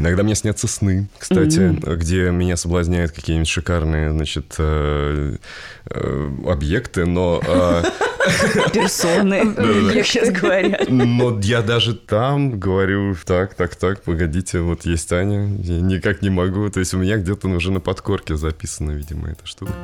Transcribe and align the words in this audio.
Иногда 0.00 0.22
мне 0.22 0.34
снятся 0.34 0.66
сны, 0.66 1.08
кстати, 1.18 1.58
mm-hmm. 1.58 1.96
где 1.96 2.30
меня 2.30 2.56
соблазняют 2.56 3.12
какие-нибудь 3.12 3.48
шикарные, 3.48 4.10
значит, 4.10 4.54
э, 4.56 5.36
э, 5.90 6.30
объекты, 6.46 7.04
но... 7.04 7.42
Э, 7.46 7.82
Персоны, 8.72 9.54
как 9.92 10.06
сейчас 10.06 10.30
говорят. 10.30 10.88
Но 10.88 11.38
я 11.42 11.60
даже 11.60 11.94
там 11.94 12.58
говорю, 12.58 13.14
так, 13.26 13.52
так, 13.52 13.76
так, 13.76 14.02
погодите, 14.02 14.60
вот 14.60 14.86
есть 14.86 15.12
Аня, 15.12 15.54
я 15.58 15.80
никак 15.82 16.22
не 16.22 16.30
могу. 16.30 16.70
То 16.70 16.80
есть 16.80 16.94
у 16.94 16.98
меня 16.98 17.18
где-то 17.18 17.48
уже 17.48 17.70
на 17.70 17.80
подкорке 17.80 18.36
записана, 18.36 18.92
видимо, 18.92 19.28
эта 19.28 19.46
штука. 19.46 19.74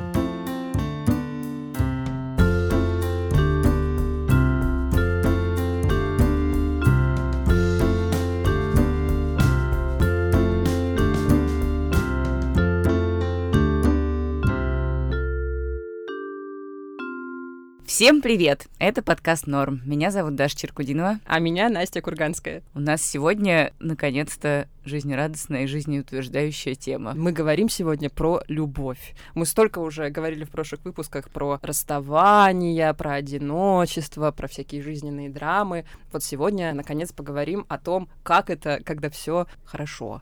Всем 17.97 18.21
привет! 18.21 18.67
Это 18.77 19.01
подкаст 19.01 19.47
Норм. 19.47 19.81
Меня 19.83 20.11
зовут 20.11 20.35
Даша 20.35 20.55
Черкудинова. 20.55 21.19
А 21.25 21.39
меня 21.39 21.67
Настя 21.67 21.99
Курганская. 21.99 22.61
У 22.75 22.79
нас 22.79 23.01
сегодня, 23.01 23.73
наконец-то, 23.79 24.69
жизнерадостная 24.85 25.63
и 25.63 25.65
жизнеутверждающая 25.65 26.75
тема. 26.75 27.15
Мы 27.15 27.31
говорим 27.31 27.69
сегодня 27.69 28.11
про 28.11 28.43
любовь. 28.47 29.15
Мы 29.33 29.47
столько 29.47 29.79
уже 29.79 30.11
говорили 30.11 30.43
в 30.43 30.51
прошлых 30.51 30.85
выпусках 30.85 31.31
про 31.31 31.57
расставание, 31.63 32.93
про 32.93 33.13
одиночество, 33.13 34.29
про 34.29 34.47
всякие 34.47 34.83
жизненные 34.83 35.31
драмы. 35.31 35.83
Вот 36.11 36.23
сегодня, 36.23 36.75
наконец, 36.75 37.11
поговорим 37.11 37.65
о 37.67 37.79
том, 37.79 38.09
как 38.21 38.51
это, 38.51 38.79
когда 38.85 39.09
все 39.09 39.47
хорошо. 39.65 40.21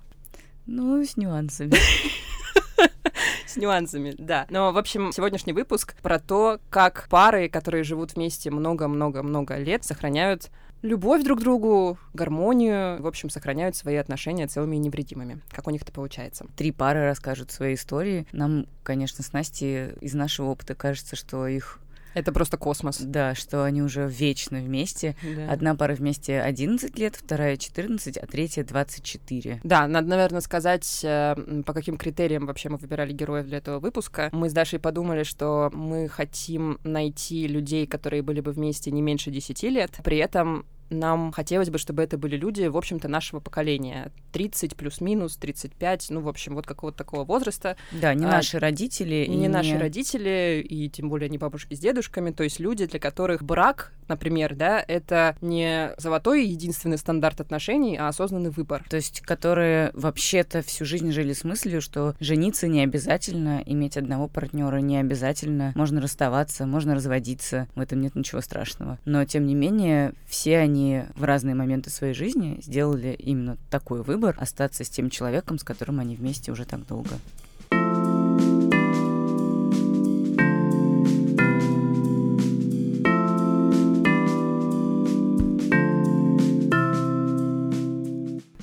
Ну, 0.66 1.03
с 1.03 1.17
нюансами. 1.17 1.73
С 3.55 3.58
нюансами, 3.58 4.14
да. 4.17 4.48
Но, 4.50 4.73
в 4.73 4.78
общем, 4.78 5.14
сегодняшний 5.14 5.53
выпуск 5.53 5.95
про 6.02 6.20
то, 6.20 6.59
как 6.70 7.08
пары, 7.09 7.48
которые 7.48 7.86
живут 7.86 8.14
вместе 8.14 8.52
много-много-много 8.52 9.56
лет, 9.56 9.86
сохраняют 9.86 10.52
любовь 10.81 11.23
друг 11.23 11.39
к 11.39 11.42
другу, 11.42 11.97
гармонию, 12.14 13.02
в 13.02 13.08
общем, 13.08 13.30
сохраняют 13.30 13.78
свои 13.78 13.95
отношения 13.95 14.47
целыми 14.47 14.75
и 14.75 14.80
невредимыми. 14.80 15.39
Как 15.52 15.67
у 15.67 15.70
них 15.72 15.84
это 15.84 15.94
получается? 15.94 16.45
Три 16.58 16.73
пары 16.73 17.06
расскажут 17.06 17.50
свои 17.50 17.75
истории. 17.75 18.28
Нам, 18.34 18.67
конечно, 18.84 19.23
с 19.23 19.31
Настей 19.31 19.92
из 20.02 20.14
нашего 20.14 20.47
опыта 20.47 20.75
кажется, 20.75 21.16
что 21.16 21.47
их 21.47 21.80
это 22.16 22.31
просто 22.31 22.58
космос. 22.58 22.97
Да, 22.99 23.35
что 23.35 23.63
они 23.63 23.83
уже 23.83 24.08
вечно 24.08 24.59
вместе. 24.59 25.16
Да. 25.21 25.52
Одна 25.52 25.75
пара 25.75 25.94
вместе 25.94 26.41
11 26.41 26.97
лет, 26.97 27.16
вторая 27.16 27.57
14, 27.57 28.17
а 28.17 28.25
третья 28.25 28.63
24. 28.63 29.59
Да, 29.63 29.85
надо, 29.88 30.07
наверное, 30.07 30.41
сказать, 30.41 31.02
э, 31.03 31.35
по 31.66 31.73
каким 31.73 31.97
критериям 31.97 32.45
вообще 32.45 32.69
мы 32.69 32.77
выбирали 32.77 33.13
героев 33.13 33.45
для 33.45 33.57
этого 33.57 33.80
выпуска. 33.80 34.30
Мы 34.31 34.49
с 34.49 34.53
Дашей 34.53 34.80
подумали, 34.80 35.23
что 35.23 35.69
мы 35.73 36.07
хотим 36.07 36.80
найти 36.83 37.47
людей, 37.47 37.85
которые 37.85 38.22
были 38.22 38.39
бы 38.39 38.52
вместе 38.52 38.91
не 38.91 39.02
меньше 39.02 39.29
10 39.29 39.63
лет, 39.63 39.91
при 40.03 40.17
этом 40.17 40.66
нам 40.89 41.31
хотелось 41.31 41.69
бы, 41.69 41.78
чтобы 41.78 42.03
это 42.03 42.17
были 42.17 42.36
люди, 42.36 42.64
в 42.66 42.78
общем-то, 42.78 43.08
нашего 43.08 43.39
поколения. 43.39 44.11
30 44.31 44.75
плюс-минус, 44.75 45.38
35, 45.38 46.08
ну, 46.09 46.22
в 46.22 46.28
общем, 46.28 46.55
вот 46.55 46.67
какого-то 46.67 46.97
такого 46.97 47.23
возраста. 47.23 47.78
Да, 47.91 48.14
не 48.14 48.25
а, 48.25 48.30
наши 48.30 48.59
родители. 48.59 49.25
Не, 49.28 49.38
не 49.38 49.47
наши 49.47 49.78
родители, 49.78 50.66
и 50.67 50.89
тем 50.89 51.09
более 51.09 51.30
не 51.30 51.38
бабушки 51.38 51.73
с 51.73 51.80
дедушками, 51.80 52.31
то 52.31 52.44
есть 52.44 52.59
люди, 52.59 52.86
для 52.86 53.00
которых 53.00 53.44
брак, 53.44 53.94
например, 54.08 54.56
да, 54.56 54.83
это 54.86 55.38
не 55.41 55.94
золотой 55.97 56.45
единственный 56.45 56.97
стандарт 56.97 57.41
отношений, 57.41 57.97
а 57.97 58.09
осознанный 58.09 58.50
выбор. 58.50 58.83
То 58.89 58.97
есть 58.97 59.22
которые 59.22 59.91
вообще-то 59.94 60.61
всю 60.61 60.86
жизнь 60.86 61.11
жили 61.11 61.33
с 61.33 61.44
мыслью, 61.44 61.81
что 61.81 62.16
жениться 62.19 62.67
не 62.67 62.83
обязательно, 62.83 63.63
иметь 63.66 63.97
одного 63.97 64.28
партнера 64.28 64.78
не 64.78 64.97
обязательно, 64.97 65.72
можно 65.75 66.02
расставаться, 66.02 66.66
можно 66.66 66.94
разводиться, 66.95 67.67
в 67.75 67.80
этом 67.80 68.02
нет 68.02 68.16
ничего 68.16 68.41
страшного. 68.41 69.00
Но, 69.06 69.23
тем 69.25 69.46
не 69.46 69.56
менее, 69.56 70.13
все 70.28 70.57
они 70.57 70.75
они 70.75 71.03
в 71.16 71.24
разные 71.24 71.56
моменты 71.56 71.90
своей 71.90 72.13
жизни 72.13 72.59
сделали 72.62 73.16
именно 73.18 73.58
такой 73.69 74.03
выбор 74.03 74.36
остаться 74.38 74.84
с 74.84 74.90
тем 74.90 75.09
человеком, 75.09 75.58
с 75.58 75.63
которым 75.63 76.02
они 76.02 76.18
вместе 76.18 76.52
уже 76.52 76.66
так 76.66 76.86
долго. 76.86 77.12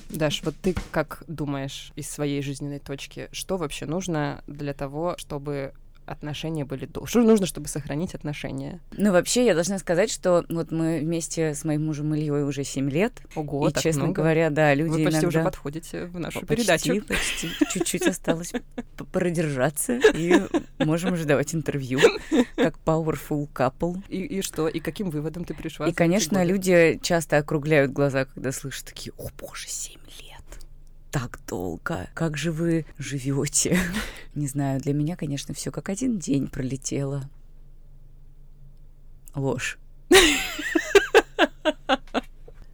Даш, 0.09 0.43
вот 0.43 0.55
ты 0.61 0.75
как 0.91 1.23
думаешь 1.27 1.91
из 1.95 2.07
своей 2.07 2.43
жизненной 2.43 2.79
точки, 2.79 3.27
что 3.31 3.57
вообще 3.57 3.87
нужно 3.87 4.43
для 4.45 4.75
того, 4.75 5.15
чтобы 5.17 5.73
отношения 6.05 6.65
были 6.65 6.85
до. 6.85 7.05
Что 7.05 7.21
нужно, 7.21 7.45
чтобы 7.45 7.67
сохранить 7.67 8.13
отношения? 8.13 8.79
Ну, 8.97 9.11
вообще, 9.11 9.45
я 9.45 9.53
должна 9.53 9.79
сказать, 9.79 10.11
что 10.11 10.45
вот 10.49 10.71
мы 10.71 10.99
вместе 10.99 11.53
с 11.53 11.63
моим 11.63 11.85
мужем 11.85 12.13
Ильей 12.13 12.43
уже 12.43 12.63
7 12.63 12.89
лет. 12.89 13.21
Ого, 13.35 13.69
и, 13.69 13.71
так 13.71 13.83
честно 13.83 14.05
много. 14.05 14.21
говоря, 14.21 14.49
да, 14.49 14.73
люди 14.73 14.91
Вы 14.91 15.05
почти 15.05 15.21
иногда... 15.21 15.27
уже 15.27 15.43
подходите 15.43 16.05
в 16.05 16.19
нашу 16.19 16.41
почти, 16.41 16.55
передачу. 16.55 17.05
Почти, 17.07 17.49
чуть-чуть 17.71 18.07
осталось 18.07 18.53
продержаться, 19.11 19.99
и 20.13 20.41
можем 20.79 21.13
уже 21.13 21.25
давать 21.25 21.53
интервью, 21.53 21.99
как 22.55 22.77
powerful 22.85 23.47
couple. 23.53 24.03
И, 24.09 24.21
и 24.23 24.41
что? 24.41 24.67
И 24.67 24.79
каким 24.79 25.09
выводом 25.09 25.45
ты 25.45 25.53
пришла? 25.53 25.87
И, 25.87 25.93
конечно, 25.93 26.43
люди 26.43 26.99
часто 27.01 27.37
округляют 27.37 27.91
глаза, 27.91 28.25
когда 28.25 28.51
слышат 28.51 28.85
такие, 28.85 29.13
о 29.17 29.29
боже, 29.37 29.67
7 29.67 29.99
лет 30.21 30.22
так 31.13 31.39
долго. 31.47 32.09
Как 32.15 32.37
же 32.37 32.51
вы 32.51 32.87
живете? 32.97 33.79
Не 34.35 34.47
знаю, 34.47 34.81
для 34.81 34.93
меня, 34.93 35.15
конечно, 35.15 35.53
все 35.53 35.71
как 35.71 35.89
один 35.89 36.17
день 36.17 36.47
пролетело. 36.47 37.29
Ложь 39.35 39.77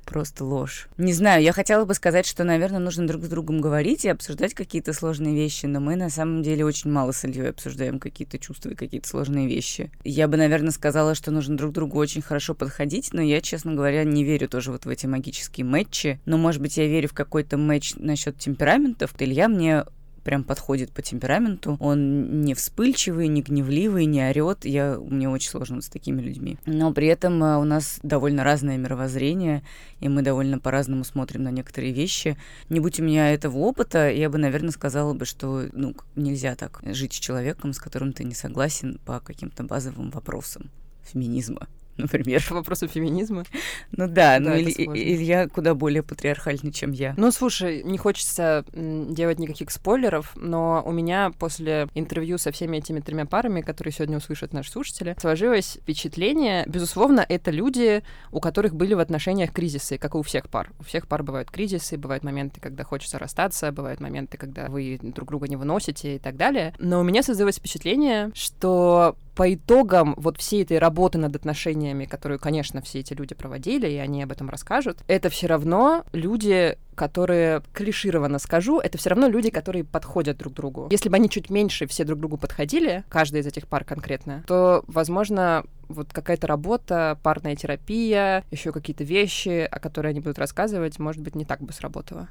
просто 0.10 0.44
ложь. 0.44 0.88
Не 0.98 1.14
знаю, 1.14 1.44
я 1.44 1.54
хотела 1.54 1.86
бы 1.86 1.94
сказать, 1.94 2.26
что, 2.26 2.44
наверное, 2.44 2.80
нужно 2.80 3.08
друг 3.08 3.24
с 3.24 3.30
другом 3.30 3.62
говорить 3.62 4.06
и 4.06 4.10
обсуждать 4.10 4.56
какие-то 4.56 4.92
сложные 4.92 5.36
вещи, 5.36 5.68
но 5.68 5.80
мы 5.80 5.96
на 5.96 6.10
самом 6.10 6.42
деле 6.42 6.66
очень 6.66 6.92
мало 6.92 7.12
с 7.12 7.24
Ильей 7.24 7.52
обсуждаем 7.52 8.00
какие-то 8.00 8.40
чувства 8.40 8.72
и 8.72 8.76
какие-то 8.76 9.08
сложные 9.08 9.48
вещи. 9.48 9.92
Я 10.04 10.28
бы, 10.28 10.36
наверное, 10.36 10.72
сказала, 10.72 11.14
что 11.14 11.30
нужно 11.30 11.56
друг 11.56 11.74
другу 11.74 12.00
очень 12.00 12.24
хорошо 12.24 12.56
подходить, 12.56 13.14
но 13.14 13.22
я, 13.22 13.40
честно 13.40 13.76
говоря, 13.76 14.04
не 14.04 14.24
верю 14.24 14.50
тоже 14.50 14.72
вот 14.72 14.86
в 14.86 14.90
эти 14.90 15.06
магические 15.06 15.66
матчи. 15.66 16.20
Но, 16.26 16.38
может 16.38 16.62
быть, 16.62 16.78
я 16.78 16.88
верю 16.88 17.08
в 17.10 17.14
какой-то 17.14 17.58
матч 17.58 17.94
насчет 17.96 18.38
темпераментов. 18.40 19.14
Илья 19.20 19.48
мне 19.48 19.86
прям 20.24 20.44
подходит 20.44 20.92
по 20.92 21.02
темпераменту. 21.02 21.78
Он 21.80 22.42
не 22.44 22.54
вспыльчивый, 22.54 23.28
не 23.28 23.42
гневливый, 23.42 24.06
не 24.06 24.22
орет. 24.22 24.66
Я, 24.66 24.98
мне 25.00 25.30
очень 25.30 25.50
сложно 25.50 25.82
с 25.82 25.90
такими 25.90 26.22
людьми. 26.22 26.58
Но 26.66 26.94
при 26.94 27.08
этом 27.08 27.44
э, 27.44 27.58
у 27.58 27.64
нас 27.64 28.00
довольно 28.04 28.44
разное 28.44 28.78
мировоззрение, 28.78 29.64
и 30.00 30.10
мы 30.10 30.22
довольно 30.22 30.60
по-разному 30.60 31.04
смотрим 31.04 31.44
на 31.44 31.52
некоторые 31.52 31.94
вещи. 31.94 32.38
Не 32.70 32.80
будь 32.80 33.00
у 33.00 33.04
меня 33.04 33.34
этого 33.34 33.58
опыта, 33.58 34.10
я 34.10 34.30
бы, 34.30 34.38
наверное, 34.38 34.72
сказала 34.72 35.14
бы, 35.14 35.26
что 35.26 35.66
ну, 35.74 35.96
нельзя 36.16 36.56
так 36.56 36.82
жить 36.86 37.14
с 37.14 37.20
человеком, 37.20 37.74
с 37.74 37.80
которым 37.80 38.14
ты 38.14 38.24
не 38.24 38.34
согласен 38.34 39.00
по 39.06 39.20
каким-то 39.20 39.64
базовым 39.64 40.10
вопросам 40.12 40.70
феминизма 41.04 41.68
например. 42.00 42.44
По 42.48 42.56
вопросу 42.56 42.88
феминизма. 42.88 43.44
Ну 43.92 44.08
да, 44.08 44.40
да 44.40 44.40
ну 44.40 44.56
или, 44.56 44.72
Илья 44.72 45.48
куда 45.48 45.74
более 45.76 46.04
патриархальный, 46.04 46.72
чем 46.72 46.92
я. 46.92 47.14
Ну 47.18 47.32
слушай, 47.32 47.84
не 47.84 47.98
хочется 47.98 48.66
делать 48.74 49.40
никаких 49.40 49.72
спойлеров, 49.72 50.34
но 50.36 50.82
у 50.86 50.92
меня 50.92 51.32
после 51.38 51.88
интервью 51.94 52.38
со 52.38 52.52
всеми 52.52 52.78
этими 52.78 53.00
тремя 53.00 53.26
парами, 53.26 53.62
которые 53.62 53.94
сегодня 53.94 54.18
услышат 54.18 54.54
наши 54.54 54.72
слушатели, 54.72 55.16
сложилось 55.20 55.78
впечатление, 55.82 56.64
безусловно, 56.68 57.26
это 57.28 57.52
люди, 57.52 58.04
у 58.32 58.40
которых 58.40 58.76
были 58.76 58.94
в 58.94 59.00
отношениях 59.00 59.52
кризисы, 59.52 59.98
как 59.98 60.16
и 60.16 60.18
у 60.18 60.22
всех 60.22 60.50
пар. 60.50 60.72
У 60.80 60.84
всех 60.84 61.08
пар 61.08 61.24
бывают 61.24 61.52
кризисы, 61.52 61.98
бывают 61.98 62.24
моменты, 62.24 62.60
когда 62.62 62.84
хочется 62.84 63.20
расстаться, 63.20 63.72
бывают 63.72 64.00
моменты, 64.00 64.38
когда 64.38 64.68
вы 64.68 65.00
друг 65.02 65.30
друга 65.30 65.48
не 65.48 65.56
выносите 65.56 66.16
и 66.16 66.20
так 66.20 66.38
далее. 66.38 66.74
Но 66.80 67.00
у 67.00 67.04
меня 67.04 67.24
создалось 67.24 67.58
впечатление, 67.58 68.32
что 68.34 69.16
по 69.40 69.54
итогам 69.54 70.16
вот 70.18 70.38
всей 70.38 70.64
этой 70.64 70.80
работы 70.80 71.18
над 71.18 71.34
отношениями, 71.34 72.04
которую, 72.04 72.42
конечно, 72.42 72.82
все 72.82 73.00
эти 73.00 73.14
люди 73.14 73.34
проводили, 73.34 73.88
и 73.88 73.96
они 73.96 74.22
об 74.22 74.34
этом 74.34 74.50
расскажут, 74.50 74.98
это 75.08 75.30
все 75.30 75.48
равно 75.48 76.04
люди, 76.12 76.78
которые, 76.94 77.62
клишированно 77.72 78.38
скажу, 78.38 78.82
это 78.82 78.98
все 78.98 79.12
равно 79.12 79.30
люди, 79.30 79.50
которые 79.50 79.86
подходят 79.86 80.38
друг 80.40 80.54
другу. 80.56 80.90
Если 80.92 81.08
бы 81.08 81.16
они 81.16 81.30
чуть 81.30 81.50
меньше 81.50 81.88
все 81.88 82.04
друг 82.04 82.20
другу 82.20 82.36
подходили, 82.36 83.06
каждый 83.08 83.40
из 83.40 83.48
этих 83.48 83.70
пар 83.70 83.86
конкретно, 83.86 84.44
то, 84.46 84.84
возможно, 84.88 85.64
вот 85.88 86.12
какая-то 86.12 86.46
работа, 86.46 87.18
парная 87.24 87.56
терапия, 87.56 88.44
еще 88.52 88.74
какие-то 88.74 89.06
вещи, 89.06 89.66
о 89.72 89.80
которых 89.80 90.10
они 90.10 90.20
будут 90.20 90.38
рассказывать, 90.38 91.00
может 91.00 91.22
быть, 91.22 91.36
не 91.36 91.46
так 91.46 91.62
бы 91.62 91.72
сработала. 91.72 92.28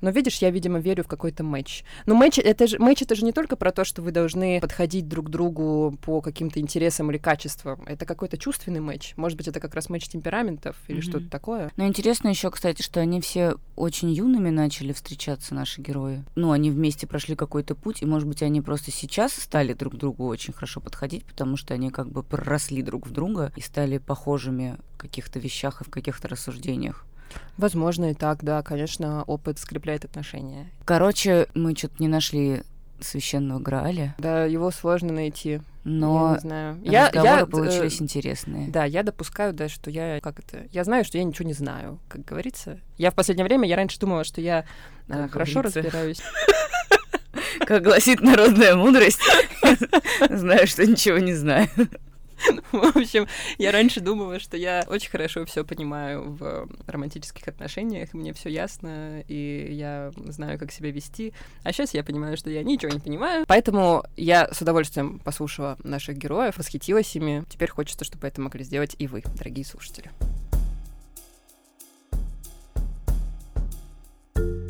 Но 0.00 0.10
видишь, 0.10 0.38
я, 0.38 0.50
видимо, 0.50 0.78
верю 0.78 1.04
в 1.04 1.08
какой-то 1.08 1.44
матч. 1.44 1.84
Но 2.06 2.14
матч 2.14 2.38
это 2.38 2.66
же 2.66 2.78
матч 2.78 3.02
это 3.02 3.14
же 3.14 3.24
не 3.24 3.32
только 3.32 3.56
про 3.56 3.72
то, 3.72 3.84
что 3.84 4.02
вы 4.02 4.10
должны 4.10 4.60
подходить 4.60 5.08
друг 5.08 5.26
к 5.26 5.30
другу 5.30 5.96
по 6.02 6.20
каким-то 6.20 6.60
интересам 6.60 7.10
или 7.10 7.18
качествам. 7.18 7.82
Это 7.86 8.04
какой-то 8.04 8.38
чувственный 8.38 8.80
матч. 8.80 9.14
Может 9.16 9.36
быть, 9.36 9.48
это 9.48 9.60
как 9.60 9.74
раз 9.74 9.88
матч 9.88 10.08
темпераментов 10.08 10.76
или 10.88 10.98
mm-hmm. 10.98 11.02
что-то 11.02 11.28
такое. 11.28 11.70
Но 11.76 11.86
интересно 11.86 12.28
еще, 12.28 12.50
кстати, 12.50 12.82
что 12.82 13.00
они 13.00 13.20
все 13.20 13.56
очень 13.76 14.10
юными 14.10 14.50
начали 14.50 14.92
встречаться, 14.92 15.54
наши 15.54 15.80
герои. 15.80 16.24
Ну, 16.34 16.52
они 16.52 16.70
вместе 16.70 17.06
прошли 17.06 17.36
какой-то 17.36 17.74
путь, 17.74 18.02
и, 18.02 18.06
может 18.06 18.28
быть, 18.28 18.42
они 18.42 18.60
просто 18.60 18.90
сейчас 18.90 19.32
стали 19.32 19.72
друг 19.72 19.96
другу 19.96 20.26
очень 20.26 20.52
хорошо 20.52 20.80
подходить, 20.80 21.24
потому 21.24 21.56
что 21.56 21.74
они 21.74 21.90
как 21.90 22.10
бы 22.10 22.22
проросли 22.22 22.82
друг 22.82 23.06
в 23.06 23.12
друга 23.12 23.52
и 23.56 23.60
стали 23.60 23.98
похожими 23.98 24.76
в 24.94 24.98
каких-то 24.98 25.38
вещах 25.38 25.80
и 25.80 25.84
в 25.84 25.90
каких-то 25.90 26.28
рассуждениях. 26.28 27.04
Возможно, 27.56 28.10
и 28.10 28.14
так, 28.14 28.44
да, 28.44 28.62
конечно, 28.62 29.24
опыт 29.24 29.58
скрепляет 29.58 30.04
отношения. 30.04 30.70
Короче, 30.84 31.48
мы 31.54 31.74
что-то 31.76 31.96
не 31.98 32.08
нашли 32.08 32.62
священного 33.00 33.58
Грааля. 33.60 34.14
Да, 34.18 34.44
его 34.44 34.70
сложно 34.70 35.12
найти. 35.12 35.60
Но 35.84 36.28
я 36.28 36.34
не 36.34 36.40
знаю. 36.40 36.78
Я, 36.82 37.06
разговоры 37.06 37.30
я, 37.30 37.40
э, 37.42 37.46
получились 37.46 38.00
э, 38.00 38.04
интересные. 38.04 38.68
Да, 38.68 38.84
я 38.84 39.02
допускаю, 39.02 39.52
да, 39.54 39.68
что 39.68 39.90
я 39.90 40.20
как 40.20 40.38
это. 40.40 40.66
Я 40.70 40.84
знаю, 40.84 41.04
что 41.04 41.18
я 41.18 41.24
ничего 41.24 41.46
не 41.46 41.54
знаю, 41.54 41.98
как 42.08 42.24
говорится. 42.24 42.78
Я 42.96 43.10
в 43.10 43.14
последнее 43.14 43.44
время, 43.44 43.68
я 43.68 43.76
раньше 43.76 43.98
думала, 43.98 44.24
что 44.24 44.40
я 44.40 44.64
э, 45.08 45.28
хорошо 45.28 45.60
говорится. 45.60 45.82
разбираюсь. 45.82 46.20
Как 47.60 47.82
гласит 47.82 48.20
народная 48.20 48.74
мудрость, 48.74 49.20
знаю, 50.30 50.66
что 50.66 50.86
ничего 50.86 51.18
не 51.18 51.34
знаю. 51.34 51.68
В 52.72 52.96
общем, 52.96 53.26
я 53.58 53.72
раньше 53.72 54.00
думала, 54.00 54.38
что 54.38 54.56
я 54.56 54.84
очень 54.88 55.10
хорошо 55.10 55.44
все 55.44 55.64
понимаю 55.64 56.32
в 56.32 56.68
романтических 56.86 57.46
отношениях, 57.48 58.12
мне 58.12 58.32
все 58.32 58.48
ясно, 58.48 59.22
и 59.26 59.68
я 59.70 60.12
знаю, 60.26 60.58
как 60.58 60.72
себя 60.72 60.90
вести. 60.90 61.32
А 61.62 61.72
сейчас 61.72 61.94
я 61.94 62.04
понимаю, 62.04 62.36
что 62.36 62.50
я 62.50 62.62
ничего 62.62 62.92
не 62.92 63.00
понимаю. 63.00 63.44
Поэтому 63.46 64.04
я 64.16 64.48
с 64.52 64.60
удовольствием 64.60 65.18
послушала 65.20 65.76
наших 65.82 66.16
героев, 66.16 66.58
восхитилась 66.58 67.14
ими. 67.16 67.44
Теперь 67.48 67.70
хочется, 67.70 68.04
чтобы 68.04 68.26
это 68.26 68.40
могли 68.40 68.64
сделать 68.64 68.94
и 68.98 69.06
вы, 69.06 69.22
дорогие 69.36 69.64
слушатели. 69.64 70.10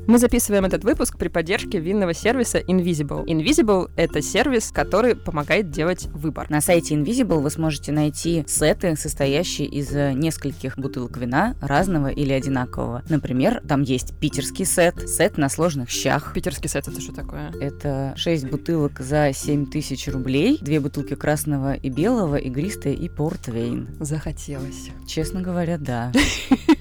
Мы 0.08 0.18
записываем 0.18 0.64
этот 0.64 0.84
выпуск 0.84 1.18
при 1.18 1.28
поддержке 1.28 1.78
винного 1.80 2.14
сервиса 2.14 2.60
Invisible. 2.60 3.26
Invisible— 3.26 3.90
это 3.96 4.22
сервис, 4.22 4.70
который 4.72 5.14
помогает 5.14 5.70
делать 5.70 6.06
выбор. 6.14 6.48
На 6.48 6.62
сайте 6.62 6.94
Invisible 6.94 7.42
вы 7.42 7.50
сможете 7.50 7.92
найти 7.92 8.42
сеты, 8.48 8.96
состоящие 8.96 9.68
из 9.68 9.94
э, 9.94 10.14
нескольких 10.14 10.78
бутылок 10.78 11.18
вина 11.18 11.56
разного 11.60 12.06
или 12.06 12.32
одинакового. 12.32 13.02
Например, 13.10 13.60
там 13.68 13.82
есть 13.82 14.14
питерский 14.18 14.64
сет, 14.64 15.06
сет 15.10 15.36
на 15.36 15.50
сложных 15.50 15.90
щах. 15.90 16.32
Питерский 16.32 16.70
сет— 16.70 16.88
это 16.88 17.02
что 17.02 17.12
такое? 17.12 17.52
Это 17.60 18.14
6 18.16 18.48
бутылок 18.48 19.00
за 19.00 19.32
7 19.34 19.66
тысяч 19.66 20.08
рублей, 20.08 20.56
две 20.62 20.80
бутылки 20.80 21.16
красного 21.16 21.74
и 21.74 21.90
белого, 21.90 22.36
игристое 22.36 22.94
и 22.94 23.10
портвейн. 23.10 23.88
Захотелось. 24.00 24.88
Честно 25.06 25.42
говоря, 25.42 25.76
да. 25.76 26.12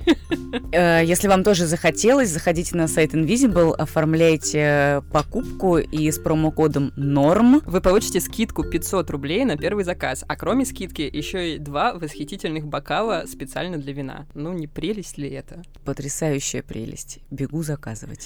Э, 0.71 1.01
если 1.03 1.27
вам 1.27 1.43
тоже 1.43 1.65
захотелось, 1.65 2.29
заходите 2.29 2.75
на 2.75 2.87
сайт 2.87 3.13
Invisible, 3.13 3.73
оформляйте 3.75 5.01
покупку 5.11 5.77
и 5.77 6.09
с 6.11 6.19
промокодом 6.19 6.93
NORM 6.97 7.61
вы 7.65 7.81
получите 7.81 8.19
скидку 8.19 8.63
500 8.63 9.09
рублей 9.09 9.45
на 9.45 9.57
первый 9.57 9.83
заказ. 9.83 10.23
А 10.27 10.35
кроме 10.35 10.65
скидки 10.65 11.01
еще 11.01 11.55
и 11.55 11.57
два 11.57 11.93
восхитительных 11.93 12.67
бокала 12.67 13.23
специально 13.27 13.77
для 13.77 13.93
вина. 13.93 14.27
Ну, 14.33 14.53
не 14.53 14.67
прелесть 14.67 15.17
ли 15.17 15.29
это? 15.29 15.61
Потрясающая 15.85 16.63
прелесть. 16.63 17.19
Бегу 17.29 17.63
заказывать. 17.63 18.25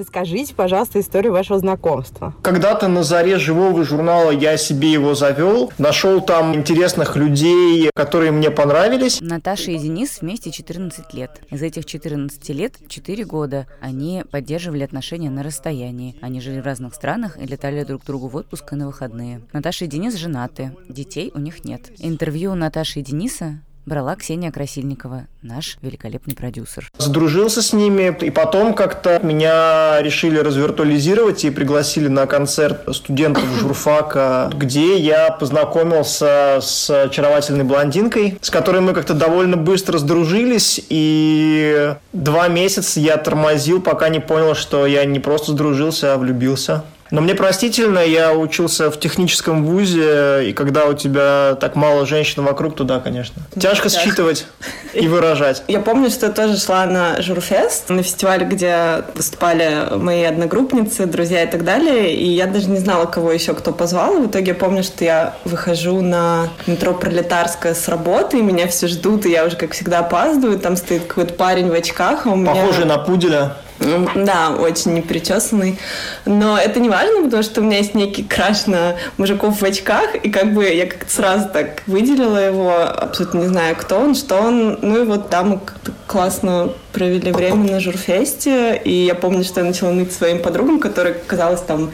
Расскажите, 0.00 0.54
пожалуйста, 0.54 0.98
историю 0.98 1.34
вашего 1.34 1.58
знакомства. 1.58 2.34
Когда-то 2.40 2.88
на 2.88 3.02
заре 3.02 3.38
живого 3.38 3.84
журнала 3.84 4.30
я 4.30 4.56
себе 4.56 4.90
его 4.90 5.14
завел, 5.14 5.74
нашел 5.76 6.22
там 6.22 6.54
интересных 6.54 7.16
людей, 7.16 7.90
которые 7.94 8.30
мне 8.30 8.50
понравились. 8.50 9.20
Наташа 9.20 9.72
и 9.72 9.78
Денис 9.78 10.22
вместе 10.22 10.50
14 10.50 11.12
лет. 11.12 11.42
Из 11.50 11.60
этих 11.60 11.84
14 11.84 12.48
лет 12.48 12.76
4 12.88 13.24
года 13.26 13.66
они 13.82 14.24
поддерживали 14.30 14.84
отношения 14.84 15.28
на 15.28 15.42
расстоянии. 15.42 16.16
Они 16.22 16.40
жили 16.40 16.60
в 16.60 16.64
разных 16.64 16.94
странах 16.94 17.36
и 17.38 17.44
летали 17.44 17.84
друг 17.84 18.02
к 18.02 18.06
другу 18.06 18.28
в 18.28 18.36
отпуск 18.36 18.72
и 18.72 18.76
на 18.76 18.86
выходные. 18.86 19.42
Наташа 19.52 19.84
и 19.84 19.88
Денис 19.88 20.14
женаты, 20.14 20.74
детей 20.88 21.30
у 21.34 21.38
них 21.40 21.62
нет. 21.66 21.90
Интервью 21.98 22.54
Наташи 22.54 23.00
и 23.00 23.02
Дениса 23.02 23.60
брала 23.86 24.16
Ксения 24.16 24.50
Красильникова, 24.50 25.26
наш 25.42 25.78
великолепный 25.82 26.34
продюсер. 26.34 26.90
Сдружился 26.98 27.62
с 27.62 27.72
ними, 27.72 28.16
и 28.20 28.30
потом 28.30 28.74
как-то 28.74 29.20
меня 29.22 30.00
решили 30.02 30.38
развиртуализировать 30.38 31.44
и 31.44 31.50
пригласили 31.50 32.08
на 32.08 32.26
концерт 32.26 32.82
студентов 32.94 33.44
журфака, 33.60 34.50
где 34.54 34.96
я 34.98 35.30
познакомился 35.30 36.58
с 36.60 37.04
очаровательной 37.04 37.64
блондинкой, 37.64 38.38
с 38.40 38.50
которой 38.50 38.80
мы 38.80 38.92
как-то 38.92 39.14
довольно 39.14 39.56
быстро 39.56 39.98
сдружились, 39.98 40.80
и 40.88 41.94
два 42.12 42.48
месяца 42.48 43.00
я 43.00 43.16
тормозил, 43.16 43.80
пока 43.80 44.08
не 44.08 44.20
понял, 44.20 44.54
что 44.54 44.86
я 44.86 45.04
не 45.04 45.20
просто 45.20 45.52
сдружился, 45.52 46.14
а 46.14 46.18
влюбился. 46.18 46.84
Но 47.10 47.20
мне 47.20 47.34
простительно, 47.34 47.98
я 47.98 48.34
учился 48.34 48.90
в 48.90 49.00
техническом 49.00 49.64
вузе, 49.64 50.48
и 50.48 50.52
когда 50.52 50.86
у 50.86 50.94
тебя 50.94 51.56
так 51.60 51.74
мало 51.74 52.06
женщин 52.06 52.44
вокруг, 52.44 52.76
то 52.76 52.84
да, 52.84 53.00
конечно. 53.00 53.42
Тяжко 53.58 53.90
да. 53.90 53.98
считывать 53.98 54.46
и 54.94 55.08
выражать. 55.08 55.62
Я 55.66 55.80
помню, 55.80 56.10
что 56.10 56.26
я 56.26 56.32
тоже 56.32 56.56
шла 56.56 56.86
на 56.86 57.20
Журфест, 57.20 57.88
на 57.88 58.02
фестивале, 58.02 58.46
где 58.46 59.04
выступали 59.14 59.96
мои 59.96 60.22
одногруппницы, 60.22 61.06
друзья 61.06 61.42
и 61.42 61.50
так 61.50 61.64
далее, 61.64 62.14
и 62.14 62.28
я 62.28 62.46
даже 62.46 62.68
не 62.68 62.78
знала, 62.78 63.06
кого 63.06 63.32
еще 63.32 63.54
кто 63.54 63.72
позвал. 63.72 64.18
И 64.18 64.26
в 64.26 64.30
итоге 64.30 64.48
я 64.48 64.54
помню, 64.54 64.82
что 64.82 65.04
я 65.04 65.34
выхожу 65.44 66.00
на 66.00 66.48
метро 66.66 66.94
Пролетарская 66.94 67.74
с 67.74 67.88
работы, 67.88 68.38
и 68.38 68.42
меня 68.42 68.68
все 68.68 68.86
ждут, 68.86 69.26
и 69.26 69.30
я 69.30 69.44
уже, 69.44 69.56
как 69.56 69.72
всегда, 69.72 70.00
опаздываю. 70.00 70.58
Там 70.58 70.76
стоит 70.76 71.06
какой-то 71.06 71.34
парень 71.34 71.68
в 71.70 71.74
очках, 71.74 72.26
а 72.26 72.30
у 72.30 72.36
меня... 72.36 72.54
Похожий 72.54 72.84
на 72.84 72.98
пуделя. 72.98 73.56
Да, 73.80 74.50
очень 74.58 74.92
непричесанный. 74.92 75.78
Но 76.26 76.58
это 76.58 76.80
не 76.80 76.90
важно, 76.90 77.24
потому 77.24 77.42
что 77.42 77.60
у 77.60 77.64
меня 77.64 77.78
есть 77.78 77.94
некий 77.94 78.22
краш 78.22 78.66
на 78.66 78.96
мужиков 79.16 79.60
в 79.60 79.64
очках, 79.64 80.14
и 80.22 80.30
как 80.30 80.52
бы 80.52 80.68
я 80.68 80.86
как-то 80.86 81.10
сразу 81.10 81.48
так 81.48 81.82
выделила 81.86 82.36
его, 82.36 82.82
абсолютно 82.82 83.38
не 83.38 83.46
знаю, 83.46 83.74
кто 83.76 83.98
он, 83.98 84.14
что 84.14 84.36
он. 84.36 84.78
Ну 84.82 85.02
и 85.02 85.06
вот 85.06 85.30
там 85.30 85.58
как-то 85.60 85.92
классно 86.06 86.70
провели 86.92 87.32
время 87.32 87.72
на 87.72 87.80
журфесте, 87.80 88.80
и 88.84 89.06
я 89.06 89.14
помню, 89.14 89.44
что 89.44 89.60
я 89.60 89.66
начала 89.66 89.92
ныть 89.92 90.12
своим 90.12 90.42
подругам, 90.42 90.78
которые, 90.78 91.14
казалось, 91.14 91.62
там 91.62 91.92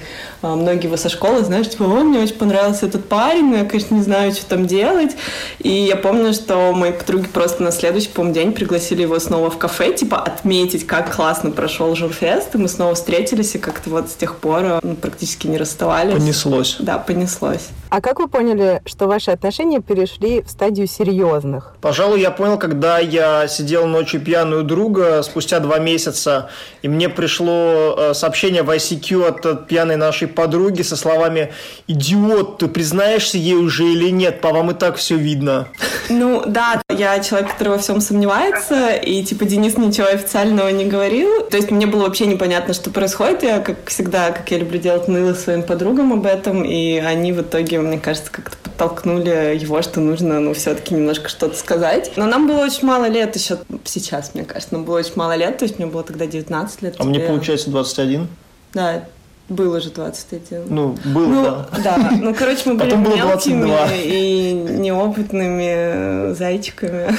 многие 0.54 0.86
его 0.86 0.96
со 0.96 1.08
школы, 1.08 1.42
знаешь, 1.42 1.68
типа, 1.68 1.84
о, 1.84 2.04
мне 2.04 2.20
очень 2.20 2.36
понравился 2.36 2.86
этот 2.86 3.08
парень, 3.08 3.50
но 3.50 3.56
я, 3.56 3.64
конечно, 3.64 3.94
не 3.94 4.02
знаю, 4.02 4.32
что 4.32 4.46
там 4.46 4.66
делать. 4.66 5.16
И 5.58 5.68
я 5.68 5.96
помню, 5.96 6.32
что 6.32 6.72
мои 6.72 6.92
подруги 6.92 7.26
просто 7.26 7.62
на 7.62 7.72
следующий, 7.72 8.08
по 8.08 8.24
день 8.26 8.52
пригласили 8.52 9.02
его 9.02 9.18
снова 9.18 9.50
в 9.50 9.58
кафе, 9.58 9.92
типа, 9.92 10.18
отметить, 10.18 10.86
как 10.86 11.14
классно 11.14 11.50
прошел 11.50 11.94
журфест, 11.96 12.54
и 12.54 12.58
мы 12.58 12.68
снова 12.68 12.94
встретились, 12.94 13.54
и 13.54 13.58
как-то 13.58 13.90
вот 13.90 14.10
с 14.10 14.14
тех 14.14 14.36
пор 14.36 14.80
ну, 14.82 14.94
практически 14.94 15.46
не 15.46 15.58
расставались. 15.58 16.14
Понеслось. 16.14 16.76
Да, 16.78 16.98
понеслось. 16.98 17.68
А 17.88 18.00
как 18.00 18.18
вы 18.18 18.28
поняли, 18.28 18.82
что 18.84 19.06
ваши 19.06 19.30
отношения 19.30 19.80
перешли 19.80 20.42
в 20.42 20.50
стадию 20.50 20.86
серьезных? 20.86 21.74
Пожалуй, 21.80 22.20
я 22.20 22.30
понял, 22.30 22.58
когда 22.58 22.98
я 22.98 23.46
сидел 23.48 23.86
ночью 23.86 24.20
пьяную 24.20 24.64
друга 24.64 25.22
спустя 25.22 25.60
два 25.60 25.78
месяца, 25.78 26.50
и 26.82 26.88
мне 26.88 27.08
пришло 27.08 27.94
э, 27.96 28.14
сообщение 28.14 28.62
в 28.62 28.70
ICQ 28.70 29.26
от 29.26 29.66
пьяной 29.68 29.96
нашей 29.96 30.28
подруги 30.36 30.82
со 30.82 30.94
словами 30.94 31.52
«Идиот, 31.88 32.58
ты 32.58 32.68
признаешься 32.68 33.38
ей 33.38 33.56
уже 33.56 33.84
или 33.84 34.10
нет? 34.10 34.40
По 34.40 34.52
вам 34.52 34.70
и 34.70 34.74
так 34.74 34.96
все 34.96 35.16
видно». 35.16 35.66
Ну 36.08 36.44
да, 36.46 36.80
я 36.88 37.18
человек, 37.18 37.50
который 37.52 37.70
во 37.70 37.78
всем 37.78 38.00
сомневается, 38.00 38.90
и 38.90 39.24
типа 39.24 39.44
Денис 39.44 39.76
ничего 39.76 40.06
официального 40.06 40.68
не 40.68 40.84
говорил. 40.84 41.44
То 41.50 41.56
есть 41.56 41.72
мне 41.72 41.86
было 41.86 42.02
вообще 42.02 42.26
непонятно, 42.26 42.74
что 42.74 42.90
происходит. 42.90 43.42
Я, 43.42 43.58
как 43.58 43.88
всегда, 43.88 44.30
как 44.30 44.48
я 44.52 44.58
люблю 44.58 44.78
делать, 44.78 45.08
ныла 45.08 45.34
своим 45.34 45.64
подругам 45.64 46.12
об 46.12 46.26
этом, 46.26 46.62
и 46.64 46.98
они 46.98 47.32
в 47.32 47.40
итоге, 47.40 47.80
мне 47.80 47.98
кажется, 47.98 48.30
как-то 48.30 48.56
подтолкнули 48.62 49.58
его, 49.58 49.82
что 49.82 50.00
нужно, 50.00 50.38
ну, 50.40 50.54
все-таки 50.54 50.94
немножко 50.94 51.28
что-то 51.28 51.56
сказать. 51.56 52.12
Но 52.16 52.26
нам 52.26 52.46
было 52.46 52.64
очень 52.64 52.86
мало 52.86 53.06
лет 53.06 53.34
еще 53.34 53.58
сейчас, 53.84 54.32
мне 54.34 54.44
кажется, 54.44 54.74
нам 54.74 54.84
было 54.84 54.98
очень 54.98 55.14
мало 55.16 55.34
лет, 55.34 55.58
то 55.58 55.64
есть 55.64 55.78
мне 55.78 55.86
было 55.86 56.02
тогда 56.02 56.26
19 56.26 56.82
лет. 56.82 56.94
А 56.98 57.02
тебе... 57.02 57.08
мне 57.08 57.20
получается 57.20 57.70
21? 57.70 58.28
Да, 58.74 59.04
было 59.48 59.80
же 59.80 59.90
21. 59.90 60.64
Ну, 60.68 60.96
было, 61.04 61.26
ну, 61.26 61.44
да. 61.44 61.68
Да, 61.84 62.10
ну, 62.20 62.34
короче, 62.34 62.62
мы 62.66 62.74
были 62.74 62.90
Потом 62.90 63.04
мелкими 63.04 63.62
22. 63.62 63.88
и 63.94 64.52
неопытными 64.52 66.34
зайчиками. 66.34 67.16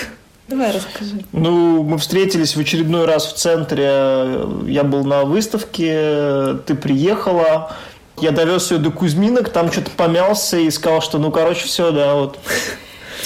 Давай 0.47 0.71
расскажи. 0.71 1.23
Ну, 1.33 1.83
мы 1.83 1.97
встретились 1.97 2.55
в 2.55 2.59
очередной 2.59 3.05
раз 3.05 3.25
в 3.25 3.35
центре. 3.35 4.39
Я 4.65 4.83
был 4.83 5.03
на 5.03 5.23
выставке, 5.23 6.55
ты 6.65 6.75
приехала. 6.75 7.71
Я 8.19 8.31
довез 8.31 8.71
ее 8.71 8.77
до 8.77 8.89
Кузьминок, 8.89 9.49
там 9.49 9.71
что-то 9.71 9.91
помялся 9.91 10.57
и 10.57 10.71
сказал, 10.71 11.01
что 11.01 11.19
ну, 11.19 11.31
короче, 11.31 11.65
все, 11.65 11.91
да, 11.91 12.15
вот. 12.15 12.39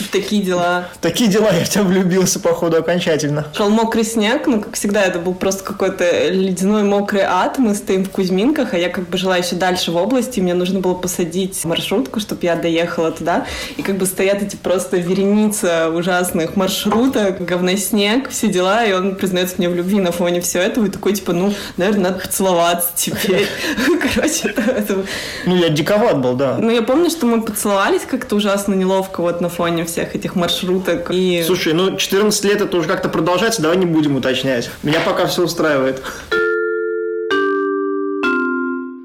Такие 0.09 0.41
дела. 0.41 0.87
Такие 1.01 1.29
дела, 1.29 1.51
я 1.51 1.65
в 1.65 1.69
тебя 1.69 1.83
влюбился, 1.83 2.39
походу, 2.39 2.77
окончательно. 2.77 3.47
Шел 3.55 3.69
мокрый 3.69 4.03
снег, 4.03 4.47
ну, 4.47 4.61
как 4.61 4.75
всегда, 4.75 5.03
это 5.03 5.19
был 5.19 5.33
просто 5.33 5.63
какой-то 5.63 6.29
ледяной 6.29 6.83
мокрый 6.83 7.23
ад. 7.23 7.57
Мы 7.57 7.75
стоим 7.75 8.05
в 8.05 8.09
Кузьминках, 8.09 8.73
а 8.73 8.77
я 8.77 8.89
как 8.89 9.09
бы 9.09 9.17
жила 9.17 9.37
еще 9.37 9.55
дальше 9.55 9.91
в 9.91 9.97
области, 9.97 10.39
мне 10.39 10.53
нужно 10.53 10.79
было 10.79 10.93
посадить 10.93 11.63
маршрутку, 11.65 12.19
чтобы 12.19 12.41
я 12.43 12.55
доехала 12.55 13.11
туда. 13.11 13.45
И 13.77 13.81
как 13.81 13.97
бы 13.97 14.05
стоят 14.05 14.41
эти 14.41 14.55
просто 14.55 14.97
вереница 14.97 15.89
ужасных 15.89 16.55
маршруток, 16.55 17.43
говноснег, 17.43 18.29
все 18.29 18.47
дела, 18.47 18.85
и 18.85 18.93
он 18.93 19.15
признается 19.15 19.55
мне 19.57 19.69
в 19.69 19.75
любви 19.75 19.99
на 19.99 20.11
фоне 20.11 20.41
всего 20.41 20.63
этого, 20.63 20.85
и 20.85 20.89
такой, 20.89 21.13
типа, 21.13 21.33
ну, 21.33 21.53
наверное, 21.77 22.11
надо 22.11 22.19
поцеловаться 22.19 22.89
теперь. 22.95 23.47
Короче, 24.15 24.49
это... 24.49 25.05
Ну, 25.45 25.55
я 25.55 25.69
диковат 25.69 26.19
был, 26.19 26.33
да. 26.33 26.57
Ну, 26.59 26.69
я 26.69 26.81
помню, 26.81 27.09
что 27.09 27.25
мы 27.25 27.41
поцеловались 27.41 28.01
как-то 28.09 28.35
ужасно 28.35 28.73
неловко 28.73 29.21
вот 29.21 29.41
на 29.41 29.49
фоне 29.49 29.85
всех 29.91 30.15
этих 30.15 30.35
маршруток. 30.35 31.11
И... 31.11 31.43
Слушай, 31.45 31.73
ну 31.73 31.95
14 31.95 32.43
лет 32.45 32.61
это 32.61 32.77
уже 32.77 32.87
как-то 32.87 33.09
продолжается, 33.09 33.61
давай 33.61 33.77
не 33.77 33.85
будем 33.85 34.15
уточнять. 34.15 34.69
Меня 34.83 34.99
пока 35.05 35.27
все 35.27 35.43
устраивает. 35.43 36.01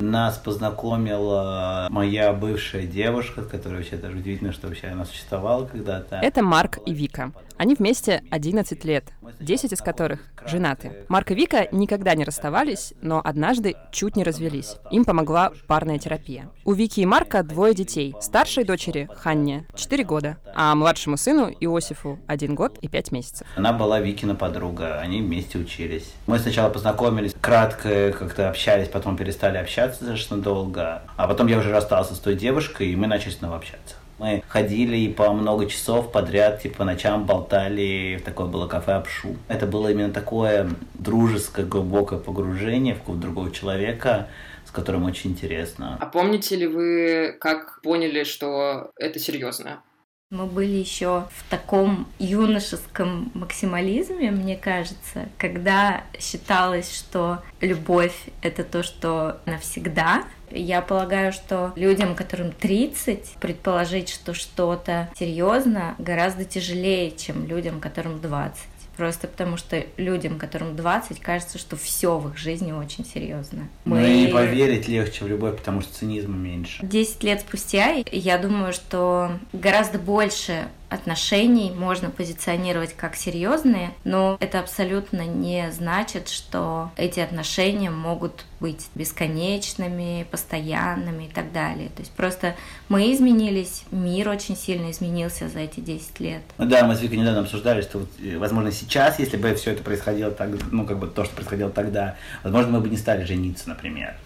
Нас 0.00 0.38
познакомила 0.38 1.88
моя 1.90 2.32
бывшая 2.32 2.86
девушка, 2.86 3.42
которая 3.42 3.80
вообще 3.80 3.96
даже 3.96 4.16
удивительно, 4.16 4.52
что 4.52 4.68
вообще 4.68 4.86
она 4.86 5.04
существовала 5.04 5.66
когда-то. 5.66 6.20
Это 6.22 6.42
Марк 6.42 6.78
и 6.86 6.92
Вика. 6.92 7.32
Они 7.58 7.74
вместе 7.74 8.22
11 8.30 8.84
лет, 8.84 9.12
10 9.40 9.72
из 9.72 9.80
которых 9.80 10.20
женаты. 10.46 10.92
Марк 11.08 11.30
и 11.30 11.34
Вика 11.34 11.68
никогда 11.72 12.14
не 12.14 12.24
расставались, 12.24 12.92
но 13.00 13.20
однажды 13.24 13.76
чуть 13.90 14.14
не 14.14 14.24
развелись. 14.24 14.76
Им 14.90 15.04
помогла 15.04 15.52
парная 15.66 15.98
терапия. 15.98 16.50
У 16.64 16.72
Вики 16.72 17.00
и 17.00 17.06
Марка 17.06 17.42
двое 17.42 17.74
детей. 17.74 18.14
Старшей 18.20 18.64
дочери 18.64 19.08
Ханне 19.16 19.66
4 19.74 20.04
года, 20.04 20.36
а 20.54 20.74
младшему 20.74 21.16
сыну 21.16 21.48
Иосифу 21.48 22.18
1 22.26 22.54
год 22.54 22.78
и 22.80 22.88
5 22.88 23.12
месяцев. 23.12 23.46
Она 23.56 23.72
была 23.72 24.00
Викина 24.00 24.34
подруга, 24.34 25.00
они 25.00 25.20
вместе 25.22 25.58
учились. 25.58 26.12
Мы 26.26 26.38
сначала 26.38 26.70
познакомились, 26.70 27.34
кратко 27.40 28.12
как-то 28.12 28.48
общались, 28.48 28.88
потом 28.88 29.16
перестали 29.16 29.56
общаться 29.56 30.00
достаточно 30.00 30.36
долго. 30.36 31.02
А 31.16 31.26
потом 31.26 31.46
я 31.48 31.58
уже 31.58 31.72
расстался 31.72 32.14
с 32.14 32.18
той 32.18 32.34
девушкой, 32.34 32.88
и 32.88 32.96
мы 32.96 33.06
начали 33.06 33.32
снова 33.32 33.56
общаться. 33.56 33.95
Мы 34.18 34.42
ходили 34.48 34.96
и 34.96 35.12
по 35.12 35.32
много 35.32 35.66
часов 35.66 36.10
подряд, 36.10 36.62
типа, 36.62 36.84
ночам 36.84 37.26
болтали, 37.26 38.18
в 38.20 38.24
такое 38.24 38.46
было 38.46 38.66
кафе 38.66 38.92
Апшу. 38.92 39.36
Это 39.48 39.66
было 39.66 39.88
именно 39.90 40.12
такое 40.12 40.70
дружеское, 40.94 41.66
глубокое 41.66 42.18
погружение 42.18 42.94
в 42.94 43.00
какого-то 43.00 43.22
другого 43.22 43.50
человека, 43.50 44.28
с 44.64 44.70
которым 44.70 45.04
очень 45.04 45.32
интересно. 45.32 45.98
А 46.00 46.06
помните 46.06 46.56
ли 46.56 46.66
вы, 46.66 47.36
как 47.38 47.80
поняли, 47.82 48.24
что 48.24 48.90
это 48.98 49.18
серьезно? 49.18 49.82
Мы 50.30 50.46
были 50.46 50.72
еще 50.72 51.28
в 51.30 51.48
таком 51.48 52.08
юношеском 52.18 53.30
максимализме, 53.34 54.32
мне 54.32 54.56
кажется, 54.56 55.28
когда 55.38 56.02
считалось, 56.18 56.92
что 56.92 57.44
любовь— 57.60 58.24
это 58.42 58.64
то, 58.64 58.82
что 58.82 59.38
навсегда. 59.46 60.24
Я 60.50 60.80
полагаю, 60.80 61.32
что 61.32 61.72
людям, 61.76 62.14
которым 62.14 62.52
30, 62.52 63.36
предположить, 63.40 64.08
что 64.08 64.34
что-то 64.34 65.08
серьезно, 65.18 65.94
гораздо 65.98 66.44
тяжелее, 66.44 67.10
чем 67.10 67.46
людям, 67.46 67.80
которым 67.80 68.20
20. 68.20 68.58
Просто 68.96 69.28
потому 69.28 69.58
что 69.58 69.84
людям, 69.98 70.38
которым 70.38 70.74
20, 70.74 71.20
кажется, 71.20 71.58
что 71.58 71.76
все 71.76 72.18
в 72.18 72.30
их 72.30 72.38
жизни 72.38 72.72
очень 72.72 73.04
серьезно. 73.04 73.68
Мы... 73.84 74.00
Ну 74.00 74.06
и 74.06 74.26
поверить 74.28 74.88
легче 74.88 75.24
в 75.24 75.28
любовь, 75.28 75.58
потому 75.58 75.82
что 75.82 75.92
цинизма 75.92 76.34
меньше. 76.34 76.78
10 76.84 77.22
лет 77.22 77.40
спустя 77.40 78.02
я 78.10 78.38
думаю, 78.38 78.72
что 78.72 79.32
гораздо 79.52 79.98
больше 79.98 80.68
отношений 80.88 81.70
можно 81.70 82.10
позиционировать 82.10 82.94
как 82.94 83.16
серьезные, 83.16 83.92
но 84.04 84.36
это 84.40 84.60
абсолютно 84.60 85.26
не 85.26 85.70
значит, 85.72 86.28
что 86.28 86.90
эти 86.96 87.20
отношения 87.20 87.90
могут 87.90 88.44
быть 88.60 88.88
бесконечными, 88.94 90.26
постоянными 90.30 91.24
и 91.24 91.28
так 91.28 91.52
далее. 91.52 91.88
То 91.90 92.00
есть 92.00 92.12
просто 92.12 92.54
мы 92.88 93.12
изменились, 93.12 93.84
мир 93.90 94.28
очень 94.28 94.56
сильно 94.56 94.90
изменился 94.90 95.48
за 95.48 95.60
эти 95.60 95.80
10 95.80 96.20
лет. 96.20 96.42
Ну 96.58 96.66
да, 96.66 96.84
мы 96.86 96.94
с 96.94 97.00
Викой 97.00 97.18
недавно 97.18 97.40
обсуждали, 97.40 97.82
что, 97.82 97.98
вот, 97.98 98.08
э, 98.22 98.38
возможно, 98.38 98.72
сейчас, 98.72 99.18
если 99.18 99.36
бы 99.36 99.54
все 99.54 99.72
это 99.72 99.82
происходило 99.82 100.30
так, 100.30 100.50
ну, 100.70 100.86
как 100.86 100.98
бы 100.98 101.06
то, 101.06 101.24
что 101.24 101.34
происходило 101.34 101.70
тогда, 101.70 102.16
возможно, 102.42 102.72
мы 102.72 102.80
бы 102.80 102.88
не 102.88 102.96
стали 102.96 103.24
жениться, 103.24 103.68
например 103.68 104.16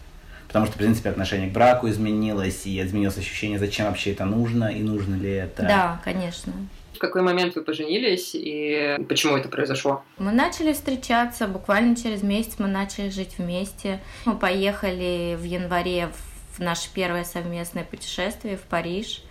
потому 0.50 0.66
что, 0.66 0.74
в 0.74 0.78
принципе, 0.78 1.10
отношение 1.10 1.48
к 1.48 1.52
браку 1.52 1.88
изменилось, 1.88 2.66
и 2.66 2.82
изменилось 2.82 3.16
ощущение, 3.16 3.60
зачем 3.60 3.86
вообще 3.86 4.10
это 4.10 4.24
нужно, 4.24 4.64
и 4.64 4.82
нужно 4.82 5.14
ли 5.14 5.30
это. 5.30 5.62
Да, 5.62 6.00
конечно. 6.02 6.52
В 6.92 6.98
какой 6.98 7.22
момент 7.22 7.54
вы 7.54 7.62
поженились 7.62 8.32
и 8.34 8.96
почему 9.08 9.36
это 9.36 9.48
произошло? 9.48 10.02
Мы 10.18 10.32
начали 10.32 10.72
встречаться, 10.72 11.46
буквально 11.46 11.94
через 11.94 12.24
месяц 12.24 12.54
мы 12.58 12.66
начали 12.66 13.10
жить 13.10 13.36
вместе. 13.38 14.00
Мы 14.24 14.34
поехали 14.34 15.38
в 15.40 15.44
январе 15.44 16.08
в 16.56 16.58
наше 16.58 16.88
первое 16.92 17.22
совместное 17.22 17.84
путешествие 17.84 18.56
в 18.56 18.62
Париж. 18.62 19.22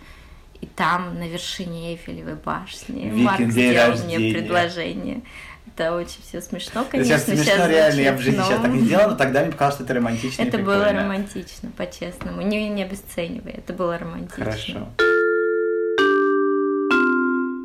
И 0.62 0.66
там, 0.66 1.18
на 1.18 1.28
вершине 1.28 1.92
Эйфелевой 1.92 2.34
башни, 2.34 3.10
Викин 3.10 3.24
Марк 3.24 3.50
сделал 3.50 3.90
рождения. 3.90 4.18
мне 4.18 4.34
предложение. 4.34 5.22
Это 5.80 5.94
очень 5.94 6.22
все 6.22 6.42
смешно, 6.42 6.84
конечно. 6.90 7.16
сейчас 7.16 7.24
смешно, 7.24 7.66
реально, 7.66 8.00
я 8.00 8.12
в 8.12 8.20
жизни 8.20 8.36
но 8.36 8.44
сейчас 8.44 8.60
так 8.60 8.70
не 8.70 8.82
делал, 8.82 9.08
но 9.08 9.16
тогда 9.16 9.40
мне 9.40 9.50
показалось, 9.50 9.76
что 9.76 9.84
это 9.84 9.94
романтично 9.94 10.42
Это 10.42 10.58
было 10.58 10.92
романтично, 10.92 11.70
по-честному. 11.74 12.42
Не, 12.42 12.68
не 12.68 12.82
обесценивай, 12.82 13.52
это 13.52 13.72
было 13.72 13.96
романтично. 13.96 14.44
Хорошо. 14.44 14.88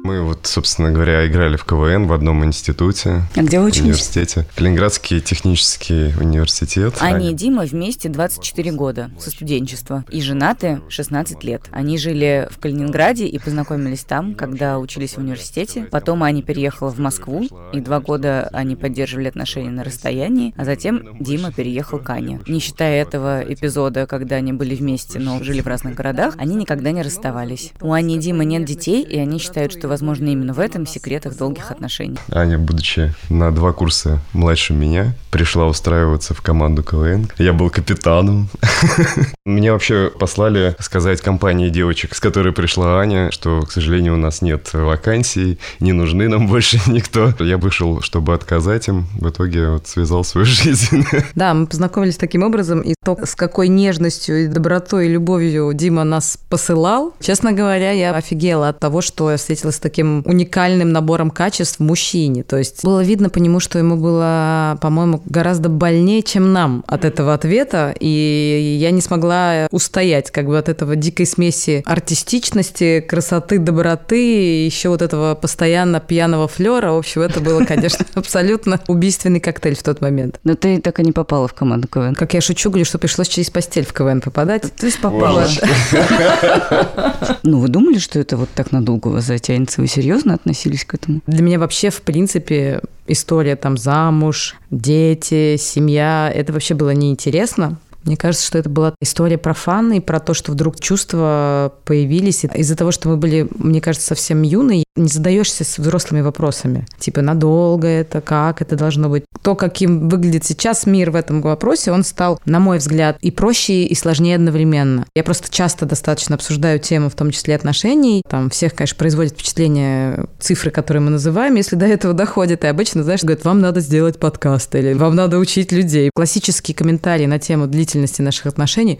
Мы 0.05 0.21
вот, 0.21 0.41
собственно 0.43 0.91
говоря, 0.91 1.25
играли 1.25 1.57
в 1.57 1.65
КВН 1.65 2.05
в 2.05 2.13
одном 2.13 2.45
институте. 2.45 3.23
А 3.35 3.41
где 3.41 3.59
вы 3.59 3.65
учились? 3.65 3.85
Университете. 3.85 4.45
Калининградский 4.55 5.19
технический 5.19 6.13
университет. 6.19 6.97
Аня 6.99 7.31
и 7.31 7.33
Дима 7.33 7.63
вместе 7.63 8.07
24 8.07 8.71
года 8.73 9.09
со 9.17 9.31
студенчества 9.31 10.05
и 10.11 10.21
женаты 10.21 10.81
16 10.89 11.43
лет. 11.43 11.63
Они 11.71 11.97
жили 11.97 12.47
в 12.51 12.59
Калининграде 12.59 13.25
и 13.25 13.39
познакомились 13.39 14.03
там, 14.03 14.35
когда 14.35 14.77
учились 14.77 15.13
в 15.13 15.17
университете. 15.17 15.87
Потом 15.89 16.21
Аня 16.21 16.43
переехала 16.43 16.91
в 16.91 16.99
Москву, 16.99 17.47
и 17.73 17.79
два 17.79 17.99
года 17.99 18.47
они 18.53 18.75
поддерживали 18.75 19.29
отношения 19.29 19.71
на 19.71 19.83
расстоянии, 19.83 20.53
а 20.55 20.65
затем 20.65 21.17
Дима 21.19 21.51
переехал 21.51 21.97
к 21.97 22.07
Ане. 22.11 22.41
Не 22.45 22.59
считая 22.59 23.01
этого 23.01 23.41
эпизода, 23.41 24.05
когда 24.05 24.35
они 24.35 24.53
были 24.53 24.75
вместе, 24.75 25.17
но 25.17 25.43
жили 25.43 25.61
в 25.61 25.67
разных 25.67 25.95
городах, 25.95 26.35
они 26.37 26.53
никогда 26.53 26.91
не 26.91 27.01
расставались. 27.01 27.73
У 27.81 27.91
Ани 27.91 28.17
и 28.17 28.19
Димы 28.19 28.45
нет 28.45 28.65
детей, 28.65 29.01
и 29.01 29.17
они 29.17 29.39
считают, 29.39 29.71
что, 29.71 29.94
возможно, 29.95 30.27
именно 30.27 30.53
в 30.53 30.59
этом 30.59 30.85
секрет 30.85 31.25
их 31.25 31.37
долгих 31.37 31.71
отношений. 31.71 32.17
Аня, 32.29 32.59
будучи 32.59 33.13
на 33.29 33.51
два 33.51 33.71
курса 33.71 34.19
младше 34.33 34.73
меня, 34.73 35.15
пришла 35.31 35.67
устраиваться 35.67 36.33
в 36.33 36.41
команду 36.41 36.83
КВН. 36.83 37.29
Я 37.37 37.53
был 37.53 37.69
капитаном. 37.69 38.49
Меня 39.45 39.71
вообще 39.73 40.11
послали 40.19 40.75
сказать 40.79 41.21
компании 41.21 41.69
девочек, 41.69 42.13
с 42.15 42.19
которой 42.19 42.51
пришла 42.51 42.99
Аня, 42.99 43.31
что, 43.31 43.61
к 43.61 43.71
сожалению, 43.71 44.15
у 44.15 44.17
нас 44.17 44.41
нет 44.41 44.73
вакансий, 44.73 45.59
не 45.79 45.93
нужны 45.93 46.27
нам 46.27 46.47
больше 46.49 46.79
никто. 46.87 47.33
Я 47.39 47.57
вышел, 47.57 48.01
чтобы 48.01 48.33
отказать 48.33 48.87
им. 48.87 49.07
В 49.19 49.29
итоге 49.29 49.69
вот 49.69 49.87
связал 49.87 50.23
свою 50.23 50.45
жизнь. 50.45 51.05
Да, 51.35 51.53
мы 51.53 51.67
познакомились 51.67 52.17
таким 52.17 52.43
образом, 52.43 52.81
и 52.81 52.95
то, 53.03 53.17
с 53.23 53.35
какой 53.35 53.69
нежностью 53.69 54.43
и 54.43 54.47
добротой 54.47 55.05
и 55.05 55.09
любовью 55.09 55.71
Дима 55.73 56.03
нас 56.03 56.37
посылал, 56.49 57.13
честно 57.21 57.53
говоря, 57.53 57.91
я 57.91 58.15
офигела 58.15 58.69
от 58.69 58.79
того, 58.79 59.01
что 59.01 59.31
я 59.31 59.37
встретилась 59.37 59.75
с 59.75 59.79
таким 59.85 60.23
уникальным 60.25 60.91
набором 60.91 61.29
качеств 61.29 61.79
мужчине. 61.79 62.41
То 62.41 62.57
есть 62.57 62.83
было 62.83 63.03
видно 63.03 63.29
по 63.29 63.37
нему, 63.37 63.59
что 63.59 63.77
ему 63.77 63.97
было, 63.97 64.79
по-моему, 64.81 65.21
гораздо 65.27 65.69
больнее, 65.69 66.23
чем 66.23 66.53
нам 66.53 66.83
от 66.87 67.05
этого 67.05 67.35
ответа, 67.35 67.93
и 67.99 68.77
я 68.81 68.89
не 68.89 69.01
смогла 69.01 69.67
устоять 69.69 70.31
как 70.31 70.47
бы 70.47 70.57
от 70.57 70.69
этого 70.69 70.95
дикой 70.95 71.27
смеси 71.27 71.83
артистичности, 71.85 72.99
красоты, 72.99 73.59
доброты, 73.59 74.63
и 74.63 74.65
еще 74.65 74.89
вот 74.89 75.03
этого 75.03 75.35
постоянно 75.35 75.99
пьяного 75.99 76.47
флера. 76.47 76.91
В 76.93 76.97
общем, 76.97 77.21
это 77.21 77.39
было, 77.39 77.63
конечно, 77.63 78.07
абсолютно 78.15 78.81
убийственный 78.87 79.39
коктейль 79.39 79.75
в 79.75 79.83
тот 79.83 80.01
момент. 80.01 80.39
Но 80.43 80.55
ты 80.55 80.81
так 80.81 80.99
и 80.99 81.03
не 81.03 81.11
попала 81.11 81.47
в 81.47 81.53
команду 81.53 81.87
КВН. 81.87 82.15
Как 82.15 82.33
я 82.33 82.41
шучу, 82.41 82.71
говорю, 82.71 82.85
что 82.85 82.97
пришлось 82.97 83.27
через 83.27 83.51
постель 83.51 83.85
в 83.85 83.93
КВН 83.93 84.21
попадать. 84.21 84.63
То 84.75 84.87
есть 84.87 84.99
попала. 84.99 85.47
Ну, 87.43 87.59
вы 87.59 87.67
думали, 87.67 87.99
что 87.99 88.17
это 88.17 88.37
вот 88.37 88.49
так 88.55 88.71
надолго 88.71 89.09
вас 89.09 89.25
затянется? 89.25 89.74
Вы 89.77 89.87
серьезно 89.87 90.33
относились 90.33 90.85
к 90.85 90.93
этому? 90.93 91.21
Для 91.27 91.41
меня 91.41 91.59
вообще, 91.59 91.89
в 91.89 92.01
принципе, 92.01 92.81
история 93.07 93.55
там 93.55 93.77
замуж, 93.77 94.55
дети, 94.71 95.57
семья, 95.57 96.31
это 96.33 96.53
вообще 96.53 96.73
было 96.73 96.91
неинтересно. 96.91 97.77
Мне 98.05 98.17
кажется, 98.17 98.45
что 98.45 98.57
это 98.57 98.69
была 98.69 98.93
история 99.01 99.37
про 99.37 99.55
и 99.93 99.99
про 99.99 100.19
то, 100.19 100.33
что 100.33 100.51
вдруг 100.51 100.79
чувства 100.79 101.73
появились. 101.85 102.45
Из-за 102.45 102.75
того, 102.75 102.91
что 102.91 103.09
мы 103.09 103.17
были, 103.17 103.47
мне 103.57 103.81
кажется, 103.81 104.07
совсем 104.07 104.43
юные, 104.43 104.83
не 104.95 105.07
задаешься 105.07 105.63
с 105.63 105.77
взрослыми 105.77 106.21
вопросами. 106.21 106.85
Типа, 106.99 107.21
надолго 107.21 107.87
это, 107.87 108.21
как 108.21 108.61
это 108.61 108.75
должно 108.75 109.09
быть. 109.09 109.25
То, 109.41 109.55
каким 109.55 110.07
выглядит 110.07 110.45
сейчас 110.45 110.85
мир 110.85 111.11
в 111.11 111.15
этом 111.15 111.41
вопросе, 111.41 111.91
он 111.91 112.03
стал, 112.03 112.39
на 112.45 112.59
мой 112.59 112.77
взгляд, 112.77 113.17
и 113.21 113.31
проще, 113.31 113.83
и 113.83 113.95
сложнее 113.95 114.35
одновременно. 114.35 115.05
Я 115.15 115.23
просто 115.23 115.51
часто 115.51 115.85
достаточно 115.85 116.35
обсуждаю 116.35 116.79
тему, 116.79 117.09
в 117.09 117.15
том 117.15 117.31
числе 117.31 117.55
отношений. 117.55 118.21
Там 118.29 118.49
всех, 118.49 118.73
конечно, 118.75 118.97
производит 118.97 119.33
впечатление 119.33 120.27
цифры, 120.39 120.71
которые 120.71 121.01
мы 121.01 121.11
называем, 121.11 121.55
если 121.55 121.75
до 121.75 121.85
этого 121.85 122.13
доходит. 122.13 122.63
И 122.63 122.67
обычно, 122.67 123.03
знаешь, 123.03 123.23
говорят, 123.23 123.43
вам 123.43 123.59
надо 123.59 123.81
сделать 123.81 124.19
подкаст 124.19 124.73
или 124.75 124.93
вам 124.93 125.15
надо 125.15 125.39
учить 125.39 125.71
людей. 125.71 126.09
Классические 126.15 126.75
комментарии 126.75 127.25
на 127.25 127.39
тему 127.39 127.67
длительности 127.95 128.21
наших 128.21 128.45
отношений 128.47 128.99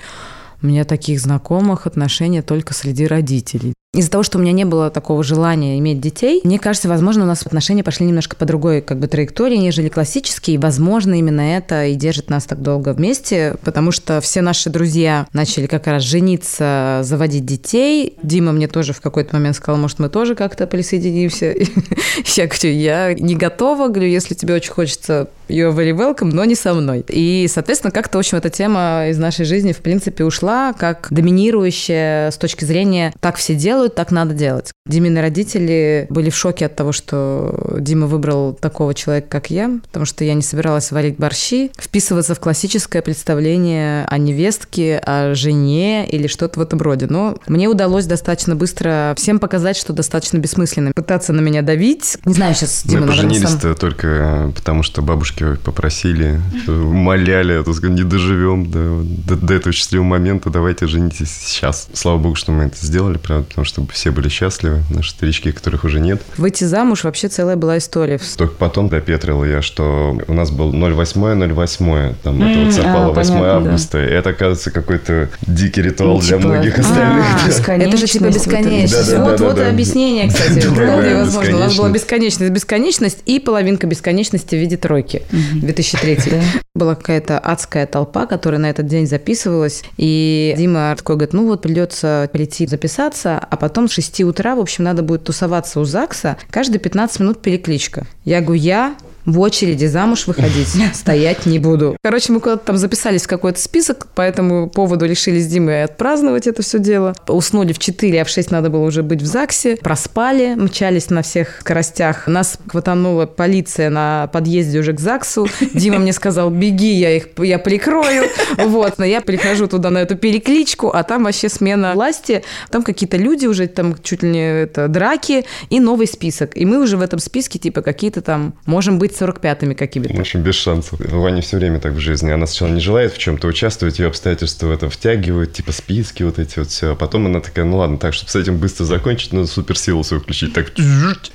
у 0.61 0.67
меня 0.67 0.85
таких 0.85 1.19
знакомых 1.19 1.85
отношения 1.85 2.41
только 2.41 2.73
среди 2.73 3.05
родителей. 3.05 3.73
Из-за 3.95 4.11
того, 4.11 4.23
что 4.23 4.37
у 4.37 4.41
меня 4.41 4.51
не 4.51 4.65
было 4.65 4.89
такого 4.89 5.23
желания 5.23 5.79
иметь 5.79 6.01
детей, 6.01 6.41
мне 6.43 6.59
кажется, 6.59 6.89
возможно, 6.89 7.23
у 7.23 7.27
нас 7.27 7.45
отношения 7.45 7.83
пошли 7.83 8.05
немножко 8.05 8.35
по 8.35 8.45
другой 8.45 8.81
как 8.81 8.99
бы 8.99 9.07
траектории, 9.07 9.55
нежели 9.55 9.87
классические. 9.87 10.55
И, 10.55 10.57
возможно, 10.57 11.13
именно 11.13 11.41
это 11.41 11.85
и 11.85 11.95
держит 11.95 12.29
нас 12.29 12.43
так 12.45 12.61
долго 12.61 12.93
вместе, 12.93 13.55
потому 13.63 13.91
что 13.91 14.19
все 14.19 14.41
наши 14.41 14.69
друзья 14.69 15.27
начали 15.31 15.67
как 15.67 15.87
раз 15.87 16.03
жениться, 16.03 16.99
заводить 17.03 17.45
детей. 17.45 18.17
Дима 18.21 18.51
мне 18.51 18.67
тоже 18.67 18.91
в 18.91 18.99
какой-то 18.99 19.35
момент 19.35 19.55
сказал, 19.55 19.79
может, 19.79 19.99
мы 19.99 20.09
тоже 20.09 20.35
как-то 20.35 20.67
присоединимся. 20.67 21.55
Я 22.35 22.47
говорю, 22.47 22.75
я 22.75 23.13
не 23.13 23.35
готова, 23.35 23.87
говорю, 23.87 24.09
если 24.09 24.33
тебе 24.33 24.55
очень 24.55 24.71
хочется 24.71 25.29
you're 25.47 25.75
very 25.75 25.91
welcome, 25.91 26.31
но 26.33 26.45
не 26.45 26.55
со 26.55 26.73
мной. 26.73 27.05
И, 27.07 27.47
соответственно, 27.49 27.91
как-то, 27.91 28.17
в 28.17 28.19
общем, 28.19 28.37
эта 28.37 28.49
тема 28.49 29.07
из 29.09 29.17
нашей 29.17 29.45
жизни, 29.45 29.71
в 29.71 29.77
принципе, 29.77 30.23
ушла 30.23 30.73
как 30.73 31.07
доминирующая 31.11 32.31
с 32.31 32.37
точки 32.37 32.65
зрения 32.65 33.13
«так 33.19 33.35
все 33.35 33.55
делают, 33.55 33.84
так 33.89 34.11
надо 34.11 34.33
делать». 34.33 34.71
Димины 34.87 35.21
родители 35.21 36.07
были 36.09 36.29
в 36.29 36.35
шоке 36.35 36.67
от 36.67 36.75
того, 36.75 36.91
что 36.91 37.75
Дима 37.79 38.07
выбрал 38.07 38.53
такого 38.53 38.93
человека, 38.93 39.27
как 39.29 39.49
я, 39.49 39.79
потому 39.83 40.05
что 40.05 40.23
я 40.23 40.33
не 40.33 40.41
собиралась 40.41 40.91
варить 40.91 41.17
борщи, 41.17 41.71
вписываться 41.77 42.35
в 42.35 42.39
классическое 42.39 43.01
представление 43.01 44.05
о 44.05 44.17
невестке, 44.17 44.97
о 44.97 45.33
жене 45.33 46.07
или 46.07 46.27
что-то 46.27 46.59
в 46.59 46.63
этом 46.63 46.79
роде. 46.79 47.07
Но 47.09 47.37
мне 47.47 47.67
удалось 47.67 48.05
достаточно 48.05 48.55
быстро 48.55 49.13
всем 49.17 49.39
показать, 49.39 49.77
что 49.77 49.93
достаточно 49.93 50.37
бессмысленно 50.37 50.91
пытаться 50.93 51.33
на 51.33 51.41
меня 51.41 51.61
давить. 51.61 52.17
Не 52.25 52.33
знаю, 52.33 52.53
сейчас 52.55 52.83
Дима, 52.85 53.01
Мы 53.01 53.07
поженились-то 53.07 53.59
сам... 53.59 53.75
только 53.75 54.51
потому, 54.55 54.83
что 54.83 55.01
бабушки 55.01 55.55
попросили, 55.63 56.39
умоляли, 56.67 57.61
сказать, 57.73 57.97
не 57.97 58.03
доживем 58.03 58.69
до, 58.69 59.01
до, 59.03 59.35
до 59.35 59.53
этого 59.53 59.73
счастливого 59.73 60.07
момента, 60.07 60.49
давайте 60.49 60.87
женитесь 60.87 61.31
сейчас. 61.31 61.87
Слава 61.93 62.17
богу, 62.17 62.35
что 62.35 62.51
мы 62.51 62.65
это 62.65 62.77
сделали, 62.85 63.17
правда, 63.17 63.45
потому 63.45 63.65
что 63.65 63.74
все 63.91 64.11
были 64.11 64.29
счастливы, 64.29 64.83
наши 64.89 65.11
старички, 65.11 65.51
которых 65.51 65.83
уже 65.83 65.99
нет. 65.99 66.21
Выйти 66.37 66.63
замуж 66.63 67.03
вообще 67.03 67.27
целая 67.27 67.55
была 67.55 67.77
история. 67.77 68.19
Только 68.37 68.55
потом 68.55 68.89
допетрил 68.89 69.43
я, 69.43 69.61
что 69.61 70.17
у 70.27 70.33
нас 70.33 70.51
был 70.51 70.73
08-08, 70.73 72.15
там 72.23 72.41
mm, 72.41 72.51
это 72.51 72.65
вот 72.65 72.73
совпало 72.73 73.05
а, 73.05 73.13
8 73.13 73.15
понятно, 73.15 73.55
августа, 73.55 73.97
да. 73.97 74.05
и 74.05 74.09
это, 74.09 74.29
оказывается, 74.29 74.71
какой-то 74.71 75.29
дикий 75.47 75.81
ритуал 75.81 76.15
ну, 76.15 76.21
для 76.21 76.37
типа... 76.37 76.47
многих 76.49 76.79
остальных. 76.79 77.25
А, 77.67 77.71
это 77.77 77.97
же 77.97 78.05
типа 78.07 78.25
бесконечность. 78.25 79.11
Да, 79.11 79.17
да, 79.17 79.23
вот, 79.23 79.39
да, 79.39 79.45
вот 79.45 79.55
да, 79.55 79.67
и 79.67 79.69
объяснение, 79.71 80.27
кстати, 80.27 80.59
вполне 80.59 81.15
возможно. 81.15 81.55
У 81.55 81.59
нас 81.59 81.75
была 81.75 81.89
бесконечность, 81.89 82.51
бесконечность 82.51 83.19
и 83.25 83.39
половинка 83.39 83.87
бесконечности 83.87 84.55
в 84.55 84.59
виде 84.59 84.77
тройки. 84.77 85.23
2003. 85.55 86.19
Была 86.75 86.95
какая-то 86.95 87.39
адская 87.39 87.85
толпа, 87.85 88.25
которая 88.25 88.59
на 88.59 88.69
этот 88.69 88.87
день 88.87 89.07
записывалась, 89.07 89.83
и 89.97 90.53
Дима 90.57 90.93
такой 90.97 91.15
говорит, 91.15 91.33
ну 91.33 91.47
вот 91.47 91.61
придется 91.61 92.29
прийти 92.31 92.67
записаться, 92.67 93.39
а 93.39 93.54
потом 93.55 93.87
с 93.87 93.91
6 93.91 94.21
утра, 94.21 94.55
в 94.55 94.59
общем, 94.59 94.83
надо 94.83 95.03
будет 95.03 95.23
тусоваться 95.23 95.79
у 95.79 95.85
ЗАГСа, 95.85 96.37
каждые 96.49 96.79
15 96.79 97.19
минут 97.19 97.41
перекличка. 97.41 98.05
Я 98.23 98.41
говорю, 98.41 98.61
я 98.61 98.95
в 99.25 99.39
очереди 99.39 99.85
замуж 99.85 100.27
выходить, 100.27 100.69
стоять 100.93 101.45
не 101.45 101.59
буду. 101.59 101.97
Короче, 102.03 102.33
мы 102.33 102.39
куда-то 102.39 102.65
там 102.65 102.77
записались 102.77 103.23
в 103.23 103.27
какой-то 103.27 103.59
список, 103.59 104.07
по 104.07 104.21
этому 104.21 104.69
поводу 104.69 105.05
решили 105.05 105.39
с 105.39 105.47
Димой 105.47 105.83
отпраздновать 105.83 106.47
это 106.47 106.61
все 106.61 106.79
дело. 106.79 107.15
Уснули 107.27 107.73
в 107.73 107.79
4, 107.79 108.21
а 108.21 108.25
в 108.25 108.29
6 108.29 108.51
надо 108.51 108.69
было 108.69 108.85
уже 108.85 109.03
быть 109.03 109.21
в 109.21 109.25
ЗАГСе. 109.25 109.77
Проспали, 109.77 110.55
мчались 110.55 111.09
на 111.09 111.21
всех 111.21 111.61
скоростях. 111.61 112.27
Нас 112.27 112.57
хватанула 112.67 113.25
полиция 113.25 113.89
на 113.89 114.29
подъезде 114.31 114.79
уже 114.79 114.93
к 114.93 114.99
ЗАГСу. 114.99 115.47
Дима 115.73 115.99
мне 115.99 116.13
сказал, 116.13 116.49
беги, 116.49 116.93
я 116.93 117.15
их 117.15 117.27
я 117.37 117.59
прикрою. 117.59 118.25
Вот, 118.57 118.97
но 118.97 119.05
я 119.05 119.21
прихожу 119.21 119.67
туда 119.67 119.89
на 119.89 119.99
эту 119.99 120.15
перекличку, 120.15 120.89
а 120.89 121.03
там 121.03 121.23
вообще 121.23 121.49
смена 121.49 121.93
власти. 121.93 122.43
Там 122.69 122.83
какие-то 122.83 123.17
люди 123.17 123.45
уже, 123.45 123.67
там 123.67 123.95
чуть 124.01 124.23
ли 124.23 124.29
не 124.29 124.61
это, 124.63 124.87
драки 124.87 125.45
и 125.69 125.79
новый 125.79 126.07
список. 126.07 126.55
И 126.55 126.65
мы 126.65 126.81
уже 126.81 126.97
в 126.97 127.01
этом 127.01 127.19
списке 127.19 127.59
типа 127.59 127.81
какие-то 127.81 128.21
там 128.21 128.53
можем 128.65 128.97
быть 128.97 129.14
45-ми 129.19 129.75
какими-то. 129.75 130.13
В 130.13 130.19
общем, 130.19 130.41
без 130.41 130.55
шансов. 130.55 130.99
Ваня 130.99 131.41
все 131.41 131.57
время 131.57 131.79
так 131.79 131.93
в 131.93 131.99
жизни. 131.99 132.31
Она 132.31 132.47
сначала 132.47 132.69
не 132.69 132.81
желает 132.81 133.13
в 133.13 133.17
чем-то 133.17 133.47
участвовать, 133.47 133.99
ее 133.99 134.07
обстоятельства 134.07 134.67
в 134.67 134.71
это 134.71 134.89
втягивают, 134.89 135.53
типа 135.53 135.71
списки 135.71 136.23
вот 136.23 136.39
эти 136.39 136.59
вот 136.59 136.69
все. 136.69 136.91
А 136.91 136.95
потом 136.95 137.25
она 137.25 137.39
такая, 137.39 137.65
ну 137.65 137.77
ладно, 137.77 137.97
так, 137.97 138.13
чтобы 138.13 138.31
с 138.31 138.35
этим 138.35 138.57
быстро 138.57 138.85
закончить, 138.85 139.33
надо 139.33 139.47
суперсилу 139.47 140.03
свою 140.03 140.21
включить. 140.21 140.53
Так 140.53 140.71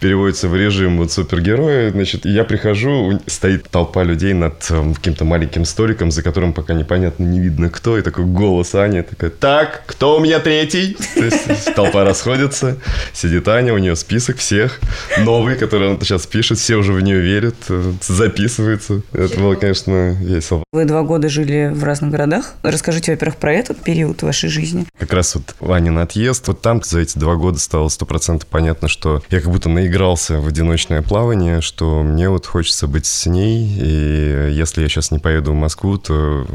переводится 0.00 0.48
в 0.48 0.56
режим 0.56 0.98
вот 0.98 1.12
супергероя. 1.12 1.90
Значит, 1.90 2.24
я 2.24 2.44
прихожу, 2.44 3.20
стоит 3.26 3.68
толпа 3.68 4.02
людей 4.02 4.32
над 4.32 4.66
э, 4.70 4.92
каким-то 4.94 5.24
маленьким 5.24 5.64
столиком, 5.64 6.10
за 6.10 6.22
которым 6.22 6.52
пока 6.52 6.74
непонятно, 6.74 7.24
не 7.24 7.40
видно 7.40 7.70
кто. 7.70 7.98
И 7.98 8.02
такой 8.02 8.24
голос 8.24 8.74
Ани 8.74 9.02
такая, 9.02 9.30
так, 9.30 9.84
кто 9.86 10.16
у 10.16 10.20
меня 10.20 10.38
третий? 10.40 10.96
То 11.14 11.24
есть 11.24 11.74
толпа 11.74 12.04
расходится, 12.04 12.78
сидит 13.12 13.48
Аня, 13.48 13.74
у 13.74 13.78
нее 13.78 13.96
список 13.96 14.38
всех, 14.38 14.80
новый, 15.18 15.56
который 15.56 15.88
она 15.88 15.98
сейчас 16.00 16.26
пишет, 16.26 16.58
все 16.58 16.76
уже 16.76 16.92
в 16.92 17.00
нее 17.00 17.20
верят, 17.20 17.56
записывается. 18.02 19.02
Это 19.12 19.38
было, 19.38 19.54
конечно, 19.54 20.12
весело. 20.12 20.64
Вы 20.72 20.84
два 20.84 21.02
года 21.02 21.28
жили 21.28 21.70
в 21.72 21.84
разных 21.84 22.10
городах. 22.10 22.54
Расскажите, 22.62 23.12
во-первых, 23.12 23.38
про 23.38 23.52
этот 23.54 23.78
период 23.80 24.22
вашей 24.22 24.48
жизни. 24.48 24.86
Как 24.98 25.12
раз 25.12 25.34
вот 25.34 25.54
Ванин 25.60 25.98
отъезд. 25.98 26.46
Вот 26.48 26.60
там 26.60 26.82
за 26.82 27.00
эти 27.00 27.18
два 27.18 27.36
года 27.36 27.58
стало 27.58 27.88
сто 27.88 28.06
процентов 28.06 28.48
понятно, 28.48 28.88
что 28.88 29.22
я 29.30 29.40
как 29.40 29.50
будто 29.50 29.68
наигрался 29.68 30.40
в 30.40 30.46
одиночное 30.46 31.02
плавание, 31.02 31.60
что 31.60 32.02
мне 32.02 32.28
вот 32.28 32.46
хочется 32.46 32.86
быть 32.86 33.06
с 33.06 33.26
ней. 33.26 33.66
И 33.80 34.52
если 34.52 34.82
я 34.82 34.88
сейчас 34.88 35.10
не 35.10 35.18
поеду 35.18 35.52
в 35.52 35.56
Москву, 35.56 35.98
то 35.98 36.46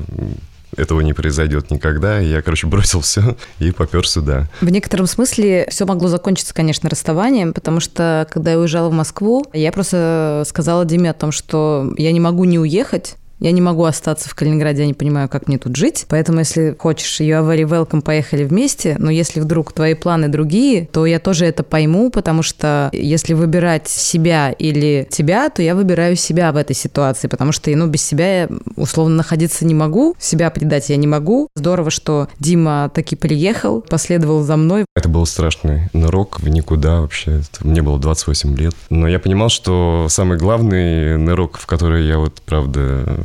этого 0.78 1.02
не 1.02 1.14
произойдет 1.14 1.72
никогда. 1.72 2.20
Я, 2.20 2.42
короче, 2.42 2.68
бросил 2.68 3.02
все 3.02 3.36
и 3.60 3.72
попер 3.72 4.08
сюда. 4.08 4.48
В 4.62 4.70
некотором 4.70 5.08
смысле 5.08 5.68
все 5.70 5.86
могло 5.86 6.08
закончиться, 6.08 6.54
конечно, 6.54 6.90
расставанием, 6.90 7.54
потому 7.54 7.80
что, 7.80 8.28
когда 8.32 8.52
я 8.52 8.60
уезжала 8.60 8.90
в 8.90 8.94
Москву, 8.94 9.46
я 9.54 9.72
просто 9.72 10.44
сказала 10.48 10.86
Диме 10.86 11.12
о 11.12 11.14
том, 11.14 11.32
что 11.32 11.94
я 11.98 12.12
не 12.12 12.20
могу 12.20 12.44
не 12.44 12.60
уехать, 12.60 13.16
я 13.40 13.52
не 13.52 13.62
могу 13.62 13.84
остаться 13.84 14.30
в 14.30 14.36
Калининграде, 14.36 14.82
я 14.82 14.88
не 14.88 14.94
понимаю, 14.94 15.30
как 15.30 15.48
мне 15.48 15.58
тут 15.58 15.76
жить. 15.76 16.06
Поэтому, 16.10 16.40
если 16.40 16.76
хочешь, 16.78 17.20
you 17.20 17.40
are 17.40 17.46
very 17.46 17.68
welcome, 17.68 18.02
поехали 18.02 18.44
вместе. 18.44 18.96
Но 19.00 19.12
если 19.12 19.40
вдруг 19.40 19.74
твои 19.74 19.94
планы 19.94 20.28
другие, 20.28 20.88
то 20.92 21.06
я 21.06 21.20
тоже 21.20 21.46
это 21.46 21.64
пойму, 21.64 22.10
потому 22.10 22.44
что 22.44 22.90
если 22.94 23.34
выбирать 23.34 23.88
себя 23.88 24.52
или 24.52 25.08
тебя, 25.10 25.50
то 25.50 25.62
я 25.62 25.76
выбираю 25.76 26.16
себя 26.16 26.52
в 26.52 26.58
этой 26.58 26.76
ситуации, 26.76 27.28
потому 27.28 27.52
что, 27.52 27.70
ну, 27.72 27.88
без 27.88 28.02
себя 28.02 28.42
я 28.42 28.50
условно 28.76 29.16
находиться 29.16 29.66
не 29.66 29.74
могу, 29.74 30.16
себя 30.20 30.50
предать 30.50 30.90
я 30.90 30.96
не 30.96 31.08
могу. 31.08 31.50
Здорово, 31.56 31.90
что 31.92 32.30
Дима 32.40 32.90
таки 32.94 33.16
приехал, 33.16 33.82
последовал 33.82 34.44
за 34.44 34.56
мной. 34.56 34.86
Это 34.96 35.10
был 35.10 35.26
страшный 35.26 35.90
нырок 35.94 36.40
в 36.40 36.48
никуда 36.48 37.02
вообще. 37.02 37.42
Мне 37.62 37.82
было 37.82 38.00
28 38.00 38.56
лет. 38.56 38.76
Но 38.90 39.08
я 39.08 39.20
понимал, 39.20 39.50
что 39.50 40.08
самый 40.10 40.38
главный 40.38 41.18
нырок, 41.18 41.58
в 41.58 41.66
который 41.66 42.08
я 42.08 42.18
вот, 42.18 42.42
правда, 42.46 43.20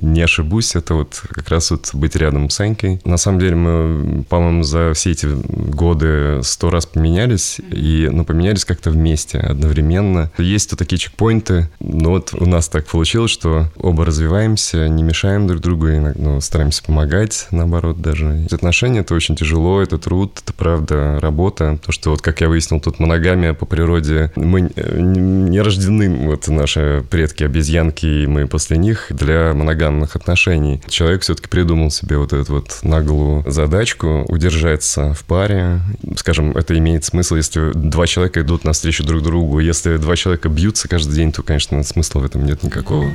не 0.00 0.22
ошибусь, 0.22 0.74
это 0.74 0.94
вот 0.94 1.22
как 1.28 1.48
раз 1.48 1.70
вот 1.70 1.90
быть 1.92 2.16
рядом 2.16 2.50
с 2.50 2.60
Анькой. 2.60 3.00
На 3.04 3.16
самом 3.16 3.40
деле 3.40 3.56
мы, 3.56 4.24
по-моему, 4.24 4.62
за 4.62 4.92
все 4.94 5.12
эти 5.12 5.26
годы 5.26 6.40
сто 6.42 6.70
раз 6.70 6.86
поменялись, 6.86 7.60
и, 7.70 8.08
ну, 8.10 8.24
поменялись 8.24 8.64
как-то 8.64 8.90
вместе, 8.90 9.38
одновременно. 9.38 10.30
Есть 10.38 10.72
вот 10.72 10.78
такие 10.78 10.98
чекпоинты, 10.98 11.68
но 11.80 12.10
вот 12.10 12.34
у 12.34 12.46
нас 12.46 12.68
так 12.68 12.86
получилось, 12.86 13.30
что 13.30 13.68
оба 13.76 14.04
развиваемся, 14.04 14.88
не 14.88 15.02
мешаем 15.02 15.46
друг 15.46 15.60
другу, 15.60 15.88
и, 15.88 15.98
ну, 15.98 16.40
стараемся 16.40 16.82
помогать, 16.82 17.46
наоборот, 17.50 18.00
даже. 18.00 18.46
Отношения— 18.50 19.00
это 19.00 19.14
очень 19.14 19.36
тяжело, 19.36 19.80
это 19.80 19.98
труд, 19.98 20.40
это, 20.42 20.52
правда, 20.52 21.18
работа. 21.20 21.78
То, 21.84 21.92
что 21.92 22.10
вот, 22.10 22.22
как 22.22 22.40
я 22.40 22.48
выяснил, 22.48 22.80
тут 22.80 22.98
моногамия 22.98 23.54
по 23.54 23.66
природе, 23.66 24.32
мы 24.36 24.70
не 24.76 25.60
рождены, 25.60 26.26
вот 26.26 26.48
наши 26.48 27.04
предки 27.10 27.44
обезьянки, 27.44 28.06
и 28.06 28.26
мы 28.26 28.46
после 28.46 28.76
них 28.76 29.06
для 29.10 29.51
моногамных 29.54 30.16
отношений. 30.16 30.82
Человек 30.88 31.22
все-таки 31.22 31.48
придумал 31.48 31.90
себе 31.90 32.18
вот 32.18 32.32
эту 32.32 32.54
вот 32.54 32.78
наглую 32.82 33.44
задачку 33.50 34.24
удержаться 34.28 35.14
в 35.14 35.24
паре. 35.24 35.80
Скажем, 36.16 36.56
это 36.56 36.76
имеет 36.78 37.04
смысл, 37.04 37.36
если 37.36 37.72
два 37.72 38.06
человека 38.06 38.40
идут 38.40 38.64
навстречу 38.64 39.04
друг 39.04 39.22
другу. 39.22 39.58
Если 39.60 39.96
два 39.96 40.16
человека 40.16 40.48
бьются 40.48 40.88
каждый 40.88 41.14
день, 41.14 41.32
то, 41.32 41.42
конечно, 41.42 41.82
смысла 41.82 42.20
в 42.20 42.24
этом 42.24 42.44
нет 42.44 42.62
никакого. 42.62 43.10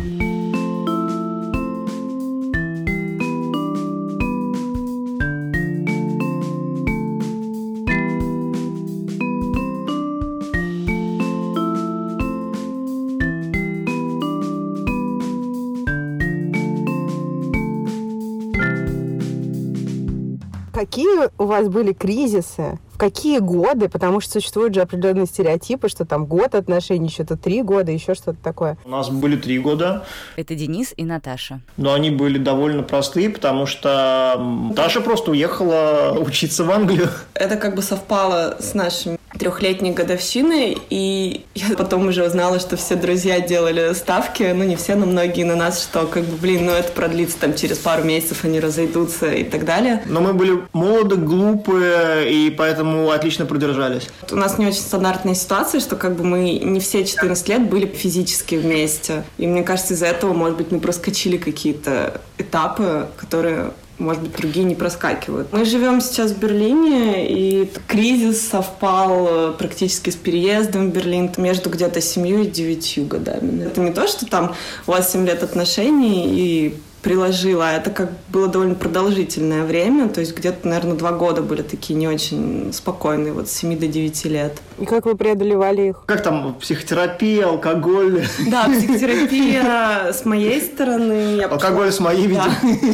Tá 20.77 20.83
aqui? 20.83 21.06
Какие 21.17 21.29
у 21.37 21.45
вас 21.45 21.67
были 21.67 21.93
кризисы? 21.93 22.79
В 22.93 22.97
какие 22.97 23.39
годы? 23.39 23.89
Потому 23.89 24.21
что 24.21 24.33
существуют 24.33 24.73
же 24.73 24.81
определенные 24.81 25.27
стереотипы, 25.27 25.87
что 25.87 26.03
там 26.03 26.25
год 26.25 26.55
отношений, 26.55 27.09
что-то 27.09 27.37
три 27.37 27.61
года, 27.61 27.91
еще 27.91 28.15
что-то 28.15 28.37
такое. 28.43 28.77
У 28.85 28.89
нас 28.89 29.09
были 29.09 29.35
три 29.35 29.59
года. 29.59 30.05
Это 30.35 30.55
Денис 30.55 30.93
и 30.97 31.05
Наташа. 31.05 31.61
Но 31.77 31.93
они 31.93 32.09
были 32.09 32.39
довольно 32.39 32.81
простые, 32.81 33.29
потому 33.29 33.67
что 33.67 34.71
Таша 34.75 35.01
просто 35.01 35.31
уехала 35.31 36.17
учиться 36.19 36.63
в 36.63 36.71
Англию. 36.71 37.09
Это 37.35 37.55
как 37.55 37.75
бы 37.75 37.83
совпало 37.83 38.57
с 38.59 38.73
нашими 38.73 39.17
трехлетней 39.37 39.91
годовщиной, 39.91 40.77
и 40.89 41.45
я 41.53 41.75
потом 41.77 42.07
уже 42.07 42.25
узнала, 42.25 42.59
что 42.59 42.77
все 42.77 42.95
друзья 42.95 43.39
делали 43.39 43.93
ставки, 43.93 44.43
ну 44.55 44.63
не 44.63 44.75
все, 44.75 44.95
но 44.95 45.05
многие 45.05 45.43
на 45.43 45.55
нас, 45.55 45.83
что 45.83 46.07
как 46.07 46.23
бы, 46.23 46.37
блин, 46.37 46.65
ну 46.65 46.71
это 46.71 46.91
продлится 46.91 47.37
там 47.39 47.53
через 47.53 47.77
пару 47.77 48.03
месяцев, 48.03 48.43
они 48.45 48.59
разойдутся 48.59 49.31
и 49.31 49.43
так 49.43 49.65
далее. 49.65 50.01
Но 50.07 50.21
мы 50.21 50.33
были 50.33 50.63
молоды, 50.73 51.06
глупые, 51.15 52.31
и 52.31 52.49
поэтому 52.49 53.09
отлично 53.11 53.45
продержались. 53.45 54.09
У 54.31 54.35
нас 54.35 54.57
не 54.57 54.67
очень 54.67 54.79
стандартная 54.79 55.35
ситуация, 55.35 55.79
что 55.79 55.95
как 55.95 56.15
бы 56.15 56.23
мы 56.23 56.59
не 56.59 56.79
все 56.79 57.05
14 57.05 57.47
лет 57.49 57.69
были 57.69 57.85
физически 57.85 58.55
вместе. 58.55 59.23
И 59.37 59.47
мне 59.47 59.63
кажется, 59.63 59.93
из-за 59.93 60.07
этого, 60.07 60.33
может 60.33 60.57
быть, 60.57 60.71
мы 60.71 60.79
проскочили 60.79 61.37
какие-то 61.37 62.21
этапы, 62.37 63.07
которые 63.17 63.71
может 63.99 64.21
быть, 64.21 64.37
другие 64.37 64.63
не 64.65 64.75
проскакивают. 64.75 65.51
Мы 65.51 65.65
живем 65.65 66.01
сейчас 66.01 66.31
в 66.31 66.37
Берлине, 66.37 67.27
и 67.27 67.71
кризис 67.87 68.47
совпал 68.47 69.27
э, 69.27 69.53
практически 69.57 70.11
с 70.11 70.15
переездом 70.15 70.91
в 70.91 70.93
Берлин 70.93 71.31
между 71.37 71.69
где-то 71.69 71.99
семью 71.99 72.43
и 72.43 72.47
девятью 72.47 73.05
годами. 73.05 73.63
Это 73.63 73.81
не 73.81 73.91
то, 73.91 74.07
что 74.07 74.25
там 74.25 74.53
у 74.85 74.91
вас 74.91 75.11
7 75.11 75.25
лет 75.25 75.41
отношений, 75.41 76.25
и 76.27 76.75
приложила. 77.01 77.71
Это 77.71 77.89
как 77.89 78.09
было 78.29 78.47
довольно 78.47 78.75
продолжительное 78.75 79.63
время, 79.63 80.09
то 80.09 80.19
есть 80.19 80.35
где-то, 80.35 80.67
наверное, 80.67 80.95
два 80.95 81.11
года 81.11 81.41
были 81.41 81.61
такие 81.61 81.95
не 81.95 82.07
очень 82.07 82.71
спокойные, 82.73 83.33
вот 83.33 83.49
с 83.49 83.53
7 83.53 83.77
до 83.77 83.87
9 83.87 84.25
лет. 84.25 84.57
И 84.79 84.85
как 84.85 85.05
вы 85.05 85.15
преодолевали 85.15 85.89
их? 85.89 86.03
Как 86.05 86.23
там, 86.23 86.55
психотерапия, 86.55 87.47
алкоголь? 87.47 88.25
Да, 88.47 88.65
психотерапия 88.65 90.11
с 90.11 90.25
моей 90.25 90.61
стороны. 90.61 91.41
алкоголь 91.41 91.91
с 91.91 91.99
моей, 91.99 92.27
видимо. 92.27 92.53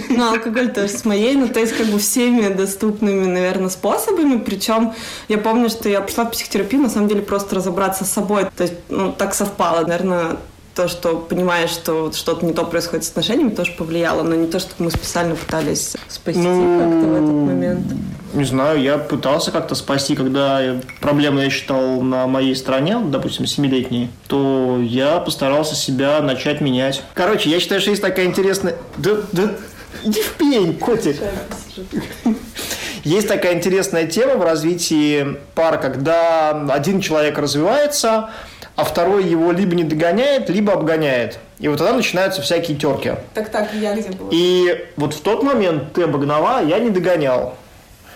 Ну, 0.10 0.34
алкоголь 0.34 0.72
тоже 0.72 0.90
с 0.90 1.06
моей, 1.06 1.36
ну, 1.36 1.48
то 1.48 1.60
есть 1.60 1.76
как 1.76 1.88
бы 1.88 1.98
всеми 1.98 2.54
доступными, 2.54 3.26
наверное, 3.26 3.70
способами, 3.70 4.38
причем 4.38 4.94
я 5.28 5.38
помню, 5.38 5.70
что 5.70 5.90
я 5.90 6.02
пришла 6.02 6.26
в 6.26 6.32
психотерапию, 6.32 6.82
на 6.82 6.90
самом 6.90 7.08
деле, 7.08 7.22
просто 7.22 7.56
разобраться 7.56 8.06
с 8.06 8.12
собой, 8.12 8.46
то 8.56 8.64
есть, 8.64 8.76
ну, 8.90 9.12
так 9.12 9.34
совпало, 9.34 9.82
наверное, 9.86 10.38
то, 10.76 10.88
что 10.88 11.18
понимаешь, 11.18 11.70
что 11.70 12.12
что-то 12.12 12.46
не 12.46 12.54
то 12.54 12.64
происходит 12.64 13.06
с 13.06 13.10
отношениями, 13.10 13.50
тоже 13.50 13.74
повлияло, 13.74 14.24
но 14.24 14.36
не 14.36 14.48
то, 14.48 14.60
что 14.60 14.72
мы 14.80 14.90
специально 14.90 15.36
пытались 15.36 15.96
спасти 16.08 16.42
ну, 16.42 16.80
как-то 16.80 17.08
в 17.08 17.14
этот 17.14 17.48
момент. 17.48 17.94
Не 18.34 18.46
знаю, 18.46 18.82
я 18.82 18.98
пытался 18.98 19.52
как-то 19.52 19.76
спасти, 19.76 20.16
когда 20.16 20.82
проблемы 21.00 21.44
я 21.44 21.50
считал 21.50 22.02
на 22.02 22.26
моей 22.26 22.56
стороне, 22.56 22.98
допустим, 23.00 23.46
семилетней, 23.46 24.10
то 24.28 24.80
я 24.82 25.20
постарался 25.20 25.76
себя 25.76 26.20
начать 26.22 26.60
менять. 26.60 27.04
Короче, 27.14 27.50
я 27.50 27.60
считаю, 27.60 27.80
что 27.80 27.92
есть 27.92 28.02
такая 28.02 28.26
интересная... 28.26 28.76
Да, 28.98 29.18
да, 29.32 29.52
иди 30.04 30.22
в 30.22 30.34
пень, 30.34 30.78
котик. 30.78 31.18
Есть 33.04 33.28
такая 33.28 33.56
интересная 33.56 34.08
тема 34.08 34.36
в 34.38 34.44
развитии 34.44 35.38
пар, 35.56 35.80
когда 35.80 36.52
один 36.70 37.02
человек 37.02 37.38
развивается, 37.38 38.30
а 38.76 38.84
второй 38.84 39.26
его 39.26 39.52
либо 39.52 39.76
не 39.76 39.84
догоняет, 39.84 40.50
либо 40.50 40.74
обгоняет. 40.74 41.40
И 41.60 41.68
вот 41.68 41.78
тогда 41.78 41.94
начинаются 41.94 42.42
всякие 42.42 42.78
терки. 42.78 43.14
Так 43.34 43.50
так, 43.50 43.70
я 43.74 43.96
где 43.96 44.10
была? 44.10 44.30
И 44.32 44.86
вот 44.98 45.14
в 45.14 45.22
тот 45.22 45.44
момент 45.44 45.94
ты 45.94 46.04
обогнала, 46.04 46.60
а 46.60 46.62
я 46.62 46.80
не 46.80 46.90
догонял. 46.90 47.56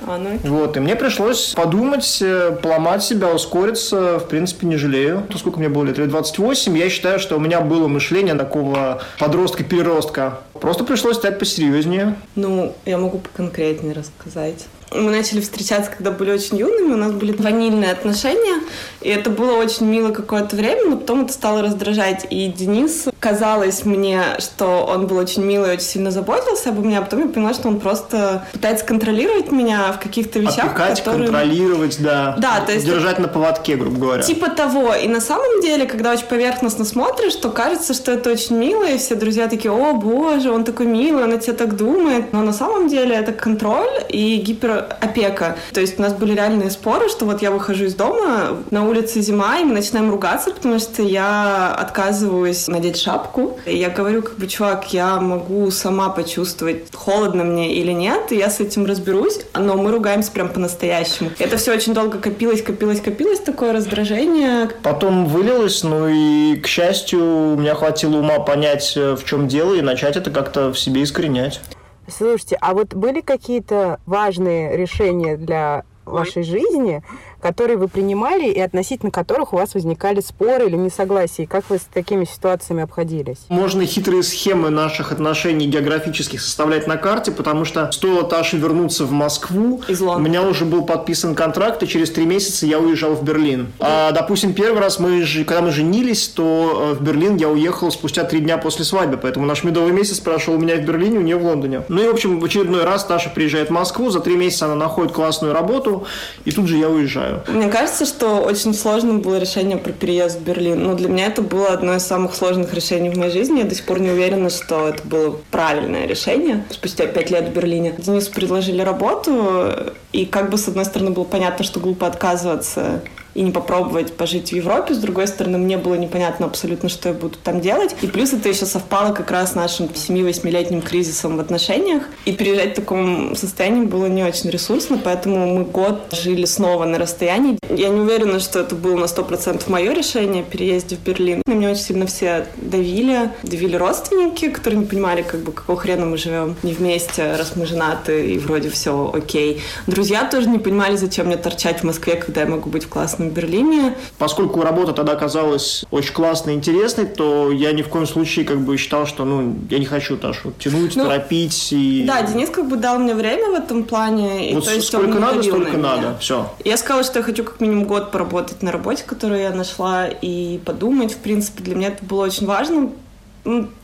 А, 0.06 0.18
ну... 0.18 0.38
Вот, 0.44 0.78
и 0.78 0.80
мне 0.80 0.96
пришлось 0.96 1.54
подумать, 1.54 2.20
э, 2.22 2.58
поломать 2.62 3.04
себя, 3.04 3.34
ускориться, 3.34 4.20
в 4.20 4.28
принципе, 4.28 4.68
не 4.68 4.78
жалею. 4.78 5.24
То 5.30 5.38
сколько 5.38 5.60
мне 5.60 5.70
было 5.70 5.86
лет? 5.86 5.98
Лет 5.98 6.10
28, 6.10 6.78
я 6.78 6.90
считаю, 6.90 7.20
что 7.20 7.38
у 7.38 7.40
меня 7.40 7.62
было 7.62 7.88
мышление 7.88 8.36
такого 8.36 9.02
подростка-переростка. 9.18 10.40
Просто 10.54 10.84
пришлось 10.84 11.18
стать 11.18 11.40
посерьезнее. 11.40 12.16
Ну, 12.36 12.76
я 12.86 12.98
могу 12.98 13.20
поконкретнее 13.20 13.94
рассказать. 13.94 14.66
Мы 14.92 15.12
начали 15.12 15.42
встречаться, 15.42 15.92
когда 15.92 16.12
были 16.12 16.32
очень 16.32 16.58
юными, 16.58 16.94
у 16.94 16.98
нас 16.98 17.12
были 17.12 17.34
ванильные 17.34 17.92
отношения, 17.92 18.62
и 19.02 19.10
это 19.10 19.30
было 19.30 19.54
очень 19.58 19.86
мило 19.86 20.12
какое-то 20.12 20.56
время, 20.56 20.90
но 20.90 20.98
потом 20.98 21.26
это 21.26 21.34
стало 21.34 21.62
раздражать. 21.62 22.26
И 22.30 22.48
Денис, 22.48 23.06
казалось 23.20 23.84
мне, 23.84 24.22
что 24.40 24.86
он 24.86 25.08
был 25.08 25.18
очень 25.18 25.44
милый 25.44 25.74
очень 25.74 25.86
сильно 25.86 26.12
заботился 26.12 26.70
обо 26.70 26.82
мне, 26.82 26.98
а 26.98 27.02
потом 27.02 27.22
я 27.22 27.28
поняла, 27.28 27.54
что 27.54 27.68
он 27.68 27.80
просто 27.80 28.46
пытается 28.54 28.86
контролировать 28.86 29.52
меня 29.52 29.92
в 29.92 30.00
каких-то 30.00 30.40
вещах, 30.40 30.72
Опекать, 30.72 31.00
которые... 31.00 31.30
контролировать, 31.30 31.98
да. 32.02 32.36
Да, 32.40 32.62
то 32.62 32.72
есть... 32.72 32.86
Держать 32.86 33.20
на 33.20 33.28
поводке, 33.28 33.76
грубо 33.76 33.98
говоря. 33.98 34.24
Типа 34.24 34.50
того. 34.50 34.94
И 34.94 35.08
на 35.08 35.20
самом 35.20 35.62
деле, 35.62 35.86
когда 35.86 36.14
очень 36.14 36.26
поверхностно 36.28 36.86
смотришь, 36.86 37.36
то 37.36 37.50
кажется, 37.50 37.94
что 37.94 38.14
это 38.14 38.32
очень 38.32 38.56
мило, 38.56 38.88
и 38.88 38.98
все 38.98 39.16
друзья 39.16 39.48
такие, 39.48 39.72
о 39.72 39.94
боже, 39.94 40.52
он 40.52 40.64
такой 40.64 40.86
милый, 40.86 41.24
он 41.24 41.34
о 41.34 41.38
тебе 41.38 41.54
так 41.54 41.76
думает. 41.76 42.32
Но 42.32 42.42
на 42.42 42.54
самом 42.54 42.88
деле 42.88 43.16
это 43.16 43.34
контроль 43.34 43.90
и 44.10 44.38
гипер 44.38 44.77
опека. 44.80 45.58
То 45.74 45.82
есть 45.82 46.00
у 46.00 46.02
нас 46.02 46.14
были 46.14 46.34
реальные 46.34 46.72
споры, 46.72 47.10
что 47.10 47.26
вот 47.26 47.42
я 47.42 47.52
выхожу 47.52 47.86
из 47.86 47.96
дома, 47.96 48.58
на 48.72 48.88
улице 48.88 49.22
зима, 49.22 49.60
и 49.60 49.64
мы 49.64 49.74
начинаем 49.74 50.12
ругаться, 50.12 50.52
потому 50.52 50.80
что 50.80 51.02
я 51.04 51.74
отказываюсь 51.74 52.68
надеть 52.68 52.98
шапку. 52.98 53.60
И 53.66 53.78
я 53.78 53.90
говорю, 53.90 54.22
как 54.22 54.36
бы, 54.38 54.48
чувак, 54.48 54.94
я 54.94 55.20
могу 55.20 55.70
сама 55.72 56.10
почувствовать, 56.10 56.94
холодно 56.94 57.44
мне 57.44 57.74
или 57.74 57.92
нет, 57.92 58.32
и 58.32 58.38
я 58.38 58.50
с 58.50 58.60
этим 58.60 58.86
разберусь, 58.86 59.40
но 59.54 59.76
мы 59.76 59.92
ругаемся 59.92 60.32
прям 60.32 60.50
по-настоящему. 60.50 61.32
Это 61.40 61.58
все 61.58 61.74
очень 61.74 61.94
долго 61.94 62.18
копилось, 62.18 62.62
копилось, 62.62 63.02
копилось, 63.02 63.40
такое 63.40 63.74
раздражение. 63.74 64.70
Потом 64.84 65.26
вылилось, 65.26 65.84
ну 65.84 66.08
и, 66.08 66.56
к 66.58 66.68
счастью, 66.68 67.20
у 67.20 67.56
меня 67.58 67.76
хватило 67.76 68.18
ума 68.18 68.40
понять, 68.40 68.94
э, 68.96 69.16
в 69.16 69.24
чем 69.26 69.48
дело, 69.48 69.74
и 69.76 69.82
начать 69.82 70.18
это 70.18 70.32
как-то 70.32 70.72
в 70.72 70.80
себе 70.80 71.04
искоренять. 71.04 71.62
Слушайте, 72.08 72.58
а 72.62 72.74
вот 72.74 72.94
были 72.94 73.22
какие-то 73.22 74.00
важные 74.06 74.78
решения 74.78 75.36
для 75.36 75.84
вашей 76.06 76.44
жизни, 76.44 77.04
которые 77.48 77.78
вы 77.78 77.88
принимали 77.88 78.50
и 78.50 78.60
относительно 78.60 79.10
которых 79.10 79.54
у 79.54 79.56
вас 79.56 79.74
возникали 79.74 80.20
споры 80.20 80.68
или 80.68 80.76
несогласия? 80.76 81.44
И 81.44 81.46
как 81.46 81.70
вы 81.70 81.78
с 81.78 81.84
такими 81.94 82.26
ситуациями 82.26 82.84
обходились? 82.84 83.38
Можно 83.48 83.86
хитрые 83.86 84.22
схемы 84.22 84.70
наших 84.70 85.14
отношений 85.14 85.66
географических 85.66 86.42
составлять 86.42 86.88
на 86.88 86.98
карте, 86.98 87.32
потому 87.32 87.64
что 87.64 87.90
стоило 87.94 88.24
Таше 88.24 88.58
вернуться 88.58 89.06
в 89.06 89.14
Москву, 89.14 89.82
у 89.88 90.20
меня 90.20 90.44
уже 90.44 90.66
был 90.66 90.84
подписан 90.84 91.36
контракт, 91.36 91.82
и 91.84 91.88
через 91.88 92.12
три 92.12 92.26
месяца 92.26 92.66
я 92.66 92.80
уезжал 92.80 93.14
в 93.14 93.24
Берлин. 93.24 93.72
А, 93.80 94.12
допустим, 94.12 94.54
первый 94.54 94.82
раз, 94.82 95.00
мы, 95.00 95.26
когда 95.46 95.62
мы 95.62 95.72
женились, 95.72 96.28
то 96.28 96.92
э, 96.92 96.94
в 96.96 97.02
Берлин 97.02 97.38
я 97.38 97.48
уехал 97.48 97.92
спустя 97.92 98.26
три 98.26 98.42
дня 98.42 98.58
после 98.58 98.84
свадьбы, 98.84 99.16
поэтому 99.16 99.46
наш 99.46 99.64
медовый 99.64 99.94
месяц 99.94 100.20
прошел 100.20 100.56
у 100.56 100.58
меня 100.58 100.76
в 100.76 100.82
Берлине, 100.82 101.20
у 101.20 101.22
нее 101.22 101.38
в 101.38 101.46
Лондоне. 101.46 101.84
Ну 101.88 102.04
и, 102.04 102.08
в 102.08 102.12
общем, 102.12 102.42
в 102.42 102.44
очередной 102.44 102.84
раз 102.84 103.06
Таша 103.06 103.30
приезжает 103.30 103.70
в 103.70 103.72
Москву, 103.72 104.10
за 104.10 104.20
три 104.20 104.36
месяца 104.36 104.66
она 104.66 104.76
находит 104.76 105.14
классную 105.14 105.54
работу, 105.54 106.06
и 106.44 106.52
тут 106.52 106.68
же 106.68 106.76
я 106.76 106.90
уезжаю. 106.90 107.37
Мне 107.48 107.68
кажется, 107.68 108.06
что 108.06 108.40
очень 108.42 108.74
сложно 108.74 109.16
было 109.16 109.38
решение 109.38 109.78
про 109.78 109.92
переезд 109.92 110.40
в 110.40 110.44
Берлин. 110.44 110.84
Но 110.84 110.94
для 110.96 111.10
меня 111.10 111.28
это 111.28 111.42
было 111.42 111.68
одно 111.68 111.96
из 111.96 112.04
самых 112.04 112.36
сложных 112.36 112.74
решений 112.74 113.10
в 113.10 113.18
моей 113.18 113.32
жизни. 113.32 113.60
Я 113.60 113.66
до 113.66 113.76
сих 113.76 113.86
пор 113.86 114.00
не 114.00 114.10
уверена, 114.10 114.50
что 114.50 114.90
это 114.90 115.06
было 115.08 115.38
правильное 115.52 116.06
решение. 116.08 116.66
Спустя 116.70 117.08
пять 117.08 117.32
лет 117.32 117.50
в 117.50 117.54
Берлине 117.54 117.94
Денису 117.98 118.32
предложили 118.32 118.82
работу, 118.82 119.72
и 120.12 120.26
как 120.26 120.50
бы 120.50 120.58
с 120.58 120.68
одной 120.68 120.86
стороны 120.86 121.12
было 121.12 121.24
понятно, 121.24 121.64
что 121.64 121.80
глупо 121.80 122.08
отказываться 122.08 123.02
и 123.38 123.44
не 123.44 123.52
попробовать 123.52 124.14
пожить 124.14 124.50
в 124.50 124.56
Европе. 124.56 124.96
С 124.96 124.98
другой 124.98 125.28
стороны, 125.28 125.60
мне 125.60 125.78
было 125.78 125.94
непонятно 125.94 126.48
абсолютно, 126.48 126.90
что 126.90 127.10
я 127.10 127.16
буду 127.16 127.38
там 127.44 127.62
делать. 127.62 127.96
И 128.02 128.08
плюс 128.08 128.34
это 128.34 128.50
еще 128.50 128.66
совпало 128.66 129.14
как 129.14 129.30
раз 129.30 129.52
с 129.52 129.56
нашим 129.56 129.86
7-8-летним 129.86 130.82
кризисом 130.82 131.38
в 131.38 131.40
отношениях. 131.40 132.04
И 132.26 132.32
переезжать 132.32 132.72
в 132.72 132.76
таком 132.78 133.36
состоянии 133.36 133.86
было 133.86 134.08
не 134.08 134.24
очень 134.24 134.50
ресурсно, 134.50 135.00
поэтому 135.02 135.54
мы 135.56 135.66
год 135.66 136.08
жили 136.12 136.46
снова 136.46 136.86
на 136.86 136.98
расстоянии. 136.98 137.60
Я 137.70 137.90
не 137.90 138.02
уверена, 138.02 138.40
что 138.40 138.60
это 138.60 138.74
было 138.74 138.98
на 138.98 139.06
100% 139.06 139.70
мое 139.70 139.94
решение 139.94 140.44
переезде 140.44 140.96
в 140.96 141.04
Берлин. 141.04 141.44
На 141.46 141.52
меня 141.54 141.70
очень 141.70 141.84
сильно 141.84 142.08
все 142.08 142.48
давили. 142.58 143.30
Давили 143.44 143.76
родственники, 143.76 144.50
которые 144.50 144.80
не 144.80 144.86
понимали, 144.88 145.22
как 145.22 145.42
бы, 145.42 145.52
какого 145.52 145.78
хрена 145.78 146.08
мы 146.08 146.18
живем 146.18 146.56
не 146.64 146.74
вместе, 146.74 147.36
раз 147.36 147.56
мы 147.56 147.68
женаты, 147.68 148.34
и 148.34 148.40
вроде 148.40 148.72
все 148.72 149.12
окей. 149.14 149.62
Друзья 149.86 150.28
тоже 150.28 150.50
не 150.50 150.58
понимали, 150.58 150.96
зачем 150.96 151.28
мне 151.28 151.38
торчать 151.38 151.82
в 151.82 151.84
Москве, 151.84 152.16
когда 152.16 152.42
я 152.42 152.48
могу 152.48 152.72
быть 152.72 152.86
в 152.86 152.90
классном 152.90 153.27
в 153.30 153.34
Берлине. 153.34 153.96
Поскольку 154.18 154.62
работа 154.62 154.94
тогда 154.94 155.16
казалась 155.16 155.86
очень 155.92 156.14
классной 156.14 156.54
и 156.54 156.58
интересной, 156.58 157.06
то 157.06 157.52
я 157.52 157.72
ни 157.72 157.82
в 157.82 157.90
коем 157.90 158.08
случае 158.08 158.46
как 158.46 158.60
бы 158.60 158.78
считал, 158.78 159.06
что 159.06 159.26
ну, 159.26 159.56
я 159.70 159.80
не 159.80 159.86
хочу 159.86 160.18
Ташу 160.18 160.52
тянуть, 160.60 160.96
ну, 160.96 161.06
торопить. 161.06 161.70
И... 161.72 162.04
Да, 162.06 162.22
Денис 162.22 162.50
как 162.50 162.68
бы 162.68 162.78
дал 162.78 163.00
мне 163.00 163.16
время 163.16 163.52
в 163.52 163.54
этом 163.54 163.84
плане. 163.84 164.54
Вот 164.54 164.64
и, 164.64 164.66
то 164.66 164.74
есть 164.74 164.88
сколько 164.88 165.20
надо, 165.20 165.44
столько 165.44 165.78
на 165.78 165.98
надо. 165.98 166.18
Все. 166.20 166.52
Я 166.64 166.78
сказала, 166.78 167.04
что 167.04 167.20
я 167.20 167.24
хочу 167.24 167.44
как 167.44 167.60
минимум 167.60 167.86
год 167.86 168.12
поработать 168.12 168.62
на 168.62 168.72
работе, 168.72 169.04
которую 169.06 169.42
я 169.42 169.52
нашла, 169.52 170.08
и 170.08 170.60
подумать. 170.66 171.14
В 171.14 171.18
принципе, 171.18 171.64
для 171.64 171.76
меня 171.76 171.88
это 171.90 172.04
было 172.06 172.26
очень 172.26 172.46
важно 172.46 172.90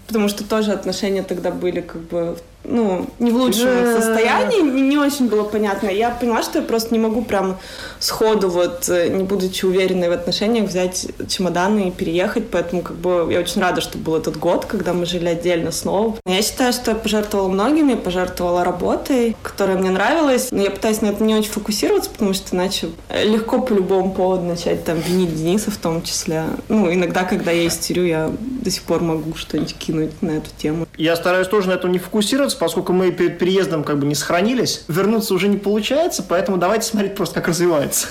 потому 0.07 0.27
что 0.27 0.43
тоже 0.43 0.71
отношения 0.71 1.23
тогда 1.23 1.51
были 1.51 1.81
как 1.81 2.01
бы 2.01 2.37
ну, 2.63 3.07
не 3.19 3.31
в 3.31 3.35
лучшем 3.35 3.65
да. 3.65 4.01
состоянии, 4.01 4.61
не 4.61 4.97
очень 4.97 5.27
было 5.27 5.43
понятно. 5.43 5.89
Я 5.89 6.11
поняла, 6.11 6.43
что 6.43 6.59
я 6.59 6.65
просто 6.65 6.93
не 6.93 6.99
могу 6.99 7.23
прям 7.23 7.57
сходу, 7.99 8.49
вот, 8.49 8.87
э, 8.89 9.09
не 9.09 9.23
будучи 9.23 9.65
уверенной 9.65 10.09
в 10.09 10.13
отношениях, 10.13 10.69
взять 10.69 11.07
чемоданы 11.27 11.89
и 11.89 11.91
переехать, 11.91 12.49
поэтому 12.49 12.81
как 12.81 12.95
бы 12.95 13.27
я 13.31 13.39
очень 13.39 13.61
рада, 13.61 13.81
что 13.81 13.97
был 13.97 14.15
этот 14.15 14.37
год, 14.37 14.65
когда 14.65 14.93
мы 14.93 15.05
жили 15.05 15.27
отдельно 15.27 15.71
снова. 15.71 16.15
Я 16.25 16.41
считаю, 16.41 16.73
что 16.73 16.91
я 16.91 16.95
пожертвовала 16.95 17.49
многими, 17.49 17.95
пожертвовала 17.95 18.63
работой, 18.63 19.35
которая 19.41 19.77
мне 19.77 19.89
нравилась, 19.89 20.49
но 20.51 20.61
я 20.61 20.71
пытаюсь 20.71 21.01
на 21.01 21.07
это 21.07 21.23
не 21.23 21.35
очень 21.35 21.51
фокусироваться, 21.51 22.09
потому 22.09 22.33
что 22.33 22.55
иначе 22.55 22.89
легко 23.23 23.59
по 23.61 23.73
любому 23.73 24.13
поводу 24.13 24.43
начать 24.43 24.85
там 24.85 24.99
винить 24.99 25.35
Дениса 25.35 25.71
в 25.71 25.77
том 25.77 26.01
числе. 26.01 26.45
Ну, 26.69 26.91
иногда, 26.91 27.23
когда 27.23 27.51
я 27.51 27.67
истерю, 27.67 28.05
я 28.05 28.31
до 28.39 28.71
сих 28.71 28.83
пор 28.83 29.01
могу 29.01 29.35
что-нибудь 29.35 29.75
кинуть 29.93 30.21
на 30.21 30.31
эту 30.31 30.49
тему. 30.57 30.87
Я 30.97 31.15
стараюсь 31.15 31.47
тоже 31.47 31.69
на 31.69 31.73
этом 31.73 31.91
не 31.91 31.99
фокусироваться, 31.99 32.57
поскольку 32.57 32.93
мы 32.93 33.11
перед 33.11 33.37
переездом 33.37 33.83
как 33.83 33.99
бы 33.99 34.07
не 34.07 34.15
сохранились. 34.15 34.83
Вернуться 34.87 35.33
уже 35.33 35.47
не 35.47 35.57
получается, 35.57 36.23
поэтому 36.27 36.57
давайте 36.57 36.87
смотреть 36.87 37.15
просто, 37.15 37.35
как 37.35 37.49
развивается. 37.49 38.07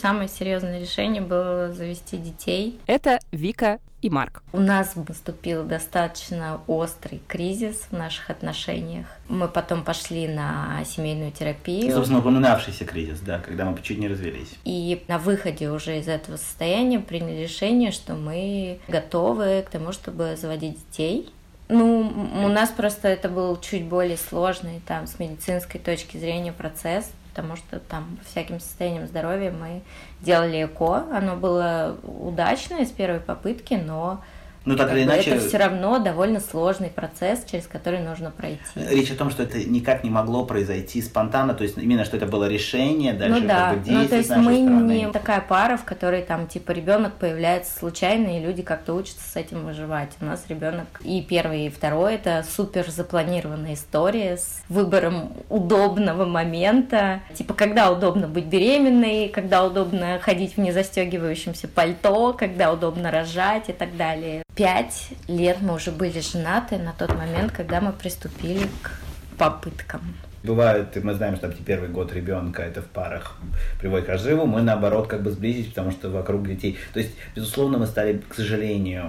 Самое 0.00 0.28
серьезное 0.28 0.80
решение 0.80 1.20
было 1.20 1.72
завести 1.72 2.16
детей. 2.16 2.80
Это 2.86 3.18
Вика 3.32 3.80
и 4.00 4.08
Марк. 4.08 4.42
У 4.54 4.58
нас 4.58 4.96
наступил 4.96 5.62
достаточно 5.64 6.62
острый 6.66 7.20
кризис 7.28 7.86
в 7.90 7.92
наших 7.92 8.30
отношениях. 8.30 9.06
Мы 9.28 9.46
потом 9.46 9.84
пошли 9.84 10.26
на 10.26 10.82
семейную 10.86 11.32
терапию. 11.32 11.92
Собственно, 11.92 12.20
упоминавшийся 12.20 12.86
кризис, 12.86 13.20
да, 13.20 13.40
когда 13.40 13.66
мы 13.66 13.78
чуть 13.82 13.98
не 13.98 14.08
развелись. 14.08 14.54
И 14.64 15.04
на 15.06 15.18
выходе 15.18 15.70
уже 15.70 15.98
из 15.98 16.08
этого 16.08 16.38
состояния 16.38 16.98
приняли 16.98 17.42
решение, 17.42 17.90
что 17.90 18.14
мы 18.14 18.78
готовы 18.88 19.62
к 19.66 19.70
тому, 19.70 19.92
чтобы 19.92 20.34
заводить 20.40 20.78
детей. 20.78 21.28
Ну, 21.68 22.12
у 22.42 22.48
нас 22.48 22.70
просто 22.70 23.06
это 23.06 23.28
был 23.28 23.56
чуть 23.60 23.84
более 23.84 24.16
сложный 24.16 24.80
там 24.88 25.06
с 25.06 25.18
медицинской 25.18 25.78
точки 25.78 26.16
зрения 26.16 26.52
процесс, 26.52 27.12
потому 27.40 27.56
что 27.56 27.80
там 27.80 28.18
всяким 28.24 28.60
состоянием 28.60 29.06
здоровья 29.06 29.50
мы 29.50 29.82
делали 30.20 30.62
ЭКО. 30.64 31.06
Оно 31.10 31.36
было 31.36 31.96
удачное 32.02 32.84
с 32.84 32.90
первой 32.90 33.20
попытки, 33.20 33.74
но 33.74 34.22
ну, 34.72 34.78
так 34.78 34.92
или 34.92 35.04
иначе... 35.04 35.30
Это 35.30 35.46
все 35.46 35.58
равно 35.58 35.98
довольно 35.98 36.40
сложный 36.40 36.88
процесс, 36.88 37.44
через 37.50 37.66
который 37.66 38.00
нужно 38.00 38.30
пройти. 38.30 38.60
Речь 38.74 39.10
о 39.10 39.16
том, 39.16 39.30
что 39.30 39.42
это 39.42 39.58
никак 39.58 40.04
не 40.04 40.10
могло 40.10 40.44
произойти 40.44 41.02
спонтанно, 41.02 41.54
то 41.54 41.62
есть 41.64 41.78
именно 41.78 42.04
что 42.04 42.16
это 42.16 42.26
было 42.26 42.48
решение, 42.48 43.12
дальше 43.12 43.40
ну, 43.40 43.48
да. 43.48 43.70
как 43.70 43.84
бы 43.84 43.90
ну, 43.90 44.08
то 44.08 44.16
есть 44.16 44.30
мы 44.30 44.54
стороны. 44.54 44.92
не 44.92 45.10
такая 45.10 45.40
пара, 45.40 45.76
в 45.76 45.84
которой 45.84 46.22
там 46.22 46.46
типа 46.46 46.72
ребенок 46.72 47.14
появляется 47.14 47.78
случайно, 47.78 48.38
и 48.38 48.40
люди 48.40 48.62
как-то 48.62 48.94
учатся 48.94 49.28
с 49.28 49.36
этим 49.36 49.64
выживать. 49.64 50.10
У 50.20 50.24
нас 50.24 50.44
ребенок 50.48 50.86
и 51.02 51.22
первый, 51.22 51.66
и 51.66 51.70
второй 51.70 52.14
это 52.14 52.44
супер 52.48 52.90
запланированная 52.90 53.74
история 53.74 54.36
с 54.36 54.62
выбором 54.68 55.32
удобного 55.48 56.24
момента. 56.24 57.20
Типа, 57.34 57.54
когда 57.54 57.90
удобно 57.90 58.28
быть 58.28 58.46
беременной, 58.46 59.28
когда 59.28 59.64
удобно 59.64 60.18
ходить 60.20 60.56
в 60.56 60.58
незастегивающемся 60.58 61.68
пальто, 61.68 62.32
когда 62.32 62.72
удобно 62.72 63.10
рожать 63.10 63.68
и 63.68 63.72
так 63.72 63.96
далее 63.96 64.42
пять 64.60 65.08
лет 65.26 65.62
мы 65.62 65.76
уже 65.76 65.90
были 65.90 66.20
женаты 66.20 66.76
на 66.76 66.92
тот 66.92 67.16
момент, 67.16 67.50
когда 67.50 67.80
мы 67.80 67.92
приступили 67.92 68.66
к 68.82 68.90
попыткам. 69.38 70.02
Бывает, 70.42 71.02
мы 71.02 71.14
знаем, 71.14 71.36
что 71.36 71.48
первый 71.64 71.88
год 71.88 72.12
ребенка 72.12 72.60
это 72.60 72.82
в 72.82 72.84
парах 72.84 73.38
приводит 73.80 74.04
к 74.04 74.10
разрыву, 74.10 74.44
мы 74.44 74.60
наоборот 74.60 75.06
как 75.06 75.22
бы 75.22 75.30
сблизились, 75.30 75.68
потому 75.68 75.92
что 75.92 76.10
вокруг 76.10 76.46
детей. 76.46 76.76
То 76.92 76.98
есть, 76.98 77.12
безусловно, 77.34 77.78
мы 77.78 77.86
стали, 77.86 78.18
к 78.18 78.34
сожалению, 78.34 79.06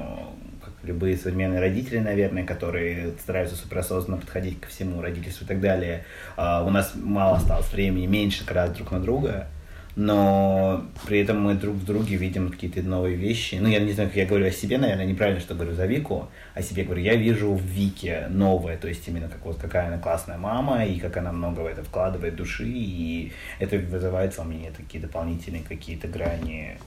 как 0.64 0.72
любые 0.84 1.18
современные 1.18 1.60
родители, 1.60 1.98
наверное, 1.98 2.46
которые 2.46 3.12
стараются 3.20 3.58
суперосознанно 3.58 4.22
подходить 4.22 4.62
ко 4.62 4.70
всему, 4.70 5.02
родительству 5.02 5.44
и 5.44 5.48
так 5.50 5.60
далее. 5.60 6.06
А 6.38 6.64
у 6.64 6.70
нас 6.70 6.94
мало 6.96 7.36
осталось 7.36 7.74
времени, 7.74 8.06
меньше 8.06 8.46
как 8.46 8.56
раз 8.56 8.70
друг 8.70 8.92
на 8.92 9.02
друга 9.02 9.50
но 9.96 10.86
при 11.06 11.20
этом 11.20 11.42
мы 11.42 11.56
друг 11.56 11.76
в 11.76 11.86
друге 11.86 12.16
видим 12.16 12.50
какие-то 12.50 12.82
новые 12.82 13.16
вещи. 13.16 13.56
Ну, 13.56 13.68
я 13.68 13.80
не 13.80 13.92
знаю, 13.92 14.10
как 14.10 14.18
я 14.18 14.26
говорю 14.26 14.48
о 14.48 14.52
себе, 14.52 14.78
наверное, 14.78 15.06
неправильно, 15.06 15.42
что 15.42 15.54
говорю 15.54 15.74
за 15.74 15.86
Вику, 15.86 16.30
о 16.54 16.62
себе 16.62 16.84
говорю. 16.84 17.02
Я 17.02 17.16
вижу 17.16 17.54
в 17.54 17.62
Вике 17.62 18.28
новое, 18.30 18.78
то 18.78 18.88
есть 18.88 19.08
именно 19.08 19.28
как 19.28 19.46
вот 19.46 19.58
какая 19.58 19.88
она 19.88 19.98
классная 19.98 20.38
мама, 20.38 20.86
и 20.86 21.00
как 21.00 21.18
она 21.18 21.32
много 21.32 21.62
в 21.62 21.66
это 21.66 21.84
вкладывает 21.84 22.36
души, 22.36 22.68
и 22.68 23.32
это 23.60 23.78
вызывает 23.78 24.38
во 24.38 24.44
мне 24.44 24.72
такие 24.76 25.02
дополнительные 25.02 25.64
какие-то 25.64 26.08
грани 26.08 26.78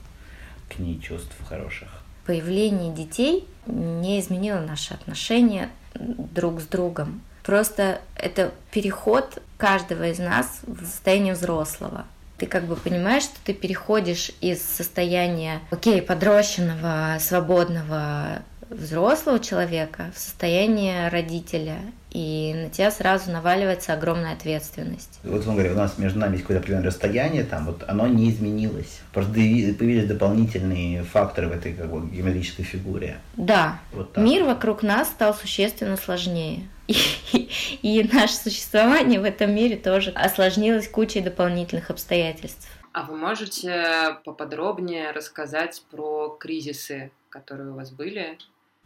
к 0.69 0.79
ней 0.79 0.99
чувств 0.99 1.35
хороших. 1.47 1.89
Появление 2.25 2.91
детей 2.91 3.47
не 3.67 4.19
изменило 4.19 4.59
наши 4.59 4.95
отношения 4.95 5.69
друг 5.93 6.59
с 6.59 6.65
другом. 6.65 7.21
Просто 7.43 8.01
это 8.15 8.51
переход 8.71 9.43
каждого 9.57 10.07
из 10.07 10.17
нас 10.17 10.61
в 10.65 10.83
состояние 10.83 11.35
взрослого 11.35 12.05
ты 12.37 12.45
как 12.45 12.65
бы 12.65 12.75
понимаешь, 12.75 13.23
что 13.23 13.37
ты 13.43 13.53
переходишь 13.53 14.31
из 14.41 14.61
состояния, 14.61 15.59
окей, 15.71 16.01
подрощенного, 16.01 17.17
свободного 17.19 18.41
взрослого 18.69 19.39
человека 19.39 20.11
в 20.15 20.19
состояние 20.19 21.07
родителя, 21.09 21.77
и 22.11 22.53
на 22.55 22.69
тебя 22.69 22.91
сразу 22.91 23.29
наваливается 23.29 23.93
огромная 23.93 24.33
ответственность. 24.33 25.19
Вот 25.23 25.45
он 25.45 25.53
говорит, 25.53 25.73
у 25.73 25.75
нас 25.75 25.97
между 25.97 26.19
нами 26.19 26.33
есть 26.33 26.43
какое-то 26.43 26.61
определенное 26.61 26.87
расстояние, 26.87 27.43
там 27.43 27.65
вот 27.65 27.83
оно 27.87 28.07
не 28.07 28.29
изменилось. 28.31 29.01
Просто 29.11 29.33
появились 29.33 30.07
дополнительные 30.07 31.03
факторы 31.03 31.49
в 31.49 31.51
этой 31.51 31.73
как 31.73 31.91
бы, 31.91 32.09
геометрической 32.09 32.63
фигуре. 32.63 33.17
Да. 33.35 33.79
Вот 33.91 34.15
Мир 34.17 34.45
вокруг 34.45 34.81
нас 34.81 35.09
стал 35.09 35.33
существенно 35.35 35.97
сложнее. 35.97 36.63
И, 36.87 36.95
и 37.81 38.09
наше 38.11 38.35
существование 38.35 39.19
в 39.19 39.23
этом 39.23 39.53
мире 39.53 39.77
тоже 39.77 40.11
осложнилось 40.11 40.87
кучей 40.87 41.21
дополнительных 41.21 41.89
обстоятельств. 41.89 42.67
А 42.93 43.03
вы 43.03 43.17
можете 43.17 44.17
поподробнее 44.23 45.11
рассказать 45.11 45.83
про 45.91 46.29
кризисы, 46.39 47.11
которые 47.29 47.71
у 47.71 47.75
вас 47.75 47.91
были? 47.91 48.37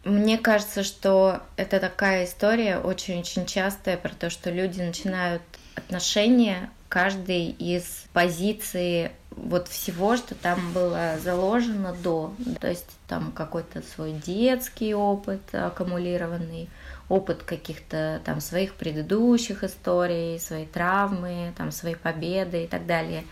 Мне 0.04 0.38
кажется, 0.38 0.84
что 0.84 1.42
это 1.58 1.80
такая 1.80 2.26
история 2.26 2.80
очень-очень 2.80 3.46
частая 3.46 3.98
про 3.98 4.10
то, 4.10 4.30
что 4.30 4.50
люди 4.50 4.82
начинают 4.82 5.42
отношения 5.76 6.72
каждый 6.88 7.50
из 7.52 8.06
позиции 8.14 9.12
вот 9.30 9.68
всего, 9.68 10.18
что 10.18 10.36
там 10.36 10.74
было 10.74 11.18
заложено 11.22 11.94
до. 11.94 12.34
То 12.60 12.68
есть 12.68 12.90
там 13.08 13.32
какой-то 13.32 13.82
свой 13.82 14.14
детский 14.14 14.94
опыт 14.94 15.42
аккумулированный, 15.54 16.70
опыт 17.10 17.44
каких-то 17.44 18.22
там 18.24 18.40
своих 18.40 18.76
предыдущих 18.76 19.64
историй, 19.64 20.40
свои 20.40 20.66
травмы, 20.66 21.54
там 21.58 21.72
свои 21.72 21.96
победы 21.96 22.64
и 22.64 22.68
так 22.68 22.86
далее. 22.86 23.24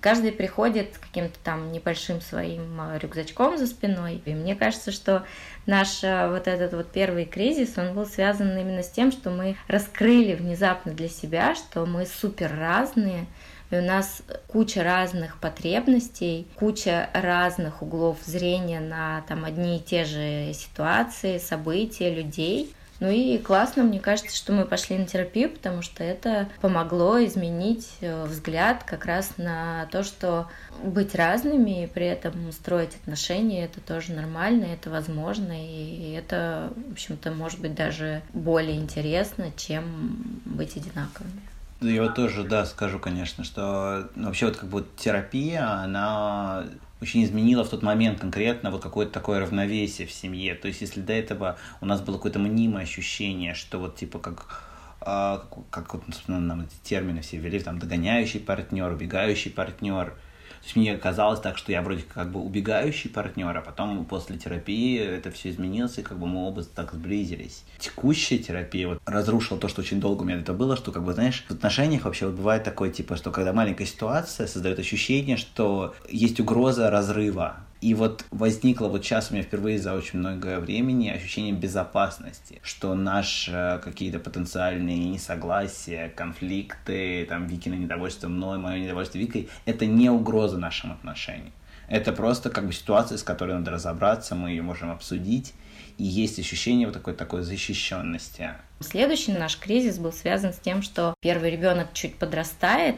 Каждый 0.00 0.32
приходит 0.32 0.96
каким-то 0.96 1.38
там 1.44 1.72
небольшим 1.72 2.22
своим 2.22 2.80
а, 2.80 2.98
рюкзачком 2.98 3.58
за 3.58 3.66
спиной. 3.66 4.22
И 4.24 4.34
мне 4.34 4.54
кажется, 4.54 4.92
что 4.92 5.26
наш 5.66 6.02
а, 6.02 6.30
вот 6.30 6.48
этот 6.48 6.72
вот 6.72 6.90
первый 6.90 7.26
кризис, 7.26 7.76
он 7.76 7.94
был 7.94 8.06
связан 8.06 8.56
именно 8.56 8.82
с 8.82 8.90
тем, 8.90 9.12
что 9.12 9.28
мы 9.28 9.56
раскрыли 9.68 10.34
внезапно 10.34 10.92
для 10.92 11.08
себя, 11.08 11.54
что 11.54 11.84
мы 11.84 12.06
супер 12.06 12.50
разные, 12.58 13.26
и 13.70 13.76
у 13.76 13.82
нас 13.82 14.22
куча 14.48 14.82
разных 14.82 15.38
потребностей, 15.38 16.48
куча 16.56 17.10
разных 17.12 17.82
углов 17.82 18.18
зрения 18.24 18.80
на 18.80 19.22
там 19.28 19.44
одни 19.44 19.76
и 19.76 19.80
те 19.80 20.04
же 20.04 20.52
ситуации, 20.54 21.36
события, 21.36 22.12
людей. 22.12 22.74
Ну 23.00 23.08
и 23.08 23.38
классно, 23.38 23.82
мне 23.82 23.98
кажется, 23.98 24.36
что 24.36 24.52
мы 24.52 24.66
пошли 24.66 24.98
на 24.98 25.06
терапию, 25.06 25.50
потому 25.50 25.80
что 25.80 26.04
это 26.04 26.48
помогло 26.60 27.24
изменить 27.24 27.88
э, 28.02 28.24
взгляд 28.26 28.84
как 28.84 29.06
раз 29.06 29.38
на 29.38 29.86
то, 29.90 30.02
что 30.02 30.48
быть 30.84 31.14
разными 31.14 31.84
и 31.84 31.86
при 31.86 32.06
этом 32.06 32.52
строить 32.52 32.94
отношения, 32.96 33.64
это 33.64 33.80
тоже 33.80 34.12
нормально, 34.12 34.66
это 34.66 34.90
возможно, 34.90 35.52
и 35.56 36.12
это, 36.12 36.72
в 36.88 36.92
общем-то, 36.92 37.32
может 37.32 37.60
быть 37.60 37.74
даже 37.74 38.20
более 38.34 38.76
интересно, 38.76 39.50
чем 39.56 40.40
быть 40.44 40.76
одинаковыми. 40.76 41.40
Я 41.80 42.02
вот 42.02 42.14
тоже, 42.14 42.44
да, 42.44 42.66
скажу, 42.66 42.98
конечно, 42.98 43.44
что 43.44 44.10
вообще 44.14 44.46
вот 44.46 44.58
как 44.58 44.68
бы 44.68 44.86
терапия, 44.98 45.66
она 45.66 46.66
очень 47.00 47.24
изменила 47.24 47.64
в 47.64 47.68
тот 47.68 47.82
момент 47.82 48.20
конкретно 48.20 48.70
вот 48.70 48.82
какое-то 48.82 49.12
такое 49.12 49.40
равновесие 49.40 50.06
в 50.06 50.12
семье. 50.12 50.54
То 50.54 50.68
есть, 50.68 50.80
если 50.80 51.00
до 51.00 51.12
этого 51.12 51.58
у 51.80 51.86
нас 51.86 52.00
было 52.00 52.16
какое-то 52.16 52.38
мнимое 52.38 52.82
ощущение, 52.82 53.54
что 53.54 53.78
вот 53.78 53.96
типа 53.96 54.18
как 54.18 54.66
как, 55.00 55.48
как 55.70 55.94
вот, 55.94 56.02
нам 56.28 56.60
эти 56.60 56.74
термины 56.82 57.22
все 57.22 57.38
ввели, 57.38 57.58
там, 57.58 57.78
догоняющий 57.78 58.38
партнер, 58.38 58.92
убегающий 58.92 59.50
партнер, 59.50 60.14
То 60.60 60.66
есть 60.66 60.76
мне 60.76 60.96
казалось 60.96 61.40
так, 61.40 61.56
что 61.56 61.72
я 61.72 61.80
вроде 61.80 62.02
как 62.02 62.30
бы 62.30 62.40
убегающий 62.40 63.08
партнер, 63.08 63.56
а 63.56 63.62
потом 63.62 64.04
после 64.04 64.36
терапии 64.36 64.98
это 64.98 65.30
все 65.30 65.50
изменилось, 65.50 65.98
и 65.98 66.02
как 66.02 66.18
бы 66.18 66.26
мы 66.26 66.46
оба 66.46 66.62
так 66.64 66.92
сблизились. 66.92 67.64
Текущая 67.78 68.38
терапия 68.38 68.88
вот 68.88 69.00
разрушила 69.06 69.58
то, 69.58 69.68
что 69.68 69.80
очень 69.80 70.00
долго 70.00 70.22
у 70.22 70.24
меня 70.26 70.38
это 70.38 70.52
было, 70.52 70.76
что 70.76 70.92
как 70.92 71.02
бы, 71.02 71.14
знаешь, 71.14 71.44
в 71.48 71.50
отношениях 71.50 72.04
вообще 72.04 72.26
вот 72.26 72.34
бывает 72.34 72.62
такое, 72.62 72.90
типа, 72.90 73.16
что 73.16 73.30
когда 73.30 73.52
маленькая 73.52 73.86
ситуация 73.86 74.46
создает 74.46 74.78
ощущение, 74.78 75.38
что 75.38 75.94
есть 76.08 76.38
угроза 76.40 76.90
разрыва, 76.90 77.56
и 77.80 77.94
вот 77.94 78.24
возникло 78.30 78.88
вот 78.88 79.04
сейчас 79.04 79.30
у 79.30 79.34
меня 79.34 79.42
впервые 79.42 79.78
за 79.78 79.94
очень 79.94 80.18
много 80.18 80.60
времени 80.60 81.08
ощущение 81.08 81.52
безопасности, 81.52 82.60
что 82.62 82.94
наши 82.94 83.80
какие-то 83.82 84.18
потенциальные 84.18 84.98
несогласия, 84.98 86.10
конфликты, 86.10 87.26
там, 87.26 87.46
Викина 87.46 87.74
недовольство 87.74 88.28
мной, 88.28 88.58
мое 88.58 88.80
недовольство 88.80 89.18
Викой, 89.18 89.48
это 89.64 89.86
не 89.86 90.10
угроза 90.10 90.58
нашим 90.58 90.92
отношениям. 90.92 91.52
Это 91.88 92.12
просто 92.12 92.50
как 92.50 92.66
бы 92.66 92.72
ситуация, 92.72 93.18
с 93.18 93.22
которой 93.22 93.52
надо 93.52 93.72
разобраться, 93.72 94.34
мы 94.34 94.50
ее 94.50 94.62
можем 94.62 94.90
обсудить, 94.90 95.54
и 95.98 96.04
есть 96.04 96.38
ощущение 96.38 96.86
вот 96.86 96.94
такой, 96.94 97.14
такой 97.14 97.42
защищенности. 97.42 98.50
Следующий 98.78 99.32
наш 99.32 99.58
кризис 99.58 99.98
был 99.98 100.12
связан 100.12 100.52
с 100.52 100.58
тем, 100.58 100.82
что 100.82 101.14
первый 101.20 101.50
ребенок 101.50 101.88
чуть 101.92 102.16
подрастает, 102.16 102.96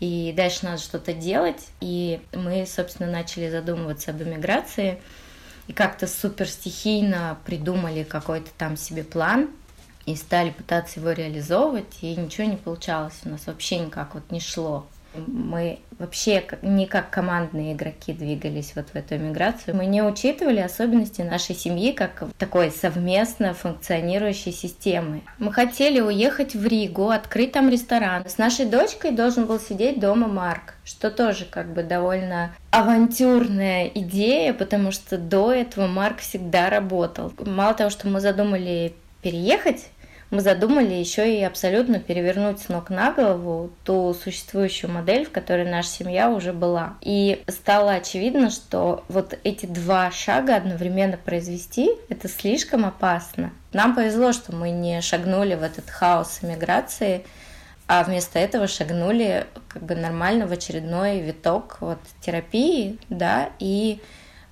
и 0.00 0.32
дальше 0.36 0.64
надо 0.64 0.78
что-то 0.78 1.12
делать. 1.12 1.68
И 1.80 2.20
мы, 2.32 2.66
собственно, 2.66 3.10
начали 3.10 3.48
задумываться 3.48 4.10
об 4.10 4.22
эмиграции, 4.22 5.00
и 5.66 5.72
как-то 5.72 6.06
супер 6.06 6.48
стихийно 6.48 7.38
придумали 7.44 8.02
какой-то 8.02 8.50
там 8.58 8.76
себе 8.76 9.04
план, 9.04 9.50
и 10.06 10.16
стали 10.16 10.50
пытаться 10.50 10.98
его 10.98 11.12
реализовывать, 11.12 11.98
и 12.00 12.16
ничего 12.16 12.48
не 12.48 12.56
получалось, 12.56 13.14
у 13.24 13.28
нас 13.28 13.46
вообще 13.46 13.78
никак 13.78 14.14
вот 14.14 14.30
не 14.30 14.40
шло. 14.40 14.86
Мы 15.14 15.80
вообще 15.98 16.44
не 16.62 16.86
как 16.86 17.10
командные 17.10 17.72
игроки 17.74 18.12
двигались 18.12 18.72
вот 18.74 18.88
в 18.90 18.94
эту 18.94 19.16
эмиграцию. 19.16 19.76
Мы 19.76 19.86
не 19.86 20.02
учитывали 20.02 20.60
особенности 20.60 21.22
нашей 21.22 21.54
семьи 21.54 21.92
как 21.92 22.24
такой 22.38 22.70
совместно 22.70 23.54
функционирующей 23.54 24.52
системы. 24.52 25.22
Мы 25.38 25.52
хотели 25.52 26.00
уехать 26.00 26.54
в 26.54 26.66
Ригу, 26.66 27.10
открыть 27.10 27.52
там 27.52 27.68
ресторан. 27.68 28.28
С 28.28 28.38
нашей 28.38 28.66
дочкой 28.66 29.10
должен 29.10 29.46
был 29.46 29.58
сидеть 29.58 29.98
дома 29.98 30.28
Марк, 30.28 30.74
что 30.84 31.10
тоже 31.10 31.44
как 31.44 31.72
бы 31.72 31.82
довольно 31.82 32.52
авантюрная 32.70 33.86
идея, 33.86 34.52
потому 34.52 34.92
что 34.92 35.18
до 35.18 35.52
этого 35.52 35.86
Марк 35.86 36.18
всегда 36.18 36.70
работал. 36.70 37.32
Мало 37.38 37.74
того, 37.74 37.90
что 37.90 38.08
мы 38.08 38.20
задумали 38.20 38.94
переехать, 39.22 39.88
мы 40.30 40.40
задумали 40.40 40.94
еще 40.94 41.36
и 41.36 41.42
абсолютно 41.42 41.98
перевернуть 41.98 42.60
с 42.60 42.68
ног 42.68 42.88
на 42.88 43.12
голову 43.12 43.70
ту 43.84 44.14
существующую 44.14 44.90
модель, 44.90 45.26
в 45.26 45.32
которой 45.32 45.68
наша 45.68 45.88
семья 45.88 46.30
уже 46.30 46.52
была. 46.52 46.96
И 47.00 47.42
стало 47.48 47.92
очевидно, 47.92 48.50
что 48.50 49.04
вот 49.08 49.38
эти 49.42 49.66
два 49.66 50.10
шага 50.12 50.56
одновременно 50.56 51.16
произвести, 51.16 51.90
это 52.08 52.28
слишком 52.28 52.86
опасно. 52.86 53.52
Нам 53.72 53.94
повезло, 53.94 54.32
что 54.32 54.54
мы 54.54 54.70
не 54.70 55.00
шагнули 55.00 55.54
в 55.54 55.62
этот 55.62 55.90
хаос 55.90 56.38
иммиграции, 56.42 57.24
а 57.88 58.04
вместо 58.04 58.38
этого 58.38 58.68
шагнули 58.68 59.46
как 59.66 59.82
бы 59.82 59.96
нормально 59.96 60.46
в 60.46 60.52
очередной 60.52 61.18
виток 61.20 61.78
вот 61.80 61.98
терапии, 62.20 62.98
да, 63.08 63.50
и 63.58 64.00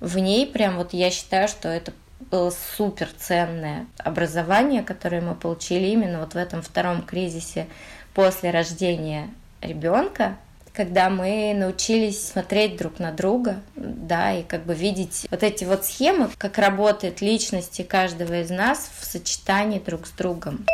в 0.01 0.17
ней 0.17 0.45
прям 0.45 0.75
вот 0.75 0.91
я 0.91 1.09
считаю, 1.09 1.47
что 1.47 1.69
это 1.69 1.93
было 2.19 2.51
супер 2.77 3.09
ценное 3.17 3.87
образование, 3.97 4.83
которое 4.83 5.21
мы 5.21 5.35
получили 5.35 5.87
именно 5.87 6.19
вот 6.19 6.33
в 6.33 6.37
этом 6.37 6.61
втором 6.61 7.01
кризисе 7.01 7.67
после 8.13 8.51
рождения 8.51 9.29
ребенка, 9.61 10.37
когда 10.73 11.09
мы 11.09 11.53
научились 11.55 12.25
смотреть 12.25 12.77
друг 12.77 12.99
на 12.99 13.11
друга, 13.11 13.61
да, 13.75 14.33
и 14.33 14.43
как 14.43 14.65
бы 14.65 14.73
видеть 14.73 15.27
вот 15.29 15.43
эти 15.43 15.63
вот 15.63 15.85
схемы, 15.85 16.29
как 16.37 16.57
работают 16.57 17.21
личности 17.21 17.81
каждого 17.81 18.41
из 18.41 18.49
нас 18.49 18.89
в 18.99 19.05
сочетании 19.05 19.79
друг 19.79 20.07
с 20.07 20.11
другом. 20.11 20.65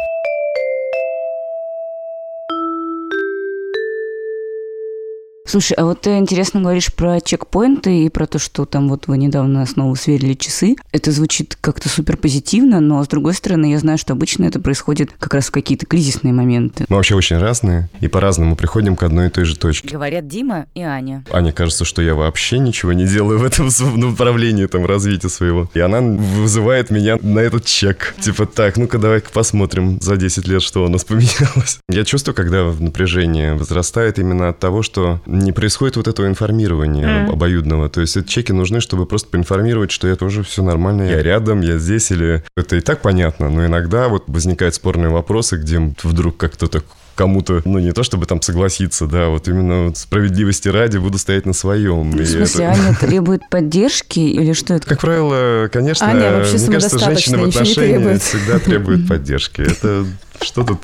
Слушай, 5.46 5.74
а 5.74 5.86
вот 5.86 6.02
ты 6.02 6.18
интересно 6.18 6.62
говоришь 6.62 6.92
про 6.92 7.22
чекпоинты 7.22 8.06
и 8.06 8.10
про 8.10 8.26
то, 8.26 8.40
что 8.40 8.66
там 8.66 8.90
вот 8.90 9.08
вы 9.08 9.18
недавно 9.18 9.66
снова 9.66 9.94
сверили 9.96 10.34
часы. 10.34 10.76
Это 10.92 11.12
звучит 11.12 11.58
как-то 11.62 11.88
супер 11.88 12.18
позитивно, 12.18 12.80
но 12.80 13.04
с 13.04 13.08
другой 13.08 13.34
стороны, 13.34 13.72
я 13.72 13.80
знаю, 13.80 13.98
что 13.98 14.14
обычно 14.14 14.46
это 14.46 14.60
происходит 14.60 15.12
как 15.20 15.34
раз 15.36 15.48
в 15.48 15.52
какие-то 15.52 15.86
кризисные 15.86 16.34
моменты. 16.34 16.86
Мы 16.90 16.96
вообще 16.96 17.16
очень 17.16 17.38
разные 17.38 17.90
и 18.02 18.08
по-разному 18.08 18.56
приходим 18.56 18.96
к 18.96 19.04
одной 19.04 19.28
и 19.28 19.30
той 19.30 19.46
же 19.46 19.56
точке. 19.56 19.90
Говорят 19.90 20.28
Дима 20.28 20.66
и 20.74 20.82
Аня. 20.82 21.24
Ане 21.32 21.54
кажется, 21.54 21.86
что 21.86 22.02
я 22.02 22.16
вообще 22.16 22.58
ничего 22.58 22.94
не 22.94 23.06
делаю 23.06 23.40
в 23.40 23.44
этом 23.44 23.70
направлении 23.96 24.66
там 24.66 24.86
развития 24.86 25.30
своего. 25.30 25.70
И 25.74 25.80
она 25.80 26.02
вызывает 26.02 26.90
меня 26.90 27.18
на 27.22 27.40
этот 27.40 27.66
чек. 27.66 28.16
Типа, 28.20 28.46
так, 28.46 28.78
ну-ка 28.78 28.98
давай-ка 28.98 29.30
посмотрим 29.32 30.00
за 30.02 30.18
10 30.18 30.48
лет, 30.48 30.62
что 30.62 30.84
у 30.84 30.90
нас 30.90 31.04
поменялось. 31.04 31.80
Я 31.88 32.04
чувствую, 32.04 32.36
когда 32.36 32.64
напряжение 32.64 33.54
возрастает 33.54 34.18
именно 34.18 34.50
от 34.50 34.60
того, 34.60 34.82
что 34.82 35.22
не 35.40 35.52
происходит 35.52 35.98
вот 35.98 36.08
этого 36.08 36.28
информирования 36.28 37.26
mm. 37.26 37.32
обоюдного. 37.32 37.90
То 37.90 38.02
есть 38.02 38.18
эти 38.18 38.28
чеки 38.28 38.52
нужны, 38.52 38.82
чтобы 38.82 39.06
просто 39.06 39.30
поинформировать, 39.30 39.92
что 39.92 40.08
это 40.08 40.26
уже 40.26 40.44
все 40.44 40.64
нормально, 40.64 41.04
я 41.04 41.22
рядом, 41.22 41.62
я 41.62 41.78
здесь, 41.78 42.12
или 42.12 42.44
это 42.56 42.76
и 42.76 42.82
так 42.82 43.02
понятно, 43.02 43.50
но 43.50 43.66
иногда 43.66 44.08
вот 44.08 44.24
возникают 44.28 44.76
спорные 44.76 45.10
вопросы, 45.10 45.58
где 45.58 45.94
вдруг 46.04 46.38
как 46.38 46.54
кто-то 46.54 46.84
кому-то, 47.16 47.62
ну, 47.66 47.80
не 47.80 47.94
то 47.94 48.04
чтобы 48.04 48.26
там 48.26 48.42
согласиться, 48.42 49.08
да, 49.08 49.30
вот 49.30 49.48
именно 49.48 49.96
справедливости 49.96 50.68
ради 50.68 50.98
буду 50.98 51.18
стоять 51.18 51.46
на 51.46 51.54
своем. 51.54 52.12
Ну, 52.12 52.22
в 52.22 52.26
смысле, 52.26 52.66
это... 52.66 52.74
Аня 52.74 52.96
требует 53.00 53.50
поддержки 53.50 54.20
или 54.20 54.54
что 54.54 54.76
это? 54.76 54.86
Как 54.86 55.00
правило, 55.00 55.70
конечно, 55.72 56.08
Аня, 56.08 56.44
мне 56.44 56.72
кажется, 56.72 57.00
женщина 57.00 57.40
в 57.40 57.44
отношениях 57.46 58.22
всегда 58.22 58.60
требует 58.60 59.08
поддержки. 59.10 59.62
Это 59.62 60.06
что 60.42 60.64
тут 60.64 60.82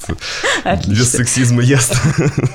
Отлично. 0.64 0.92
без 0.92 1.12
сексизма 1.12 1.62
ясно? 1.62 1.98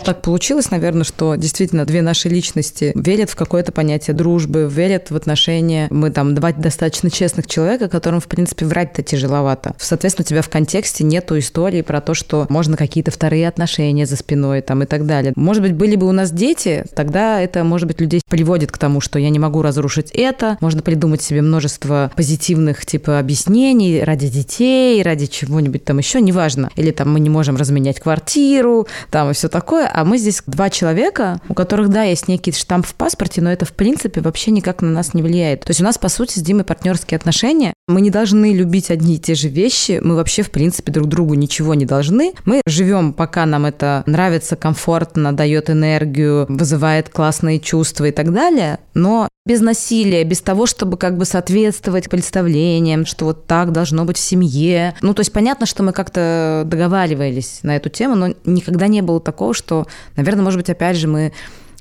Так 0.05 0.23
получилось, 0.23 0.71
наверное, 0.71 1.05
что 1.05 1.35
действительно 1.35 1.85
две 1.85 2.03
наши 2.03 2.29
личности 2.29 2.93
верят 2.95 3.31
в 3.31 3.37
какое-то 3.37 3.73
понятие 3.73 4.15
дружбы, 4.15 4.69
верят 4.71 5.11
в 5.11 5.17
отношения. 5.17 5.89
Мы 5.91 6.11
там 6.11 6.35
два 6.35 6.53
достаточно 6.53 7.11
честных 7.11 7.47
человека, 7.47 7.89
которым, 7.89 8.21
в 8.21 8.27
принципе, 8.27 8.67
врать-то 8.67 9.03
тяжеловато. 9.03 9.75
Соответственно, 9.79 10.25
у 10.25 10.29
тебя 10.29 10.43
в 10.43 10.49
контексте 10.49 11.05
нету 11.05 11.39
истории 11.39 11.83
про 11.83 12.01
то, 12.01 12.15
что 12.15 12.47
можно 12.49 12.77
какие-то 12.77 13.11
вторые 13.11 13.49
отношения 13.49 14.07
за 14.07 14.17
спиной 14.17 14.63
там 14.63 14.83
и 14.83 14.87
так 14.87 15.07
далее. 15.07 15.33
Может 15.37 15.63
быть, 15.63 15.75
были 15.75 15.97
бы 15.97 16.09
у 16.09 16.13
нас 16.13 16.31
дети, 16.31 16.85
тогда 16.95 17.41
это, 17.41 17.65
может 17.65 17.89
быть, 17.89 18.01
людей 18.01 18.21
приводит 18.29 18.73
к 18.73 18.79
тому, 18.79 19.01
что 19.01 19.19
я 19.19 19.31
не 19.31 19.39
могу 19.39 19.63
разрушить 19.63 20.11
это. 20.13 20.57
Можно 20.61 20.83
придумать 20.83 21.23
себе 21.23 21.43
множество 21.43 22.11
позитивных 22.17 22.85
типа 22.87 23.19
объяснений 23.19 24.03
ради 24.03 24.29
детей, 24.29 25.03
ради 25.03 25.27
чего-нибудь 25.27 25.85
там 25.85 25.99
еще, 25.99 26.21
неважно. 26.21 26.71
Или 26.77 26.86
там 26.93 27.13
мы 27.13 27.21
не 27.21 27.31
можем 27.31 27.57
разменять 27.57 28.01
квартиру, 28.01 28.87
там 29.11 29.31
и 29.31 29.35
все 29.35 29.49
такое. 29.49 29.91
А 29.93 30.05
мы 30.05 30.19
здесь 30.19 30.43
два 30.47 30.71
человека, 30.71 31.41
у 31.49 31.55
которых, 31.55 31.89
да, 31.89 32.03
есть 32.03 32.29
некий 32.29 32.53
штамп 32.53 32.87
в 32.87 32.95
паспорте, 32.95 33.41
но 33.41 33.53
это, 33.53 33.65
в 33.65 33.73
принципе, 33.73 34.21
вообще 34.21 34.51
никак 34.51 34.83
на 34.83 34.91
нас 34.91 35.15
не 35.15 35.23
влияет. 35.23 35.61
То 35.61 35.71
есть 35.71 35.81
у 35.81 35.85
нас, 35.85 35.99
по 35.99 36.09
сути, 36.09 36.39
с 36.39 36.43
Димой 36.43 36.65
партнерские 36.65 37.17
отношения. 37.17 37.75
Мы 37.89 38.01
не 38.01 38.11
должны 38.11 38.53
любить 38.53 38.91
одни 38.91 39.17
и 39.17 39.19
те 39.19 39.35
же 39.35 39.49
вещи. 39.49 40.01
Мы 40.03 40.17
вообще, 40.17 40.43
в 40.43 40.51
принципе, 40.51 40.93
друг 40.93 41.09
другу 41.09 41.35
ничего 41.35 41.75
не 41.75 41.87
должны. 41.87 42.35
Мы 42.45 42.63
живем, 42.67 43.13
пока 43.13 43.47
нам 43.47 43.67
это 43.67 44.03
нравится, 44.07 44.57
комфортно, 44.57 45.33
дает 45.33 45.71
энергию, 45.71 46.47
вызывает 46.49 47.09
классные 47.09 47.61
чувства 47.61 48.07
и 48.07 48.11
так 48.11 48.33
далее. 48.33 48.79
Но 48.95 49.29
без 49.47 49.61
насилия, 49.61 50.25
без 50.25 50.43
того, 50.43 50.67
чтобы 50.67 50.99
как 50.99 51.17
бы 51.17 51.25
соответствовать 51.25 52.11
представлениям, 52.11 53.07
что 53.07 53.25
вот 53.25 53.47
так 53.47 53.73
должно 53.73 54.05
быть 54.05 54.19
в 54.19 54.21
семье. 54.21 54.95
Ну, 55.01 55.15
то 55.15 55.21
есть 55.21 55.33
понятно, 55.33 55.65
что 55.67 55.85
мы 55.85 55.93
как-то 55.93 56.65
договаривались 56.67 57.61
на 57.63 57.77
эту 57.77 57.89
тему, 57.89 58.17
но 58.17 58.35
никогда 58.45 58.89
не 58.89 59.01
было 59.01 59.21
такого, 59.21 59.55
что, 59.55 59.87
наверное, 60.17 60.43
может 60.43 60.59
быть, 60.59 60.69
опять 60.69 60.97
же, 60.97 61.07
мы 61.07 61.33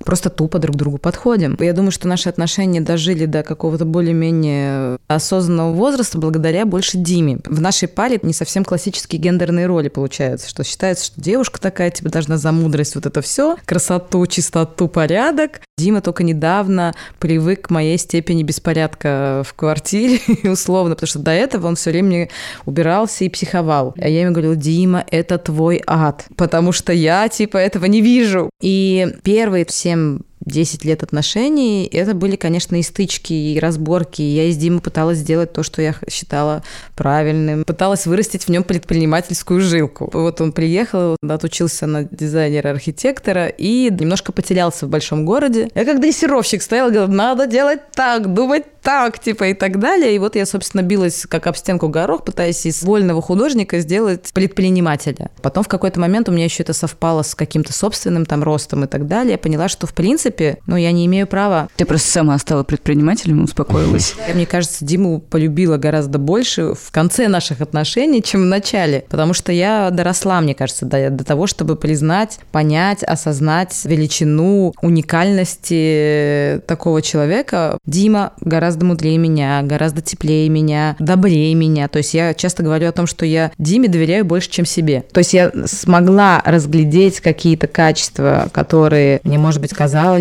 просто 0.04 0.30
тупо 0.30 0.60
друг 0.60 0.76
к 0.76 0.80
другу 0.80 0.98
подходим. 0.98 1.58
Я 1.60 1.74
думаю, 1.74 1.92
что 1.92 2.08
наши 2.08 2.30
отношения 2.30 2.82
дожили 2.82 3.26
до 3.26 3.44
какого-то 3.44 3.86
более-менее 3.86 4.98
осознанного 5.08 5.74
возраста 5.74 6.18
благодаря 6.18 6.66
больше 6.66 6.98
Диме. 6.98 7.40
В 7.46 7.62
нашей 7.62 7.88
паре 7.88 8.20
не 8.22 8.34
совсем 8.34 8.66
классические 8.66 9.22
гендерные 9.22 9.68
роли 9.68 9.90
получаются, 9.90 10.50
что 10.50 10.64
считается, 10.64 11.06
что 11.06 11.22
девушка 11.22 11.60
такая 11.62 11.92
тебе 11.92 12.10
должна 12.10 12.38
за 12.38 12.52
мудрость 12.52 12.96
вот 12.96 13.06
это 13.06 13.22
все, 13.22 13.56
красоту, 13.66 14.26
чистоту, 14.28 14.88
порядок. 14.88 15.62
Дима 15.78 16.02
только 16.02 16.24
недавно 16.24 16.94
привык 17.20 17.68
к 17.68 17.70
моей 17.70 17.98
степени 17.98 18.44
беспорядка 18.44 19.44
в 19.46 19.54
квартире, 19.54 20.20
условно, 20.44 20.96
потому 20.96 21.08
что 21.08 21.20
до 21.20 21.32
этого 21.32 21.68
он 21.68 21.76
все 21.76 21.92
время 21.92 22.30
убирался 22.66 23.26
и 23.26 23.30
психовал. 23.30 23.94
А 23.98 24.08
я 24.08 24.22
ему 24.22 24.32
говорила, 24.32 24.56
Дима, 24.56 25.04
это 25.12 25.38
твой 25.38 25.82
ад, 25.86 26.26
потому 26.38 26.72
что 26.72 26.94
я, 26.94 27.28
типа, 27.28 27.58
этого 27.58 27.86
не 27.86 28.02
вижу. 28.02 28.50
И 28.62 29.16
первые 29.24 29.66
все 29.66 29.85
совсем 29.86 30.26
10 30.46 30.86
лет 30.86 31.04
отношений, 31.04 31.86
это 31.92 32.14
были, 32.14 32.36
конечно, 32.36 32.76
и 32.76 32.84
стычки, 32.84 33.34
и 33.34 33.60
разборки. 33.60 34.22
Я 34.22 34.46
из 34.46 34.58
Димы 34.58 34.80
пыталась 34.80 35.20
сделать 35.20 35.54
то, 35.54 35.64
что 35.64 35.82
я 35.82 35.96
считала 36.10 36.64
правильным. 36.96 37.64
Пыталась 37.64 38.06
вырастить 38.06 38.44
в 38.44 38.50
нем 38.50 38.64
предпринимательскую 38.64 39.62
жилку. 39.62 40.10
Вот 40.14 40.42
он 40.42 40.52
приехал, 40.52 41.18
отучился 41.28 41.88
на 41.88 42.04
дизайнера-архитектора 42.04 43.48
и 43.48 43.90
немножко 43.90 44.32
потерялся 44.32 44.86
в 44.86 44.90
большом 44.90 45.26
городе. 45.26 45.70
Я 45.74 45.86
как 45.86 46.00
дрессировщик 46.00 46.62
стояла, 46.62 46.90
говорила, 46.90 47.12
надо 47.12 47.48
делать 47.48 47.80
так, 47.94 48.34
думать 48.34 48.64
так, 48.82 49.18
типа, 49.20 49.46
и 49.46 49.54
так 49.56 49.80
далее. 49.80 50.16
И 50.16 50.20
вот 50.20 50.36
я, 50.36 50.46
собственно, 50.46 50.84
билась 50.84 51.26
как 51.28 51.48
об 51.48 51.56
стенку 51.56 51.88
горох, 51.88 52.24
пытаясь 52.24 52.66
из 52.68 52.84
вольного 52.84 53.22
художника 53.22 53.80
сделать 53.80 54.30
предпринимателя. 54.32 55.32
Потом 55.42 55.64
в 55.64 55.68
какой-то 55.68 56.00
момент 56.00 56.30
у 56.30 56.32
меня 56.32 56.46
еще 56.46 56.62
это 56.62 56.74
совпало 56.74 57.24
с 57.24 57.34
каким-то 57.34 57.74
собственным 57.74 58.26
там 58.26 58.44
ростом 58.44 58.84
и 58.84 58.88
так 58.88 59.08
далее. 59.08 59.34
Я 59.34 59.38
поняла, 59.40 59.70
что, 59.70 59.88
в 59.88 59.94
принципе, 59.94 60.35
ну, 60.66 60.76
я 60.76 60.92
не 60.92 61.06
имею 61.06 61.28
права. 61.28 61.70
Ты 61.76 61.86
просто 61.86 62.10
сама 62.10 62.38
стала 62.38 62.64
предпринимателем 62.64 63.44
успокоилась. 63.44 64.16
Мне 64.34 64.46
кажется, 64.46 64.86
Диму 64.86 65.20
полюбила 65.20 65.78
гораздо 65.78 66.20
больше 66.20 66.74
в 66.74 66.92
конце 66.92 67.28
наших 67.28 67.62
отношений, 67.62 68.22
чем 68.22 68.44
в 68.44 68.46
начале. 68.46 69.06
Потому 69.10 69.34
что 69.34 69.52
я 69.52 69.90
доросла, 69.92 70.42
мне 70.42 70.56
кажется, 70.56 70.86
до, 70.86 71.10
до 71.10 71.24
того, 71.24 71.48
чтобы 71.48 71.76
признать, 71.76 72.40
понять, 72.52 73.04
осознать 73.04 73.74
величину 73.86 74.74
уникальности 74.82 76.62
такого 76.68 77.02
человека. 77.02 77.78
Дима 77.86 78.34
гораздо 78.42 78.86
мудрее 78.86 79.18
меня, 79.18 79.62
гораздо 79.64 80.02
теплее 80.02 80.50
меня, 80.50 80.96
добрее 81.00 81.54
меня. 81.56 81.88
То 81.88 81.98
есть 81.98 82.14
я 82.14 82.34
часто 82.34 82.64
говорю 82.64 82.90
о 82.90 82.92
том, 82.92 83.08
что 83.08 83.26
я 83.26 83.52
Диме 83.58 83.88
доверяю 83.88 84.26
больше, 84.26 84.50
чем 84.50 84.66
себе. 84.66 85.04
То 85.12 85.20
есть 85.20 85.34
я 85.34 85.52
смогла 85.66 86.42
разглядеть 86.46 87.20
какие-то 87.20 87.68
качества, 87.68 88.50
которые 88.52 89.20
мне, 89.24 89.38
может 89.38 89.62
быть, 89.62 89.74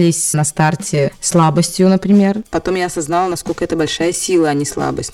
казались 0.05 0.35
на 0.35 0.45
старте 0.45 1.13
слабостью, 1.21 1.89
например. 1.89 2.43
Потом 2.51 2.75
я 2.75 2.87
осознала, 2.87 3.29
насколько 3.29 3.65
это 3.65 3.77
большая 3.77 4.13
сила, 4.13 4.49
а 4.51 4.55
не 4.55 4.65
слабость. 4.65 5.13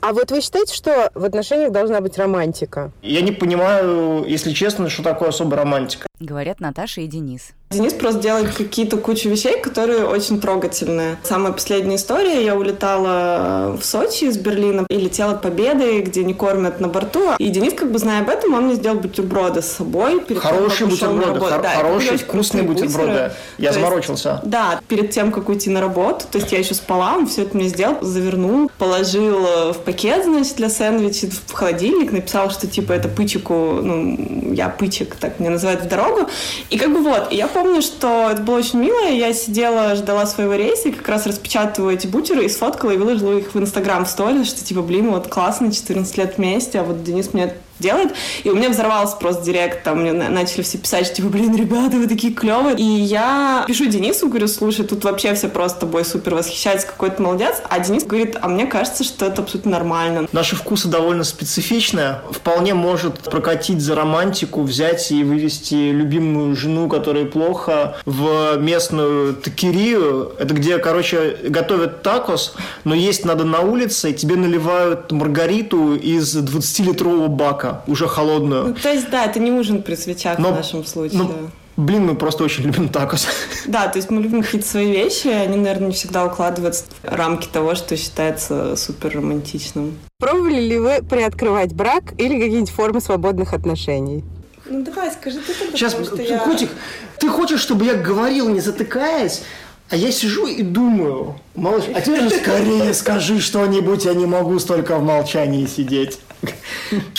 А 0.00 0.12
вот 0.12 0.30
вы 0.30 0.40
считаете, 0.40 0.72
что 0.72 1.10
в 1.14 1.24
отношениях 1.24 1.72
должна 1.72 2.00
быть 2.00 2.16
романтика? 2.16 2.92
Я 3.02 3.22
не 3.22 3.32
понимаю, 3.32 4.24
если 4.24 4.52
честно, 4.52 4.88
что 4.88 5.02
такое 5.02 5.30
особая 5.30 5.58
романтика. 5.58 6.06
Говорят 6.20 6.60
Наташа 6.60 7.02
и 7.02 7.06
Денис. 7.06 7.52
Денис 7.70 7.92
просто 7.94 8.20
делает 8.20 8.54
какие-то 8.54 8.96
кучу 8.96 9.28
вещей, 9.28 9.60
которые 9.60 10.04
очень 10.04 10.40
трогательные. 10.40 11.16
Самая 11.24 11.52
последняя 11.52 11.96
история, 11.96 12.44
я 12.44 12.54
улетала 12.54 13.76
в 13.76 13.84
Сочи 13.84 14.24
из 14.26 14.38
Берлина 14.38 14.86
и 14.88 14.96
летела 14.96 15.34
к 15.34 15.42
Победы, 15.42 16.00
где 16.00 16.22
не 16.22 16.32
кормят 16.32 16.80
на 16.80 16.86
борту. 16.86 17.32
И 17.38 17.48
Денис, 17.48 17.74
как 17.74 17.90
бы 17.90 17.98
зная 17.98 18.20
об 18.22 18.28
этом, 18.28 18.54
он 18.54 18.66
мне 18.66 18.76
сделал 18.76 18.98
бутерброды 19.00 19.62
с 19.62 19.66
собой. 19.66 20.20
Перед 20.20 20.40
хорошие 20.40 20.88
тем, 20.88 20.90
бутерброды, 21.18 21.40
хор- 21.40 21.60
да, 21.62 21.70
хорошие, 21.70 22.18
вкусные 22.18 22.62
бутерброды. 22.62 23.32
Я 23.58 23.72
то 23.72 23.74
заморочился. 23.80 24.28
Есть, 24.30 24.48
да, 24.48 24.80
перед 24.86 25.10
тем, 25.10 25.32
как 25.32 25.48
уйти 25.48 25.68
на 25.68 25.80
работу, 25.80 26.24
то 26.30 26.38
есть 26.38 26.52
я 26.52 26.60
еще 26.60 26.74
спала, 26.74 27.16
он 27.16 27.26
все 27.26 27.42
это 27.42 27.56
мне 27.56 27.66
сделал, 27.68 27.96
завернул, 28.00 28.70
положил 28.78 29.72
в 29.72 29.78
пакет, 29.84 30.24
значит, 30.24 30.54
для 30.54 30.70
сэндвича 30.70 31.26
в 31.46 31.52
холодильник, 31.52 32.12
написал, 32.12 32.48
что 32.50 32.68
типа 32.68 32.92
это 32.92 33.08
пычику, 33.08 33.80
ну, 33.82 34.52
я 34.52 34.68
пычек, 34.68 35.16
так 35.16 35.40
меня 35.40 35.50
называют 35.50 35.82
в 35.82 35.88
дорогу. 36.06 36.30
И 36.70 36.78
как 36.78 36.92
бы 36.92 37.00
вот, 37.00 37.32
я 37.32 37.46
помню, 37.48 37.82
что 37.82 38.30
это 38.30 38.42
было 38.42 38.56
очень 38.58 38.78
мило. 38.78 39.08
Я 39.08 39.32
сидела, 39.32 39.94
ждала 39.94 40.26
своего 40.26 40.54
рейса 40.54 40.88
и 40.88 40.92
как 40.92 41.08
раз 41.08 41.26
распечатываю 41.26 41.94
эти 41.94 42.06
бутеры 42.06 42.44
и 42.44 42.48
сфоткала 42.48 42.92
и 42.92 42.96
выложила 42.96 43.38
их 43.38 43.54
в 43.54 43.58
Инстаграм 43.58 44.04
в 44.04 44.08
сторис, 44.08 44.48
что 44.48 44.64
типа, 44.64 44.82
блин, 44.82 45.10
вот 45.10 45.28
классно, 45.28 45.72
14 45.72 46.16
лет 46.18 46.34
вместе, 46.36 46.80
а 46.80 46.84
вот 46.84 47.02
Денис 47.02 47.32
мне 47.32 47.54
делает. 47.78 48.12
И 48.44 48.50
у 48.50 48.54
меня 48.54 48.70
взорвался 48.70 49.16
просто 49.16 49.44
директ, 49.44 49.82
там 49.82 50.00
мне 50.00 50.12
начали 50.12 50.62
все 50.62 50.78
писать, 50.78 51.12
типа, 51.12 51.28
блин, 51.28 51.54
ребята, 51.54 51.96
вы 51.96 52.06
такие 52.06 52.32
клевые. 52.32 52.76
И 52.76 52.82
я 52.82 53.64
пишу 53.66 53.86
Денису, 53.86 54.28
говорю, 54.28 54.48
слушай, 54.48 54.84
тут 54.84 55.04
вообще 55.04 55.34
все 55.34 55.48
просто 55.48 55.80
тобой 55.80 56.04
супер 56.04 56.34
восхищаются, 56.34 56.86
какой 56.86 57.10
то 57.10 57.22
молодец. 57.22 57.56
А 57.68 57.78
Денис 57.80 58.04
говорит, 58.04 58.36
а 58.40 58.48
мне 58.48 58.66
кажется, 58.66 59.04
что 59.04 59.26
это 59.26 59.42
абсолютно 59.42 59.72
нормально. 59.72 60.28
Наши 60.32 60.56
вкусы 60.56 60.88
довольно 60.88 61.24
специфичные. 61.24 62.20
Вполне 62.30 62.74
может 62.74 63.20
прокатить 63.20 63.80
за 63.80 63.94
романтику, 63.94 64.62
взять 64.62 65.10
и 65.10 65.22
вывести 65.24 65.90
любимую 65.90 66.56
жену, 66.56 66.88
которая 66.88 67.26
плохо, 67.26 67.96
в 68.04 68.56
местную 68.56 69.34
такерию. 69.34 70.32
Это 70.38 70.54
где, 70.54 70.78
короче, 70.78 71.36
готовят 71.44 72.02
такос, 72.02 72.54
но 72.84 72.94
есть 72.94 73.24
надо 73.24 73.44
на 73.44 73.60
улице, 73.60 74.10
и 74.10 74.14
тебе 74.14 74.36
наливают 74.36 75.12
маргариту 75.12 75.94
из 75.94 76.36
20-литрового 76.36 77.28
бака 77.28 77.65
молока, 77.66 77.82
уже 77.86 78.08
холодную. 78.08 78.68
Ну, 78.68 78.74
то 78.74 78.92
есть, 78.92 79.10
да, 79.10 79.24
это 79.24 79.38
не 79.38 79.50
ужин 79.50 79.82
при 79.82 79.94
свечах 79.94 80.38
но, 80.38 80.52
в 80.52 80.56
нашем 80.56 80.84
случае. 80.84 81.18
Но, 81.18 81.30
Блин, 81.76 82.06
мы 82.06 82.14
просто 82.14 82.42
очень 82.42 82.64
любим 82.64 82.88
такос. 82.88 83.26
Да, 83.66 83.88
то 83.88 83.98
есть 83.98 84.10
мы 84.10 84.22
любим 84.22 84.42
какие-то 84.42 84.66
свои 84.66 84.90
вещи, 84.90 85.28
они, 85.28 85.56
наверное, 85.56 85.88
не 85.88 85.92
всегда 85.92 86.24
укладываются 86.24 86.84
в 87.02 87.12
рамки 87.12 87.48
того, 87.52 87.74
что 87.74 87.96
считается 87.96 88.76
супер 88.76 89.16
романтичным. 89.16 89.98
Пробовали 90.18 90.60
ли 90.60 90.78
вы 90.78 91.02
приоткрывать 91.02 91.74
брак 91.74 92.12
или 92.16 92.40
какие-нибудь 92.40 92.70
формы 92.70 93.00
свободных 93.00 93.52
отношений? 93.52 94.24
Ну 94.68 94.84
давай, 94.84 95.12
скажи 95.12 95.38
ты 95.40 95.52
тогда, 95.52 95.76
Сейчас, 95.76 95.92
что 95.92 96.22
я... 96.22 96.38
котик, 96.38 96.70
ты 97.18 97.28
хочешь, 97.28 97.60
чтобы 97.60 97.84
я 97.84 97.94
говорил, 97.94 98.48
не 98.48 98.60
затыкаясь? 98.60 99.42
А 99.88 99.96
я 99.96 100.10
сижу 100.10 100.46
и 100.46 100.62
думаю, 100.62 101.36
малыш, 101.54 101.84
а 101.94 102.00
теперь 102.00 102.22
же 102.22 102.30
скорее 102.30 102.92
скажи 102.92 103.38
что-нибудь, 103.40 104.04
я 104.04 104.14
не 104.14 104.26
могу 104.26 104.58
столько 104.58 104.96
в 104.96 105.04
молчании 105.04 105.66
сидеть. 105.66 106.18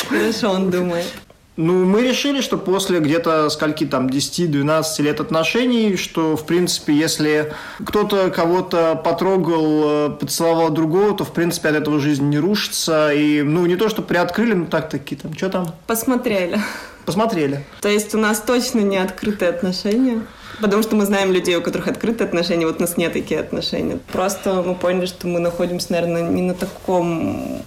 Хорошо, 0.10 0.52
он 0.52 0.70
думает. 0.70 1.06
Ну, 1.58 1.86
мы 1.86 2.04
решили, 2.04 2.42
что 2.42 2.60
после 2.60 3.00
где-то 3.00 3.50
скольки 3.50 3.84
там 3.88 4.08
10-12 4.08 5.02
лет 5.02 5.20
отношений, 5.20 5.98
что, 5.98 6.38
в 6.38 6.46
принципе, 6.46 6.94
если 6.94 7.52
кто-то 7.84 8.30
кого-то 8.30 8.96
потрогал, 8.96 10.12
э, 10.12 10.18
поцеловал 10.20 10.70
другого, 10.70 11.18
то, 11.18 11.26
в 11.26 11.34
принципе, 11.34 11.70
от 11.70 11.76
этого 11.76 12.00
жизнь 12.00 12.30
не 12.30 12.38
рушится. 12.38 13.12
И, 13.12 13.42
ну, 13.42 13.66
не 13.66 13.76
то, 13.76 13.90
что 13.90 14.04
приоткрыли, 14.04 14.54
ну, 14.54 14.68
так 14.68 14.90
такие 14.90 15.20
там, 15.20 15.34
что 15.34 15.50
там? 15.50 15.74
Посмотрели. 15.88 16.60
Посмотрели. 17.08 17.66
То 17.82 17.90
есть 17.90 18.14
у 18.14 18.20
нас 18.20 18.40
точно 18.40 18.82
не 18.82 18.98
открытые 18.98 19.50
отношения. 19.50 20.22
Потому 20.62 20.84
что 20.84 20.96
мы 20.96 21.06
знаем 21.06 21.32
людей, 21.32 21.56
у 21.56 21.62
которых 21.62 21.88
открытые 21.88 22.28
отношения, 22.28 22.66
вот 22.66 22.78
у 22.78 22.82
нас 22.82 22.98
нет 22.98 23.14
такие 23.14 23.40
отношения. 23.40 24.00
Просто 24.12 24.62
мы 24.62 24.76
поняли, 24.76 25.06
что 25.06 25.28
мы 25.28 25.40
находимся, 25.40 25.92
наверное, 25.92 26.24
не 26.24 26.42
на 26.42 26.54
таком 26.54 27.62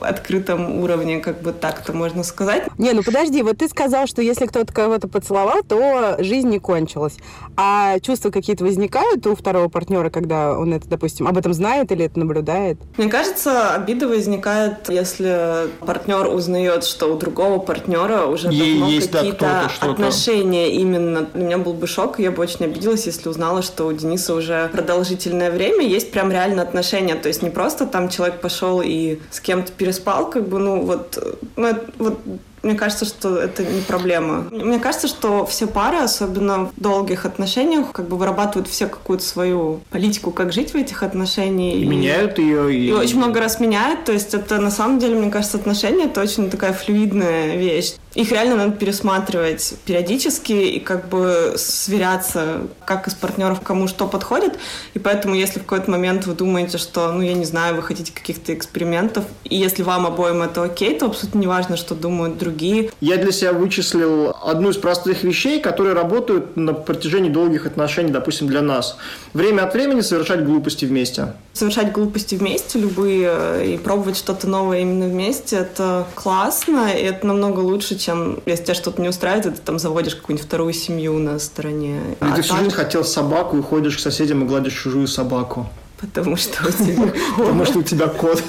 открытом 0.00 0.80
уровне, 0.80 1.20
как 1.20 1.42
бы 1.42 1.52
так-то 1.52 1.92
можно 1.92 2.22
сказать. 2.22 2.64
Не, 2.78 2.92
ну 2.92 3.02
подожди, 3.02 3.42
вот 3.42 3.58
ты 3.58 3.68
сказал, 3.68 4.06
что 4.06 4.22
если 4.22 4.46
кто-то 4.46 4.72
кого-то 4.72 5.08
поцеловал, 5.08 5.62
то 5.62 6.16
жизнь 6.18 6.48
не 6.48 6.58
кончилась. 6.58 7.16
А 7.56 7.98
чувства 8.00 8.30
какие-то 8.30 8.64
возникают 8.64 9.26
у 9.26 9.36
второго 9.36 9.68
партнера, 9.68 10.10
когда 10.10 10.58
он 10.58 10.72
это, 10.72 10.88
допустим, 10.88 11.28
об 11.28 11.38
этом 11.38 11.54
знает 11.54 11.92
или 11.92 12.06
это 12.06 12.18
наблюдает? 12.18 12.78
Мне 12.96 13.08
кажется, 13.08 13.74
обида 13.74 14.08
возникает, 14.08 14.88
если 14.88 15.68
партнер 15.80 16.26
узнает, 16.26 16.84
что 16.84 17.12
у 17.12 17.16
другого 17.16 17.58
партнера 17.58 18.26
уже 18.26 18.48
давно 18.48 18.86
какие-то 18.86 19.38
да, 19.40 19.70
отношения 19.80 20.72
именно. 20.72 21.28
У 21.34 21.38
меня 21.38 21.58
был 21.58 21.74
бы 21.74 21.86
шок, 21.86 22.18
я 22.18 22.30
бы 22.30 22.42
очень 22.42 22.64
обиделась, 22.64 23.06
если 23.06 23.28
узнала, 23.28 23.62
что 23.62 23.86
у 23.86 23.92
Дениса 23.92 24.34
уже 24.34 24.68
продолжительное 24.72 25.50
время 25.50 25.86
есть 25.86 26.10
прям 26.10 26.30
реально 26.30 26.62
отношения. 26.62 27.14
То 27.14 27.28
есть 27.28 27.42
не 27.42 27.50
просто 27.50 27.86
там 27.86 28.08
человек 28.08 28.40
пошел 28.40 28.82
и 28.84 29.18
с 29.30 29.40
кем-то 29.40 29.72
переспал, 29.84 30.14
спал, 30.14 30.30
как 30.30 30.48
бы, 30.48 30.58
ну, 30.58 30.82
вот, 30.82 31.18
ну, 31.56 31.74
вот 31.98 32.18
мне 32.62 32.74
кажется, 32.74 33.04
что 33.04 33.36
это 33.36 33.62
не 33.62 33.82
проблема. 33.82 34.46
Мне 34.50 34.78
кажется, 34.78 35.06
что 35.06 35.44
все 35.44 35.66
пары, 35.66 35.98
особенно 35.98 36.66
в 36.66 36.72
долгих 36.76 37.26
отношениях, 37.26 37.92
как 37.92 38.08
бы 38.08 38.16
вырабатывают 38.16 38.68
все 38.68 38.86
какую-то 38.86 39.22
свою 39.22 39.80
политику, 39.90 40.30
как 40.30 40.52
жить 40.52 40.72
в 40.72 40.76
этих 40.76 41.02
отношениях. 41.02 41.76
И, 41.76 41.82
и 41.82 41.86
меняют 41.86 42.38
ее. 42.38 42.74
И... 42.74 42.88
и 42.88 42.92
очень 42.92 43.18
много 43.18 43.40
раз 43.40 43.60
меняют. 43.60 44.04
То 44.04 44.12
есть 44.12 44.32
это 44.32 44.58
на 44.60 44.70
самом 44.70 44.98
деле, 44.98 45.14
мне 45.14 45.30
кажется, 45.30 45.58
отношения 45.58 46.06
это 46.06 46.22
очень 46.22 46.48
такая 46.48 46.72
флюидная 46.72 47.56
вещь. 47.56 47.94
Их 48.14 48.30
реально 48.30 48.56
надо 48.56 48.72
пересматривать 48.72 49.74
периодически 49.84 50.52
и 50.52 50.80
как 50.80 51.08
бы 51.08 51.54
сверяться, 51.56 52.62
как 52.84 53.08
из 53.08 53.14
партнеров 53.14 53.60
кому 53.60 53.88
что 53.88 54.06
подходит. 54.06 54.56
И 54.94 54.98
поэтому, 54.98 55.34
если 55.34 55.58
в 55.58 55.64
какой-то 55.64 55.90
момент 55.90 56.26
вы 56.26 56.34
думаете, 56.34 56.78
что, 56.78 57.12
ну, 57.12 57.22
я 57.22 57.34
не 57.34 57.44
знаю, 57.44 57.76
вы 57.76 57.82
хотите 57.82 58.12
каких-то 58.12 58.54
экспериментов, 58.54 59.24
и 59.44 59.56
если 59.56 59.82
вам 59.82 60.06
обоим 60.06 60.42
это 60.42 60.62
окей, 60.62 60.98
то 60.98 61.06
абсолютно 61.06 61.38
не 61.38 61.46
важно, 61.46 61.76
что 61.76 61.94
думают 61.94 62.38
другие. 62.38 62.90
Я 63.00 63.16
для 63.16 63.32
себя 63.32 63.52
вычислил 63.52 64.36
одну 64.44 64.70
из 64.70 64.76
простых 64.76 65.24
вещей, 65.24 65.60
которые 65.60 65.94
работают 65.94 66.56
на 66.56 66.72
протяжении 66.72 67.30
долгих 67.30 67.66
отношений, 67.66 68.12
допустим, 68.12 68.46
для 68.46 68.62
нас. 68.62 68.96
Время 69.32 69.62
от 69.62 69.74
времени 69.74 70.00
совершать 70.00 70.44
глупости 70.44 70.84
вместе. 70.84 71.34
Совершать 71.52 71.92
глупости 71.92 72.34
вместе, 72.34 72.78
любые, 72.78 73.28
э, 73.30 73.66
и 73.74 73.78
пробовать 73.78 74.16
что-то 74.16 74.48
новое 74.48 74.80
именно 74.80 75.06
вместе, 75.06 75.56
это 75.56 76.06
классно, 76.14 76.90
и 76.92 77.02
это 77.02 77.26
намного 77.26 77.60
лучше, 77.60 77.96
чем 78.04 78.40
если 78.44 78.64
тебя 78.64 78.74
что-то 78.74 79.00
не 79.00 79.08
устраивает, 79.08 79.56
ты 79.56 79.62
там 79.62 79.78
заводишь 79.78 80.16
какую-нибудь 80.16 80.46
вторую 80.46 80.72
семью 80.72 81.18
на 81.18 81.38
стороне. 81.38 82.00
Или 82.20 82.30
а 82.30 82.36
ты 82.36 82.42
всю 82.42 82.56
жизнь 82.56 82.70
хотел 82.70 83.04
собаку 83.04 83.56
и 83.58 83.62
ходишь 83.62 83.96
к 83.96 84.00
соседям 84.00 84.44
и 84.44 84.46
гладишь 84.46 84.82
чужую 84.82 85.06
собаку. 85.06 85.66
потому 86.00 86.36
что 86.36 86.68
у 86.68 86.70
тебя... 86.70 87.12
Потому 87.36 87.64
что 87.64 87.78
у 87.78 87.82
тебя 87.82 88.08
кот. 88.08 88.42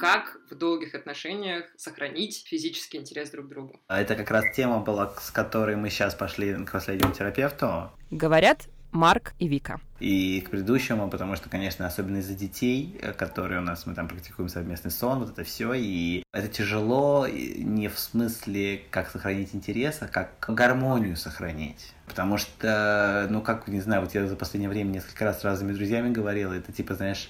Как 0.00 0.38
в 0.50 0.54
долгих 0.54 0.94
отношениях 0.94 1.64
сохранить 1.76 2.44
физический 2.46 2.96
интерес 2.96 3.30
друг 3.30 3.46
к 3.46 3.48
другу? 3.50 3.80
А 3.88 4.00
Это 4.00 4.14
как 4.14 4.30
раз 4.30 4.44
тема 4.56 4.78
была, 4.78 5.12
с 5.20 5.30
которой 5.30 5.76
мы 5.76 5.90
сейчас 5.90 6.14
пошли 6.14 6.54
к 6.64 6.72
последнему 6.72 7.12
терапевту. 7.12 7.90
Говорят 8.10 8.68
Марк 8.92 9.34
и 9.38 9.48
Вика. 9.48 9.80
И 10.00 10.40
к 10.40 10.50
предыдущему, 10.50 11.10
потому 11.10 11.34
что, 11.36 11.48
конечно, 11.48 11.86
особенно 11.86 12.18
из-за 12.18 12.34
детей, 12.34 12.96
э, 13.00 13.12
которые 13.12 13.60
у 13.60 13.62
нас, 13.62 13.84
мы 13.86 13.94
там 13.94 14.08
практикуем 14.08 14.48
совместный 14.48 14.90
сон, 14.90 15.18
вот 15.18 15.30
это 15.30 15.44
все, 15.44 15.72
и 15.74 16.22
это 16.32 16.48
тяжело 16.48 17.26
не 17.26 17.88
в 17.88 17.98
смысле, 17.98 18.82
как 18.90 19.10
сохранить 19.10 19.54
интерес, 19.54 19.98
а 20.00 20.06
как 20.06 20.30
гармонию 20.48 21.16
сохранить. 21.16 21.92
Потому 22.06 22.38
что, 22.38 23.26
ну, 23.28 23.42
как, 23.42 23.66
не 23.68 23.80
знаю, 23.80 24.02
вот 24.02 24.14
я 24.14 24.26
за 24.26 24.36
последнее 24.36 24.70
время 24.70 24.90
несколько 24.90 25.24
раз 25.24 25.40
с 25.40 25.44
разными 25.44 25.72
друзьями 25.72 26.12
говорил, 26.12 26.52
это 26.52 26.72
типа, 26.72 26.94
знаешь, 26.94 27.28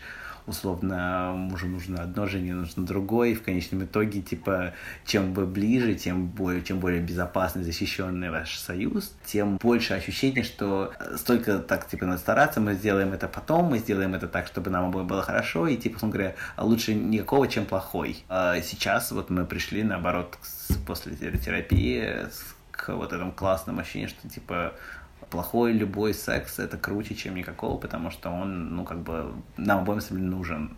условно, 0.49 1.33
мужу 1.37 1.67
нужно 1.67 2.03
одно, 2.03 2.27
жене 2.27 2.55
нужно 2.55 2.85
другое, 2.85 3.31
и 3.31 3.35
в 3.35 3.43
конечном 3.43 3.85
итоге, 3.85 4.23
типа, 4.23 4.73
чем 5.05 5.35
вы 5.35 5.47
ближе, 5.47 5.95
тем 5.95 6.27
более, 6.27 6.63
чем 6.63 6.81
более 6.81 7.01
безопасный, 7.01 7.63
защищенный 7.63 8.31
ваш 8.31 8.59
союз, 8.59 9.15
тем 9.25 9.57
больше 9.59 9.95
ощущение, 9.95 10.43
что 10.43 10.93
столько 11.17 11.59
так, 11.59 11.89
типа, 11.89 12.07
надо 12.07 12.19
стараться, 12.19 12.61
мы 12.61 12.75
сделаем 12.75 13.13
это 13.13 13.29
потом, 13.29 13.67
мы 13.67 13.79
сделаем 13.79 14.15
это 14.15 14.29
так, 14.29 14.47
чтобы 14.47 14.71
нам 14.71 14.87
обоим 14.87 15.07
было 15.07 15.23
хорошо, 15.23 15.67
и, 15.67 15.77
типа, 15.77 15.99
он 16.03 16.11
говоря, 16.11 16.35
лучше 16.57 16.95
никакого, 16.95 17.47
чем 17.49 17.67
плохой. 17.67 18.25
А 18.29 18.61
сейчас 18.61 19.13
вот 19.13 19.31
мы 19.31 19.45
пришли, 19.45 19.83
наоборот, 19.83 20.39
после 20.87 21.15
терапии 21.17 22.27
к 22.71 22.95
вот 22.95 23.13
этому 23.13 23.33
классному 23.33 23.81
ощущению, 23.81 24.09
что, 24.09 24.29
типа, 24.29 24.73
плохой 25.31 25.73
любой 25.73 26.15
секс 26.15 26.59
это 26.59 26.77
круче, 26.77 27.15
чем 27.15 27.35
никакого, 27.35 27.79
потому 27.79 28.11
что 28.11 28.31
он, 28.31 28.77
ну, 28.77 28.85
как 28.85 29.03
бы, 29.03 29.33
нам 29.57 29.81
обоим 29.81 30.01
нужен 30.11 30.77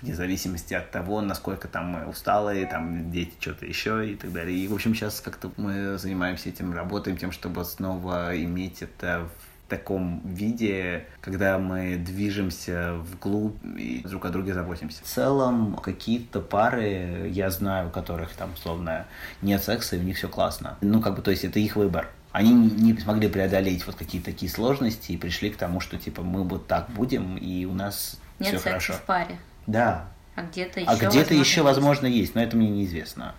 вне 0.00 0.14
зависимости 0.14 0.74
от 0.74 0.90
того, 0.90 1.20
насколько 1.20 1.68
там 1.68 1.86
мы 1.86 2.06
усталые, 2.06 2.66
там 2.66 3.10
дети 3.10 3.34
что-то 3.40 3.66
еще 3.66 4.10
и 4.10 4.14
так 4.14 4.32
далее. 4.32 4.56
И, 4.56 4.68
в 4.68 4.74
общем, 4.74 4.94
сейчас 4.94 5.20
как-то 5.20 5.50
мы 5.56 5.98
занимаемся 5.98 6.48
этим, 6.48 6.72
работаем 6.72 7.16
тем, 7.16 7.32
чтобы 7.32 7.64
снова 7.64 8.36
иметь 8.36 8.82
это 8.82 9.28
в 9.66 9.68
таком 9.68 10.20
виде, 10.24 11.06
когда 11.20 11.58
мы 11.58 11.96
движемся 11.96 12.94
вглубь 12.94 13.56
и 13.64 14.02
друг 14.04 14.24
о 14.26 14.28
друге 14.28 14.54
заботимся. 14.54 15.02
В 15.02 15.06
целом, 15.06 15.76
какие-то 15.82 16.40
пары, 16.40 17.28
я 17.32 17.50
знаю, 17.50 17.88
у 17.88 17.90
которых 17.90 18.32
там, 18.34 18.52
условно, 18.52 19.06
нет 19.42 19.64
секса, 19.64 19.96
и 19.96 19.98
у 19.98 20.02
них 20.02 20.18
все 20.18 20.28
классно. 20.28 20.76
Ну, 20.82 21.00
как 21.00 21.16
бы, 21.16 21.22
то 21.22 21.32
есть 21.32 21.44
это 21.44 21.58
их 21.58 21.74
выбор 21.74 22.08
они 22.36 22.52
не 22.52 22.94
смогли 22.98 23.28
преодолеть 23.28 23.86
вот 23.86 23.94
какие-то 23.94 24.26
такие 24.26 24.52
сложности 24.52 25.12
и 25.12 25.16
пришли 25.16 25.48
к 25.48 25.56
тому, 25.56 25.80
что 25.80 25.96
типа 25.96 26.20
мы 26.20 26.44
вот 26.44 26.66
так 26.66 26.90
будем, 26.90 27.38
и 27.38 27.64
у 27.64 27.72
нас 27.72 28.20
Нет 28.38 28.48
все 28.48 28.58
хорошо. 28.58 28.92
в 28.92 29.02
паре. 29.04 29.38
Да. 29.66 30.10
А 30.34 30.42
где-то 30.42 30.80
еще, 30.80 30.90
А 30.90 30.96
где-то 30.96 31.16
возможно, 31.16 31.40
еще, 31.40 31.60
есть. 31.60 31.64
возможно, 31.64 32.06
есть, 32.06 32.34
но 32.34 32.42
это 32.42 32.58
мне 32.58 32.68
неизвестно. 32.68 33.34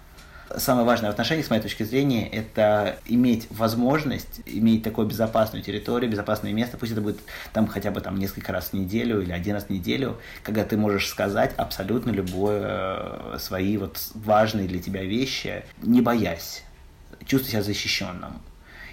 Самое 0.56 0.84
важное 0.88 1.12
в 1.12 1.14
отношениях, 1.14 1.46
с 1.46 1.52
моей 1.52 1.62
точки 1.62 1.84
зрения, 1.84 2.28
это 2.28 2.98
иметь 3.06 3.46
возможность, 3.52 4.42
иметь 4.48 4.82
такую 4.82 5.06
безопасную 5.06 5.64
территорию, 5.64 6.10
безопасное 6.10 6.52
место, 6.54 6.78
пусть 6.78 6.94
это 6.94 7.02
будет 7.02 7.20
там 7.54 7.68
хотя 7.68 7.92
бы 7.92 8.02
там 8.02 8.18
несколько 8.18 8.52
раз 8.52 8.70
в 8.70 8.74
неделю 8.74 9.22
или 9.22 9.32
один 9.32 9.54
раз 9.54 9.66
в 9.66 9.70
неделю, 9.70 10.18
когда 10.42 10.64
ты 10.64 10.76
можешь 10.76 11.08
сказать 11.08 11.54
абсолютно 11.58 12.10
любое 12.10 12.64
э, 12.64 13.38
свои 13.40 13.78
вот 13.78 14.00
важные 14.16 14.68
для 14.68 14.80
тебя 14.80 15.04
вещи, 15.04 15.64
не 15.84 16.02
боясь, 16.02 16.64
чувствуя 17.28 17.52
себя 17.52 17.62
защищенным 17.62 18.42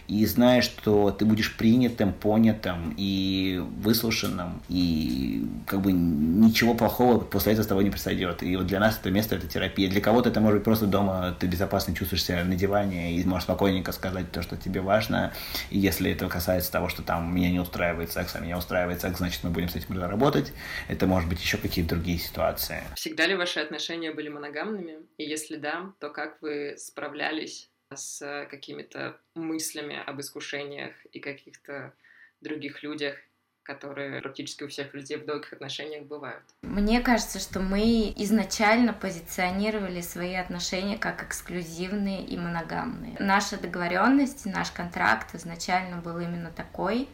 и 0.08 0.24
зная, 0.26 0.60
что 0.62 1.10
ты 1.10 1.24
будешь 1.24 1.56
принятым, 1.56 2.12
понятым 2.12 2.94
и 2.96 3.62
выслушанным, 3.78 4.62
и 4.68 5.46
как 5.66 5.80
бы 5.80 5.92
ничего 5.92 6.74
плохого 6.74 7.18
после 7.18 7.52
этого 7.52 7.64
с 7.64 7.68
тобой 7.68 7.84
не 7.84 7.90
произойдет. 7.90 8.42
И 8.42 8.56
вот 8.56 8.66
для 8.66 8.80
нас 8.80 8.98
это 8.98 9.10
место, 9.10 9.36
это 9.36 9.46
терапия. 9.46 9.88
Для 9.88 10.00
кого-то 10.00 10.28
это 10.28 10.40
может 10.40 10.58
быть 10.58 10.64
просто 10.64 10.86
дома, 10.86 11.36
ты 11.38 11.46
безопасно 11.46 11.94
чувствуешь 11.94 12.24
себя 12.24 12.44
на 12.44 12.56
диване 12.56 13.14
и 13.14 13.24
можешь 13.24 13.44
спокойненько 13.44 13.92
сказать 13.92 14.30
то, 14.30 14.42
что 14.42 14.56
тебе 14.56 14.80
важно. 14.80 15.32
И 15.70 15.78
если 15.78 16.10
это 16.10 16.28
касается 16.28 16.70
того, 16.70 16.88
что 16.88 17.02
там 17.02 17.34
меня 17.34 17.50
не 17.50 17.60
устраивает 17.60 18.12
секс, 18.12 18.34
а 18.36 18.40
меня 18.40 18.58
устраивает 18.58 19.00
секс, 19.00 19.18
значит 19.18 19.42
мы 19.42 19.50
будем 19.50 19.68
с 19.68 19.76
этим 19.76 19.98
работать. 19.98 20.52
Это 20.88 21.06
может 21.06 21.28
быть 21.28 21.40
еще 21.40 21.56
какие-то 21.56 21.94
другие 21.94 22.18
ситуации. 22.18 22.82
Всегда 22.94 23.26
ли 23.26 23.34
ваши 23.34 23.60
отношения 23.60 24.12
были 24.12 24.28
моногамными? 24.28 24.98
И 25.16 25.24
если 25.24 25.56
да, 25.56 25.92
то 26.00 26.10
как 26.10 26.40
вы 26.42 26.74
справлялись 26.78 27.70
с 27.96 28.46
какими-то 28.50 29.18
мыслями 29.34 29.96
об 30.06 30.20
искушениях 30.20 30.92
и 31.12 31.20
каких-то 31.20 31.92
других 32.40 32.82
людях, 32.82 33.16
которые 33.62 34.20
практически 34.20 34.62
у 34.62 34.68
всех 34.68 34.92
людей 34.94 35.16
в 35.16 35.24
долгих 35.24 35.52
отношениях 35.54 36.04
бывают. 36.04 36.44
Мне 36.62 37.00
кажется, 37.00 37.38
что 37.38 37.60
мы 37.60 38.12
изначально 38.16 38.92
позиционировали 38.92 40.02
свои 40.02 40.34
отношения 40.34 40.98
как 40.98 41.22
эксклюзивные 41.22 42.24
и 42.24 42.36
моногамные. 42.36 43.16
Наша 43.18 43.56
договоренность, 43.56 44.44
наш 44.44 44.70
контракт 44.70 45.34
изначально 45.34 45.96
был 45.96 46.18
именно 46.18 46.50
такой. 46.50 47.08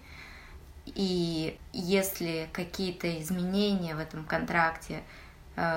И 0.87 1.57
если 1.73 2.49
какие-то 2.53 3.21
изменения 3.21 3.95
в 3.95 4.01
этом 4.01 4.25
контракте 4.25 4.95
э, 4.95 5.20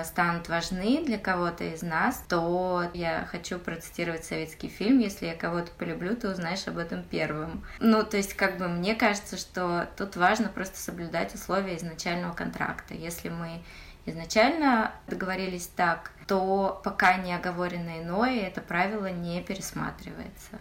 станут 0.04 0.50
важны 0.50 1.04
для 1.04 1.18
кого-то 1.18 1.64
из 1.64 1.82
нас, 1.82 2.24
то 2.28 2.84
я 2.94 3.26
хочу 3.30 3.60
процитировать 3.60 4.26
советский 4.26 4.70
фильм 4.70 5.00
«Если 5.00 5.26
я 5.26 5.36
кого-то 5.36 5.72
полюблю, 5.72 6.16
ты 6.16 6.30
узнаешь 6.30 6.68
об 6.68 6.78
этом 6.78 7.04
первым». 7.04 7.66
Ну, 7.80 8.04
то 8.04 8.18
есть, 8.18 8.34
как 8.34 8.58
бы 8.58 8.68
мне 8.68 8.96
кажется, 8.96 9.38
что 9.38 9.90
тут 9.98 10.16
важно 10.16 10.50
просто 10.50 10.78
соблюдать 10.78 11.34
условия 11.34 11.78
изначального 11.78 12.34
контракта. 12.34 12.94
Если 12.94 13.30
мы 13.30 13.62
изначально 14.06 14.92
договорились 15.08 15.68
так, 15.68 16.12
то 16.28 16.82
пока 16.84 17.18
не 17.18 17.34
оговорено 17.34 18.02
иное, 18.02 18.42
это 18.42 18.62
правило 18.62 19.08
не 19.08 19.42
пересматривается. 19.42 20.60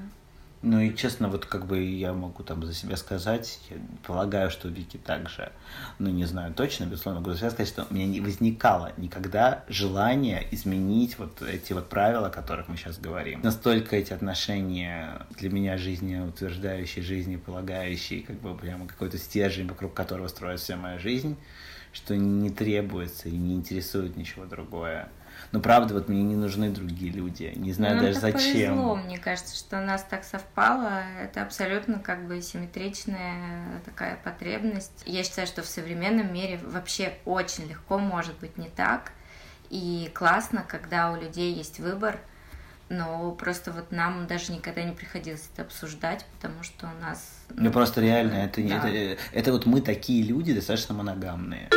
Ну 0.63 0.79
и 0.79 0.95
честно, 0.95 1.29
вот 1.29 1.45
как 1.45 1.67
бы 1.67 1.83
я 1.83 2.13
могу 2.13 2.45
там 2.45 2.65
за 2.65 2.73
себя 2.73 2.97
сказать, 2.97 3.59
я 3.69 3.79
полагаю, 4.07 4.49
что 4.49 4.69
Вики 4.69 4.97
также, 4.97 5.51
ну 5.99 6.09
не 6.09 6.25
знаю 6.25 6.55
точно, 6.55 6.85
безусловно, 6.85 7.21
могу 7.21 7.33
за 7.33 7.39
себя 7.39 7.51
сказать, 7.51 7.69
что 7.69 7.87
у 7.91 7.93
меня 7.93 8.07
не 8.07 8.21
возникало 8.21 8.93
никогда 8.97 9.65
желания 9.69 10.47
изменить 10.53 11.19
вот 11.19 11.43
эти 11.43 11.73
вот 11.73 11.89
правила, 11.89 12.29
о 12.29 12.31
которых 12.31 12.69
мы 12.69 12.77
сейчас 12.77 12.99
говорим. 12.99 13.41
Настолько 13.43 13.97
эти 13.97 14.13
отношения 14.13 15.27
для 15.37 15.51
меня 15.51 15.77
жизнеутверждающие, 15.77 17.05
жизнеполагающие, 17.05 18.23
как 18.23 18.37
бы 18.37 18.57
прямо 18.57 18.87
какой-то 18.87 19.19
стержень, 19.19 19.67
вокруг 19.67 19.95
которого 19.95 20.29
строится 20.29 20.67
вся 20.67 20.77
моя 20.77 20.99
жизнь, 21.01 21.37
что 21.93 22.17
не 22.17 22.51
требуется 22.51 23.29
и 23.29 23.33
не 23.33 23.55
интересует 23.55 24.17
ничего 24.17 24.45
другое. 24.45 25.09
Но 25.53 25.61
правда, 25.61 25.93
вот 25.93 26.09
мне 26.09 26.23
не 26.23 26.35
нужны 26.35 26.71
другие 26.71 27.13
люди. 27.13 27.53
Не 27.57 27.73
знаю 27.73 27.97
Нам 27.97 28.07
даже 28.07 28.21
так 28.21 28.39
зачем. 28.39 28.75
повезло, 28.75 28.97
мне 28.97 29.19
кажется, 29.19 29.55
что 29.55 29.79
у 29.79 29.83
нас 29.83 30.03
так 30.03 30.25
совпало. 30.25 31.03
Это 31.21 31.43
абсолютно 31.43 31.99
как 31.99 32.27
бы 32.27 32.41
симметричная 32.41 33.81
такая 33.85 34.19
потребность. 34.25 35.03
Я 35.05 35.23
считаю, 35.23 35.47
что 35.47 35.63
в 35.63 35.67
современном 35.67 36.33
мире 36.33 36.59
вообще 36.65 37.13
очень 37.27 37.69
легко 37.69 37.99
может 37.99 38.39
быть 38.39 38.57
не 38.57 38.71
так. 38.71 39.13
И 39.69 40.11
классно, 40.15 40.65
когда 40.67 41.13
у 41.13 41.21
людей 41.21 41.53
есть 41.53 41.81
выбор, 41.81 42.19
но 42.89 43.33
просто 43.33 43.73
вот 43.73 43.91
нам 43.91 44.27
даже 44.27 44.53
никогда 44.53 44.83
не 44.83 44.93
приходилось 44.93 45.49
это 45.53 45.63
обсуждать, 45.63 46.25
потому 46.37 46.63
что 46.63 46.87
у 46.87 47.03
нас... 47.03 47.45
Ну, 47.51 47.71
просто 47.71 48.01
реально, 48.01 48.35
это, 48.35 48.63
да. 48.63 48.89
это, 48.89 49.21
это 49.33 49.53
вот 49.53 49.67
мы 49.67 49.81
такие 49.83 50.23
люди 50.23 50.55
достаточно 50.55 50.95
моногамные. 50.95 51.69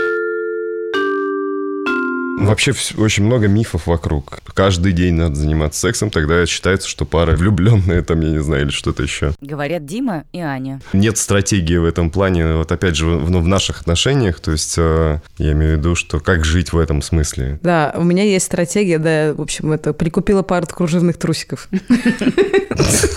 Вообще 2.38 2.74
очень 2.98 3.24
много 3.24 3.48
мифов 3.48 3.88
вокруг. 3.88 4.40
Каждый 4.54 4.92
день 4.92 5.16
надо 5.16 5.36
заниматься 5.36 5.80
сексом, 5.80 6.10
тогда 6.10 6.46
считается, 6.46 6.88
что 6.88 7.06
пара 7.06 7.36
влюбленная 7.36 8.02
там, 8.02 8.22
я 8.22 8.30
не 8.30 8.40
знаю, 8.40 8.64
или 8.64 8.70
что-то 8.72 9.04
еще. 9.04 9.34
Говорят 9.42 9.86
Дима 9.86 10.26
и 10.34 10.40
Аня. 10.40 10.82
Нет 10.94 11.18
стратегии 11.18 11.78
в 11.78 11.86
этом 11.86 12.10
плане, 12.10 12.56
вот 12.56 12.72
опять 12.72 12.96
же, 12.96 13.06
в, 13.06 13.30
ну, 13.30 13.40
в 13.40 13.48
наших 13.48 13.82
отношениях, 13.82 14.40
то 14.40 14.52
есть 14.52 14.76
э, 14.78 15.20
я 15.38 15.52
имею 15.54 15.76
в 15.76 15.80
виду, 15.80 15.96
что 15.96 16.20
как 16.20 16.46
жить 16.46 16.74
в 16.74 16.78
этом 16.78 17.02
смысле. 17.02 17.60
Да, 17.64 17.94
у 17.96 18.04
меня 18.04 18.24
есть 18.24 18.46
стратегия, 18.46 19.00
да, 19.00 19.34
в 19.34 19.42
общем, 19.42 19.72
это 19.72 19.94
прикупила 19.94 20.42
пару 20.42 20.68
кружевных 20.68 21.18
трусиков. 21.18 21.70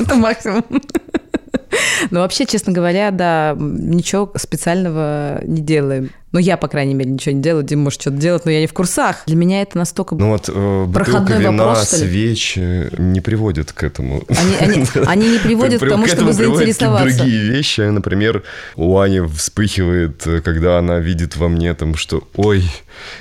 Это 0.00 0.14
максимум. 0.14 0.64
Но 2.10 2.20
вообще, 2.20 2.46
честно 2.46 2.72
говоря, 2.72 3.10
да, 3.10 3.56
ничего 3.58 4.32
специального 4.36 5.40
не 5.44 5.60
делаем. 5.60 6.10
Ну, 6.33 6.39
я, 6.39 6.57
по 6.59 6.68
крайней 6.68 6.95
мере, 6.95 7.11
ничего 7.11 7.35
не 7.35 7.43
делаю. 7.43 7.64
Дима 7.64 7.85
может 7.85 8.01
что-то 8.01 8.16
делать, 8.18 8.45
но 8.45 8.51
я 8.51 8.61
не 8.61 8.66
в 8.66 8.72
курсах. 8.74 9.22
Для 9.26 9.37
меня 9.37 9.62
это 9.62 9.79
настолько 9.79 10.14
Ну 10.14 10.29
вот 10.31 10.49
э, 10.53 10.85
бутылка 10.85 11.33
вина, 11.35 11.64
вопрос, 11.68 11.89
свечи 11.89 12.91
не 13.01 13.20
приводят 13.20 13.72
к 13.72 13.83
этому. 13.83 14.22
Они, 14.29 14.57
они- 14.61 14.87
они 15.07 15.31
не 15.31 15.39
приводят 15.39 15.81
к 15.83 15.89
тому, 15.89 16.05
к 16.05 16.09
чтобы 16.09 16.33
заинтересоваться. 16.35 17.18
другие 17.18 17.51
вещи. 17.51 17.81
Например, 17.81 18.43
у 18.76 18.99
Ани 18.99 19.20
вспыхивает, 19.20 20.26
э, 20.26 20.41
когда 20.43 20.79
она 20.79 20.99
видит 20.99 21.37
во 21.37 21.49
мне 21.49 21.72
там, 21.74 21.95
что 21.95 22.29
«Ой, 22.37 22.62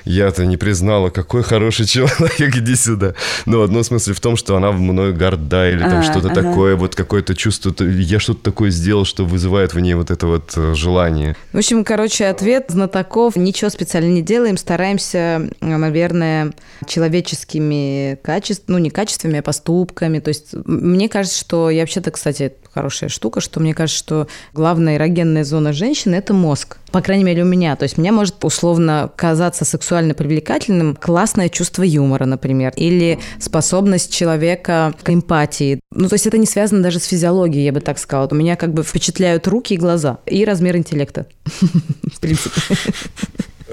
я-то 0.04 0.46
не 0.46 0.58
признала, 0.58 1.10
какой 1.10 1.44
хороший 1.44 1.86
человек, 1.88 2.58
иди 2.58 2.76
сюда». 2.76 3.14
Но 3.46 3.62
одно 3.62 3.84
смысле 3.84 4.14
в 4.16 4.20
том, 4.20 4.36
что 4.36 4.58
она 4.58 4.72
мной 4.74 5.14
горда 5.14 5.70
или 5.70 5.80
там 5.80 6.00
А, 6.00 6.04
что-то 6.04 6.30
ага. 6.32 6.42
такое, 6.44 6.76
вот 6.76 6.96
какое-то 6.96 7.36
чувство, 7.36 7.74
я 7.84 8.20
что-то 8.20 8.44
такое 8.44 8.70
сделал, 8.70 9.06
что 9.06 9.26
вызывает 9.26 9.74
в 9.74 9.80
ней 9.80 9.94
вот 9.94 10.12
это 10.12 10.28
вот 10.28 10.54
э, 10.58 10.74
желание. 10.76 11.36
В 11.54 11.58
общем, 11.58 11.84
короче, 11.86 12.26
ответ 12.26 12.74
знатоков. 13.08 13.36
Ничего 13.36 13.70
специально 13.70 14.10
не 14.10 14.22
делаем. 14.22 14.58
Стараемся, 14.58 15.50
наверное, 15.62 16.54
человеческими 16.86 18.18
качествами, 18.22 18.78
ну, 18.78 18.78
не 18.80 18.90
качествами, 18.90 19.40
а 19.40 19.42
поступками. 19.42 20.20
То 20.20 20.30
есть 20.30 20.54
мне 20.66 21.10
кажется, 21.10 21.40
что... 21.40 21.70
Я 21.70 21.82
вообще-то, 21.82 22.12
кстати, 22.12 22.54
хорошая 22.74 23.10
штука, 23.10 23.42
что 23.42 23.60
мне 23.60 23.74
кажется, 23.74 23.98
что 23.98 24.28
главная 24.54 24.98
эрогенная 24.98 25.44
зона 25.44 25.74
женщины– 25.74 26.16
это 26.18 26.34
мозг. 26.34 26.78
По 26.92 27.02
крайней 27.02 27.24
мере, 27.24 27.44
у 27.44 27.46
меня. 27.46 27.76
То 27.76 27.84
есть 27.84 27.98
мне 27.98 28.12
может 28.12 28.44
условно 28.44 29.12
казаться 29.16 29.66
сексуально 29.66 30.14
привлекательным 30.14 30.96
классное 30.96 31.50
чувство 31.50 31.84
юмора, 31.84 32.26
например, 32.26 32.74
или 32.76 33.20
способность 33.40 34.14
человека 34.14 34.94
к 35.04 35.10
эмпатии. 35.10 35.80
Ну, 35.94 36.08
то 36.08 36.14
есть 36.14 36.28
это 36.28 36.38
не 36.38 36.46
связано 36.46 36.84
даже 36.84 37.00
с 37.00 37.06
физиологией, 37.06 37.66
я 37.66 37.74
бы 37.74 37.82
так 37.82 37.98
сказала. 38.00 38.28
У 38.32 38.36
меня 38.36 38.56
как 38.56 38.74
бы 38.74 38.84
впечатляют 38.84 39.48
руки 39.48 39.74
и 39.74 39.78
глаза, 39.78 40.20
и 40.26 40.46
размер 40.46 40.78
интеллекта. 40.78 41.26
В 41.46 42.20
принципе. 42.20 42.62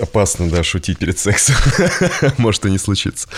Опасно, 0.00 0.50
да, 0.50 0.62
шутить 0.62 0.98
перед 0.98 1.18
сексом. 1.18 1.56
Может 2.38 2.66
и 2.66 2.70
не 2.70 2.78
случится. 2.78 3.28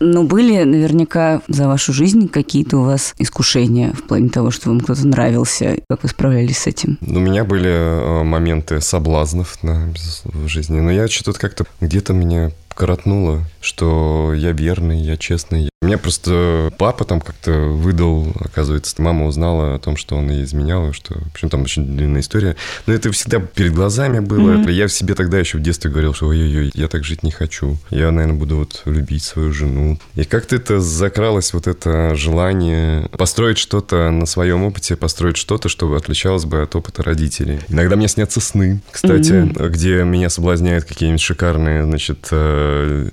Ну, 0.00 0.24
были 0.24 0.62
наверняка 0.64 1.40
за 1.48 1.66
вашу 1.66 1.92
жизнь 1.92 2.28
какие-то 2.28 2.78
у 2.78 2.84
вас 2.84 3.14
искушения 3.18 3.92
в 3.92 4.02
плане 4.02 4.28
того, 4.28 4.50
что 4.50 4.68
вам 4.68 4.80
кто-то 4.80 5.06
нравился. 5.06 5.78
Как 5.88 6.02
вы 6.02 6.08
справлялись 6.08 6.58
с 6.58 6.66
этим? 6.66 6.98
У 7.00 7.18
меня 7.18 7.44
были 7.44 7.70
э, 7.70 8.22
моменты 8.22 8.80
соблазнов, 8.80 9.56
да, 9.62 9.88
в 10.24 10.46
жизни. 10.48 10.80
Но 10.80 10.90
я 10.90 11.08
что-то 11.08 11.38
как-то 11.38 11.64
где-то 11.80 12.12
меня 12.12 12.50
коротнуло, 12.74 13.44
что 13.60 14.32
я 14.34 14.52
верный, 14.52 15.00
я 15.00 15.16
честный. 15.16 15.68
Меня 15.82 15.98
просто 15.98 16.72
папа 16.78 17.04
там 17.04 17.20
как-то 17.20 17.52
выдал, 17.52 18.32
оказывается, 18.40 19.00
мама 19.02 19.26
узнала 19.26 19.74
о 19.74 19.78
том, 19.78 19.96
что 19.96 20.16
он 20.16 20.30
ей 20.30 20.44
изменял, 20.44 20.88
и 20.88 20.92
что, 20.92 21.14
в 21.14 21.26
общем, 21.32 21.50
там 21.50 21.62
очень 21.62 21.96
длинная 21.96 22.22
история. 22.22 22.56
Но 22.86 22.94
это 22.94 23.12
всегда 23.12 23.38
перед 23.38 23.74
глазами 23.74 24.20
было. 24.20 24.60
Это 24.60 24.70
Я 24.70 24.88
себе 24.88 25.14
тогда 25.14 25.38
еще 25.38 25.58
в 25.58 25.62
детстве 25.62 25.90
говорил, 25.90 26.14
что 26.14 26.28
ой-ой-ой, 26.28 26.70
я 26.74 26.88
так 26.88 27.04
жить 27.04 27.22
не 27.22 27.30
хочу. 27.30 27.76
Я, 27.90 28.10
наверное, 28.10 28.38
буду 28.38 28.56
вот 28.56 28.82
любить 28.86 29.22
свою 29.22 29.52
жену. 29.52 29.98
И 30.14 30.24
как-то 30.24 30.56
это 30.56 30.80
закралось, 30.80 31.52
вот 31.52 31.66
это 31.66 32.14
желание 32.14 33.08
построить 33.10 33.58
что-то 33.58 34.10
на 34.10 34.26
своем 34.26 34.64
опыте, 34.64 34.96
построить 34.96 35.36
что-то, 35.36 35.68
чтобы 35.68 35.96
отличалось 35.96 36.46
бы 36.46 36.62
от 36.62 36.74
опыта 36.74 37.02
родителей. 37.02 37.60
Иногда 37.68 37.96
мне 37.96 38.08
снятся 38.08 38.40
сны, 38.40 38.80
кстати, 38.90 39.52
где 39.68 40.02
меня 40.04 40.30
соблазняют 40.30 40.84
какие-нибудь 40.84 41.20
шикарные, 41.20 41.84
значит, 41.84 42.28
э, 42.64 43.08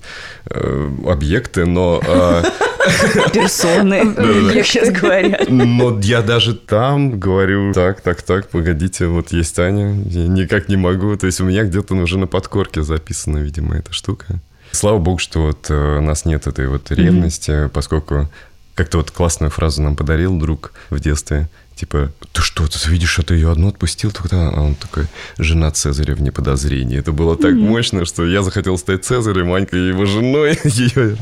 э, 0.49 0.89
объекты, 1.07 1.65
но... 1.65 2.01
э, 2.03 2.43
Персоны, 3.33 4.13
как 4.53 4.65
сейчас 4.65 4.89
говорят. 4.89 5.49
но 5.49 5.99
я 6.01 6.21
даже 6.21 6.55
там 6.55 7.19
говорю, 7.19 7.73
так, 7.73 8.01
так, 8.01 8.21
так, 8.21 8.49
погодите, 8.49 9.07
вот 9.07 9.31
есть 9.31 9.59
Аня, 9.59 10.01
я 10.05 10.27
никак 10.27 10.69
не 10.69 10.77
могу. 10.77 11.15
То 11.17 11.27
есть 11.27 11.41
у 11.41 11.45
меня 11.45 11.63
где-то 11.63 11.93
уже 11.95 12.17
на 12.17 12.27
подкорке 12.27 12.81
записана, 12.81 13.39
видимо, 13.39 13.77
эта 13.77 13.93
штука. 13.93 14.39
Слава 14.71 14.99
богу, 14.99 15.17
что 15.17 15.41
вот 15.41 15.69
э, 15.69 15.97
у 15.97 16.01
нас 16.01 16.25
нет 16.25 16.47
этой 16.47 16.67
вот 16.67 16.91
ревности, 16.91 17.69
поскольку 17.73 18.29
как-то 18.73 18.97
вот 18.97 19.11
классную 19.11 19.51
фразу 19.51 19.81
нам 19.81 19.95
подарил 19.95 20.37
друг 20.37 20.71
в 20.89 20.99
детстве. 20.99 21.49
Типа, 21.75 22.11
ты 22.31 22.41
что, 22.41 22.67
ты 22.67 22.89
видишь, 22.89 23.09
что 23.09 23.23
ты 23.23 23.35
ее 23.35 23.51
одну 23.51 23.69
отпустил 23.69 24.11
тогда? 24.11 24.49
А 24.49 24.61
он 24.61 24.75
такой, 24.75 25.05
жена 25.37 25.71
Цезаря 25.71 26.13
вне 26.15 26.31
подозрений. 26.31 26.95
Это 26.95 27.11
было 27.11 27.35
так 27.35 27.53
мощно, 27.53 28.05
что 28.05 28.25
я 28.25 28.43
захотел 28.43 28.77
стать 28.77 29.03
Цезарем, 29.03 29.47
Манька 29.47 29.75
его 29.75 30.05
женой. 30.05 30.59
Ее... 30.63 31.17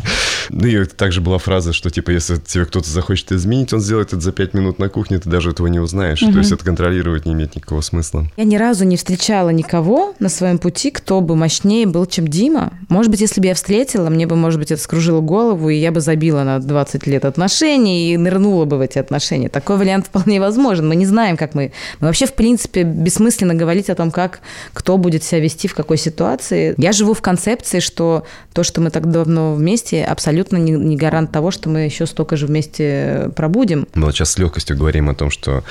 Ну 0.50 0.68
и 0.68 0.86
также 0.86 1.22
была 1.22 1.38
фраза, 1.38 1.74
что 1.74 1.90
типа, 1.90 2.12
если 2.12 2.38
тебе 2.38 2.66
кто-то 2.66 2.90
захочет 2.90 3.32
изменить, 3.32 3.72
он 3.74 3.80
сделает 3.80 4.10
это 4.10 4.22
за 4.22 4.32
пять 4.32 4.54
минут 4.54 4.80
на 4.80 4.90
кухне, 4.90 5.20
ты 5.20 5.30
даже 5.30 5.52
этого 5.52 5.68
не 5.68 5.80
узнаешь. 5.80 6.20
То 6.20 6.38
есть 6.38 6.52
это 6.52 6.64
контролировать 6.66 7.26
не 7.26 7.34
имеет 7.34 7.56
никакого 7.56 7.82
смысла. 7.82 8.28
Я 8.36 8.44
ни 8.44 8.56
разу 8.58 8.86
не 8.86 8.98
встречала 8.98 9.50
никого 9.50 10.16
на 10.20 10.30
своем 10.30 10.58
пути, 10.58 10.92
кто 10.92 11.22
бы 11.22 11.36
мощнее 11.36 11.86
был, 11.86 12.06
чем 12.06 12.28
Дима. 12.28 12.74
Может 12.90 13.12
быть, 13.12 13.22
если 13.22 13.40
бы 13.42 13.48
я 13.48 13.56
встретила, 13.56 14.10
мне 14.10 14.28
бы, 14.28 14.36
может 14.36 14.60
быть, 14.60 14.72
это 14.72 14.82
скружило 14.82 15.22
голову, 15.22 15.70
и 15.70 15.76
я 15.76 15.92
бы 15.92 16.02
забила 16.02 16.44
на 16.44 16.60
20 16.60 17.08
лет 17.08 17.26
отношений 17.26 18.14
и 18.14 18.18
нырнула 18.18 18.66
бы 18.66 18.78
в 18.78 18.82
эти 18.82 18.98
отношения. 18.98 19.50
Такой 19.50 19.78
вариант 19.78 20.08
вполне 20.08 20.39
возможен. 20.40 20.88
Мы 20.88 20.96
не 20.96 21.06
знаем, 21.06 21.38
как 21.38 21.56
мы... 21.56 21.72
Мы 22.00 22.08
вообще, 22.08 22.26
в 22.26 22.34
принципе, 22.34 22.84
бессмысленно 22.84 23.54
говорить 23.54 23.90
о 23.90 23.96
том, 23.96 24.12
как 24.12 24.42
кто 24.74 24.98
будет 24.98 25.24
себя 25.24 25.42
вести 25.42 25.68
в 25.68 25.76
какой 25.76 25.98
ситуации. 25.98 26.74
Я 26.78 26.92
живу 26.92 27.14
в 27.14 27.22
концепции, 27.22 27.80
что 27.80 28.26
то, 28.54 28.64
что 28.64 28.82
мы 28.82 28.90
так 28.90 29.10
давно 29.10 29.54
вместе, 29.54 30.04
абсолютно 30.04 30.58
не, 30.58 30.72
не 30.72 30.96
гарант 30.96 31.32
того, 31.32 31.52
что 31.52 31.70
мы 31.70 31.82
еще 31.82 32.06
столько 32.06 32.38
же 32.38 32.48
вместе 32.48 33.32
пробудем. 33.36 33.88
Мы 33.94 34.06
вот 34.06 34.16
сейчас 34.16 34.32
с 34.32 34.38
легкостью 34.38 34.78
говорим 34.78 35.10
о 35.10 35.16
том, 35.16 35.30
что 35.30 35.64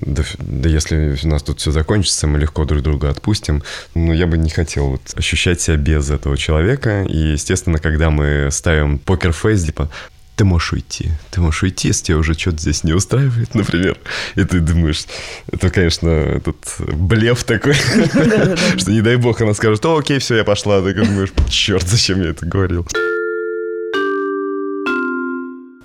да, 0.00 0.22
да 0.38 0.68
если 0.68 1.16
у 1.22 1.28
нас 1.28 1.42
тут 1.42 1.60
все 1.60 1.70
закончится, 1.70 2.26
мы 2.26 2.38
легко 2.38 2.64
друг 2.64 2.82
друга 2.82 3.10
отпустим. 3.10 3.62
Но 3.94 4.12
я 4.12 4.26
бы 4.26 4.38
не 4.38 4.50
хотел 4.50 4.90
вот 4.90 5.02
ощущать 5.14 5.60
себя 5.60 5.76
без 5.76 6.10
этого 6.10 6.36
человека. 6.36 7.02
И, 7.02 7.32
естественно, 7.32 7.78
когда 7.78 8.10
мы 8.10 8.48
ставим 8.50 8.98
покер-фейс, 8.98 9.64
типа, 9.64 9.90
ты 10.38 10.44
можешь 10.44 10.72
уйти. 10.72 11.10
Ты 11.32 11.40
можешь 11.40 11.64
уйти, 11.64 11.88
если 11.88 12.04
тебя 12.04 12.18
уже 12.18 12.34
что-то 12.34 12.58
здесь 12.58 12.84
не 12.84 12.92
устраивает, 12.92 13.56
например. 13.56 13.98
И 14.36 14.44
ты 14.44 14.60
думаешь, 14.60 15.04
это, 15.50 15.68
конечно, 15.68 16.08
этот 16.08 16.56
блеф 16.78 17.42
такой, 17.42 17.74
что 18.76 18.92
не 18.92 19.00
дай 19.00 19.16
бог 19.16 19.40
она 19.40 19.52
скажет, 19.52 19.84
окей, 19.84 20.20
все, 20.20 20.36
я 20.36 20.44
пошла. 20.44 20.80
Ты 20.80 20.94
думаешь, 20.94 21.32
черт, 21.48 21.88
зачем 21.88 22.22
я 22.22 22.28
это 22.28 22.46
говорил? 22.46 22.86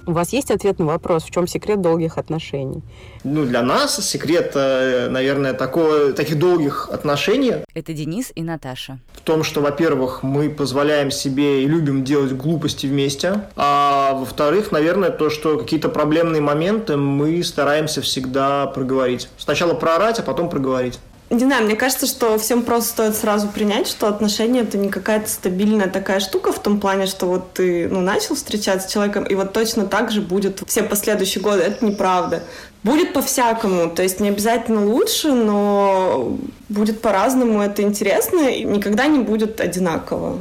У 0.06 0.12
вас 0.12 0.34
есть 0.34 0.52
ответ 0.52 0.80
на 0.80 0.86
вопрос, 0.86 1.24
в 1.24 1.32
чем 1.32 1.48
секрет 1.48 1.82
долгих 1.82 2.18
отношений? 2.18 2.82
Ну, 3.24 3.46
для 3.46 3.62
нас 3.62 4.06
секрет, 4.06 4.52
э, 4.54 5.08
наверное, 5.10 5.54
такого, 5.54 6.12
таких 6.12 6.38
долгих 6.38 6.90
отношений 6.92 7.54
Это 7.74 7.94
Денис 7.94 8.32
и 8.36 8.44
Наташа. 8.44 9.00
в 9.14 9.22
том, 9.22 9.44
что, 9.44 9.62
во-первых, 9.62 10.22
мы 10.22 10.50
позволяем 10.50 11.10
себе 11.10 11.64
и 11.64 11.68
любим 11.68 12.04
делать 12.04 12.34
глупости 12.34 12.86
вместе, 12.86 13.46
а 13.56 14.14
во-вторых, 14.16 14.74
наверное, 14.74 15.10
то, 15.10 15.30
что 15.30 15.58
какие-то 15.58 15.88
проблемные 15.88 16.42
моменты 16.42 16.98
мы 16.98 17.42
стараемся 17.42 18.02
всегда 18.02 18.66
проговорить. 18.68 19.30
Сначала 19.38 19.74
проорать, 19.74 20.20
а 20.20 20.24
потом 20.24 20.50
проговорить. 20.50 21.00
Не 21.30 21.40
знаю, 21.40 21.66
мне 21.66 21.76
кажется, 21.76 22.06
что 22.06 22.38
всем 22.38 22.64
просто 22.64 22.90
стоит 22.90 23.16
сразу 23.16 23.48
принять, 23.48 23.88
что 23.88 24.08
отношения 24.08 24.62
это 24.62 24.78
не 24.78 24.90
какая-то 24.90 25.30
стабильная 25.30 25.90
такая 25.90 26.20
штука 26.20 26.52
в 26.52 26.62
том 26.62 26.80
плане, 26.80 27.08
что 27.08 27.26
вот 27.26 27.54
ты 27.54 27.88
ну, 27.90 28.02
начал 28.02 28.36
встречаться 28.36 28.88
с 28.88 28.92
человеком, 28.92 29.24
и 29.24 29.34
вот 29.34 29.52
точно 29.54 29.88
так 29.88 30.12
же 30.12 30.22
будет 30.22 30.62
все 30.68 30.84
последующие 30.84 31.42
годы. 31.42 31.62
Это 31.64 31.86
неправда. 31.86 32.44
Будет 32.84 33.14
по-всякому, 33.14 33.90
то 33.90 34.04
есть 34.04 34.20
не 34.20 34.30
обязательно 34.30 34.86
лучше, 34.86 35.32
но 35.32 36.38
будет 36.70 37.02
по-разному, 37.02 37.62
это 37.62 37.82
интересно, 37.82 38.50
и 38.50 38.64
никогда 38.64 39.08
не 39.08 39.20
будет 39.20 39.62
одинаково. 39.62 40.40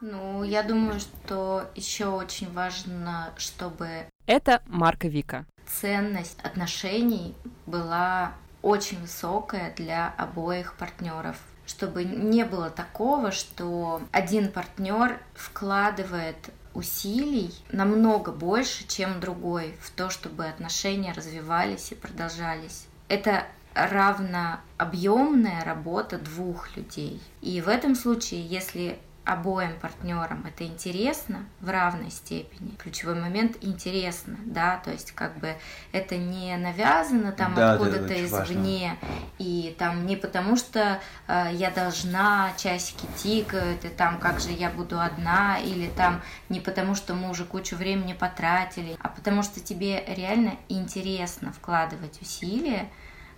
Ну, 0.00 0.42
я 0.44 0.62
думаю, 0.62 0.98
что 0.98 1.64
еще 1.74 2.06
очень 2.06 2.52
важно, 2.52 3.32
чтобы 3.36 3.86
Это 4.26 4.60
Марка 4.66 5.08
Вика. 5.08 5.46
Ценность 5.78 6.38
отношений 6.42 7.34
была 7.66 8.32
очень 8.62 9.00
высокая 9.00 9.72
для 9.74 10.12
обоих 10.16 10.74
партнеров. 10.74 11.36
Чтобы 11.66 12.04
не 12.04 12.44
было 12.44 12.68
такого, 12.68 13.30
что 13.30 14.02
один 14.10 14.50
партнер 14.50 15.20
вкладывает 15.34 16.50
усилий 16.74 17.54
намного 17.70 18.32
больше, 18.32 18.86
чем 18.86 19.20
другой 19.20 19.76
в 19.80 19.90
то, 19.90 20.10
чтобы 20.10 20.46
отношения 20.46 21.12
развивались 21.12 21.92
и 21.92 21.94
продолжались. 21.94 22.86
Это 23.08 23.44
равно 23.74 24.60
объемная 24.78 25.64
работа 25.64 26.18
двух 26.18 26.76
людей. 26.76 27.22
И 27.40 27.60
в 27.60 27.68
этом 27.68 27.94
случае, 27.94 28.44
если 28.46 28.98
обоим 29.24 29.78
партнерам 29.78 30.44
это 30.46 30.64
интересно 30.64 31.44
в 31.60 31.68
равной 31.68 32.10
степени. 32.10 32.74
Ключевой 32.76 33.20
момент 33.20 33.58
интересно, 33.60 34.36
да, 34.44 34.78
то 34.78 34.90
есть 34.90 35.12
как 35.12 35.38
бы 35.38 35.54
это 35.92 36.16
не 36.16 36.56
навязано 36.56 37.32
там 37.32 37.54
Да, 37.54 37.72
откуда-то 37.72 38.14
важно. 38.28 38.52
извне, 38.52 38.96
и 39.38 39.76
там 39.78 40.06
не 40.06 40.16
потому 40.16 40.56
что 40.56 41.00
э, 41.28 41.50
я 41.52 41.70
должна, 41.70 42.52
часики 42.56 43.06
тикают, 43.16 43.84
и 43.84 43.88
там 43.88 44.18
как 44.18 44.40
же 44.40 44.50
я 44.50 44.70
буду 44.70 44.98
одна, 44.98 45.58
или 45.58 45.88
там 45.90 46.22
не 46.48 46.60
потому 46.60 46.94
что 46.94 47.14
мы 47.14 47.30
уже 47.30 47.44
кучу 47.44 47.76
времени 47.76 48.14
потратили, 48.14 48.96
а 49.00 49.08
потому 49.08 49.42
что 49.42 49.60
тебе 49.60 50.02
реально 50.06 50.54
интересно 50.68 51.52
вкладывать 51.52 52.20
усилия 52.22 52.88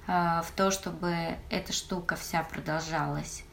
э, 0.06 0.42
в 0.46 0.50
то, 0.56 0.70
чтобы 0.70 1.12
эта 1.50 1.72
штука 1.72 2.16
вся 2.16 2.42
продолжалась, 2.44 3.44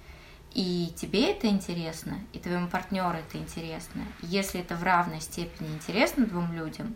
и 0.53 0.93
тебе 0.95 1.31
это 1.31 1.47
интересно, 1.47 2.19
и 2.33 2.39
твоему 2.39 2.67
партнеру 2.67 3.17
это 3.17 3.37
интересно, 3.37 4.03
если 4.21 4.61
это 4.61 4.75
в 4.75 4.83
равной 4.83 5.21
степени 5.21 5.67
интересно 5.69 6.25
двум 6.25 6.53
людям, 6.53 6.95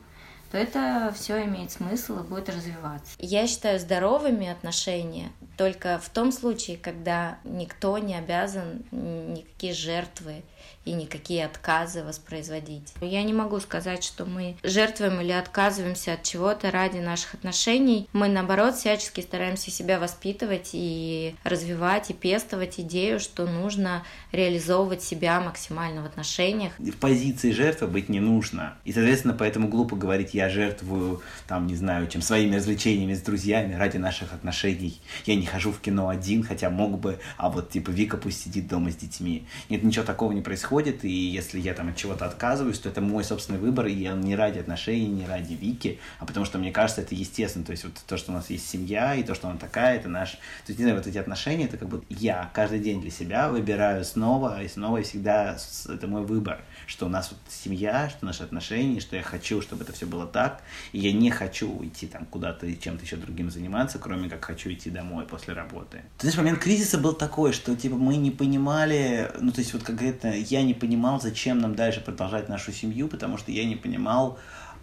то 0.51 0.57
это 0.59 1.11
все 1.15 1.43
имеет 1.45 1.71
смысл 1.71 2.19
и 2.19 2.27
будет 2.27 2.47
развиваться. 2.47 3.15
Я 3.17 3.47
считаю 3.47 3.79
здоровыми 3.79 4.47
отношения 4.47 5.31
только 5.57 5.97
в 5.97 6.09
том 6.09 6.31
случае, 6.31 6.77
когда 6.77 7.39
никто 7.43 7.97
не 7.97 8.15
обязан 8.15 8.83
никакие 8.91 9.73
жертвы 9.73 10.43
и 10.85 10.91
никакие 10.91 11.45
отказы 11.45 12.03
воспроизводить. 12.03 12.93
Я 13.01 13.23
не 13.23 13.33
могу 13.33 13.59
сказать, 13.59 14.03
что 14.03 14.25
мы 14.25 14.57
жертвуем 14.63 15.21
или 15.21 15.31
отказываемся 15.31 16.13
от 16.13 16.23
чего-то 16.23 16.71
ради 16.71 16.97
наших 16.97 17.35
отношений. 17.35 18.09
Мы, 18.13 18.27
наоборот, 18.27 18.75
всячески 18.75 19.21
стараемся 19.21 19.71
себя 19.71 19.99
воспитывать 19.99 20.71
и 20.73 21.35
развивать, 21.43 22.09
и 22.09 22.13
пестовать 22.13 22.79
идею, 22.79 23.19
что 23.19 23.45
нужно 23.45 24.03
реализовывать 24.31 25.01
себя 25.01 25.39
максимально 25.39 26.01
в 26.01 26.05
отношениях. 26.05 26.73
В 26.77 26.97
позиции 26.97 27.51
жертвы 27.51 27.87
быть 27.87 28.09
не 28.09 28.19
нужно. 28.19 28.75
И, 28.83 28.91
соответственно, 28.91 29.33
поэтому 29.33 29.69
глупо 29.69 29.95
говорить, 29.95 30.33
я 30.33 30.49
жертвую, 30.49 31.21
там, 31.47 31.67
не 31.67 31.75
знаю, 31.75 32.07
чем 32.07 32.21
своими 32.21 32.57
развлечениями 32.57 33.13
с 33.13 33.21
друзьями 33.21 33.75
ради 33.75 33.97
наших 33.97 34.33
отношений. 34.33 34.99
Я 35.25 35.35
не 35.35 35.45
хожу 35.45 35.71
в 35.71 35.79
кино 35.79 36.09
один, 36.09 36.43
хотя 36.43 36.69
мог 36.69 36.99
бы, 36.99 37.19
а 37.37 37.49
вот, 37.49 37.69
типа, 37.69 37.91
Вика 37.91 38.17
пусть 38.17 38.43
сидит 38.43 38.67
дома 38.67 38.91
с 38.91 38.95
детьми. 38.95 39.45
Нет, 39.69 39.83
ничего 39.83 40.03
такого 40.03 40.31
не 40.33 40.41
происходит 40.41 40.72
происходит, 40.73 41.05
и 41.05 41.09
если 41.09 41.59
я 41.59 41.73
там 41.73 41.89
от 41.89 41.95
чего-то 41.95 42.25
отказываюсь, 42.25 42.79
то 42.79 42.89
это 42.89 43.01
мой 43.01 43.23
собственный 43.23 43.59
выбор, 43.59 43.85
и 43.85 43.93
я 43.93 44.13
не 44.13 44.35
ради 44.35 44.59
отношений, 44.59 45.07
не 45.07 45.27
ради 45.27 45.53
Вики, 45.53 45.99
а 46.19 46.25
потому 46.25 46.45
что 46.45 46.57
мне 46.57 46.71
кажется, 46.71 47.01
это 47.01 47.13
естественно. 47.15 47.65
То 47.65 47.71
есть 47.71 47.83
вот 47.83 47.93
то, 48.07 48.17
что 48.17 48.31
у 48.31 48.35
нас 48.35 48.49
есть 48.49 48.67
семья, 48.67 49.15
и 49.15 49.23
то, 49.23 49.35
что 49.35 49.47
она 49.47 49.57
такая, 49.57 49.97
это 49.97 50.09
наш... 50.09 50.31
То 50.31 50.69
есть, 50.69 50.79
не 50.79 50.85
знаю, 50.85 50.97
вот 50.97 51.07
эти 51.07 51.17
отношения, 51.17 51.65
это 51.65 51.77
как 51.77 51.89
бы 51.89 52.03
я 52.09 52.49
каждый 52.53 52.79
день 52.79 53.01
для 53.01 53.11
себя 53.11 53.49
выбираю 53.49 54.03
снова 54.03 54.63
и 54.63 54.67
снова, 54.67 54.97
и 54.97 55.03
всегда 55.03 55.57
это 55.87 56.07
мой 56.07 56.23
выбор, 56.25 56.61
что 56.87 57.05
у 57.05 57.09
нас 57.09 57.31
вот 57.31 57.39
семья, 57.49 58.09
что 58.09 58.25
наши 58.25 58.43
отношения, 58.43 58.99
что 58.99 59.15
я 59.15 59.23
хочу, 59.23 59.61
чтобы 59.61 59.83
это 59.83 59.93
все 59.93 60.05
было 60.05 60.25
так, 60.25 60.61
и 60.91 60.99
я 60.99 61.11
не 61.11 61.31
хочу 61.31 61.71
уйти 61.71 62.07
там 62.07 62.25
куда-то 62.25 62.65
и 62.65 62.79
чем-то 62.79 63.03
еще 63.03 63.15
другим 63.15 63.49
заниматься, 63.49 63.99
кроме 63.99 64.29
как 64.29 64.45
хочу 64.45 64.71
идти 64.71 64.89
домой 64.89 65.25
после 65.25 65.53
работы. 65.53 66.01
Ты 66.17 66.27
знаешь, 66.27 66.37
момент 66.37 66.59
кризиса 66.59 66.97
был 66.97 67.13
такой, 67.13 67.53
что 67.53 67.75
типа 67.75 67.95
мы 67.95 68.17
не 68.17 68.31
понимали, 68.31 69.31
ну 69.39 69.51
то 69.51 69.59
есть 69.59 69.73
вот 69.73 69.83
конкретно 69.83 70.27
я 70.27 70.63
не 70.63 70.73
понимал, 70.73 71.21
зачем 71.21 71.59
нам 71.59 71.75
дальше 71.75 72.01
продолжать 72.01 72.49
нашу 72.49 72.71
семью, 72.71 73.07
потому 73.07 73.37
что 73.37 73.51
я 73.51 73.65
не 73.65 73.75
понимал, 73.75 74.39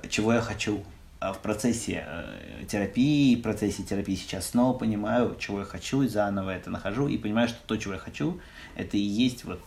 чего 0.08 0.32
я 0.32 0.40
хочу. 0.40 0.84
А 1.20 1.34
в 1.34 1.40
процессе 1.40 2.06
э, 2.06 2.64
терапии, 2.66 3.36
в 3.36 3.42
процессе 3.42 3.82
терапии 3.82 4.14
сейчас 4.14 4.48
снова 4.48 4.76
понимаю, 4.76 5.36
чего 5.38 5.58
я 5.58 5.64
хочу, 5.66 6.00
и 6.00 6.08
заново 6.08 6.48
это 6.48 6.70
нахожу, 6.70 7.08
и 7.08 7.18
понимаю, 7.18 7.48
что 7.48 7.58
то, 7.66 7.76
чего 7.76 7.92
я 7.92 7.98
хочу, 7.98 8.40
это 8.74 8.96
и 8.96 9.00
есть 9.00 9.44
вот 9.44 9.60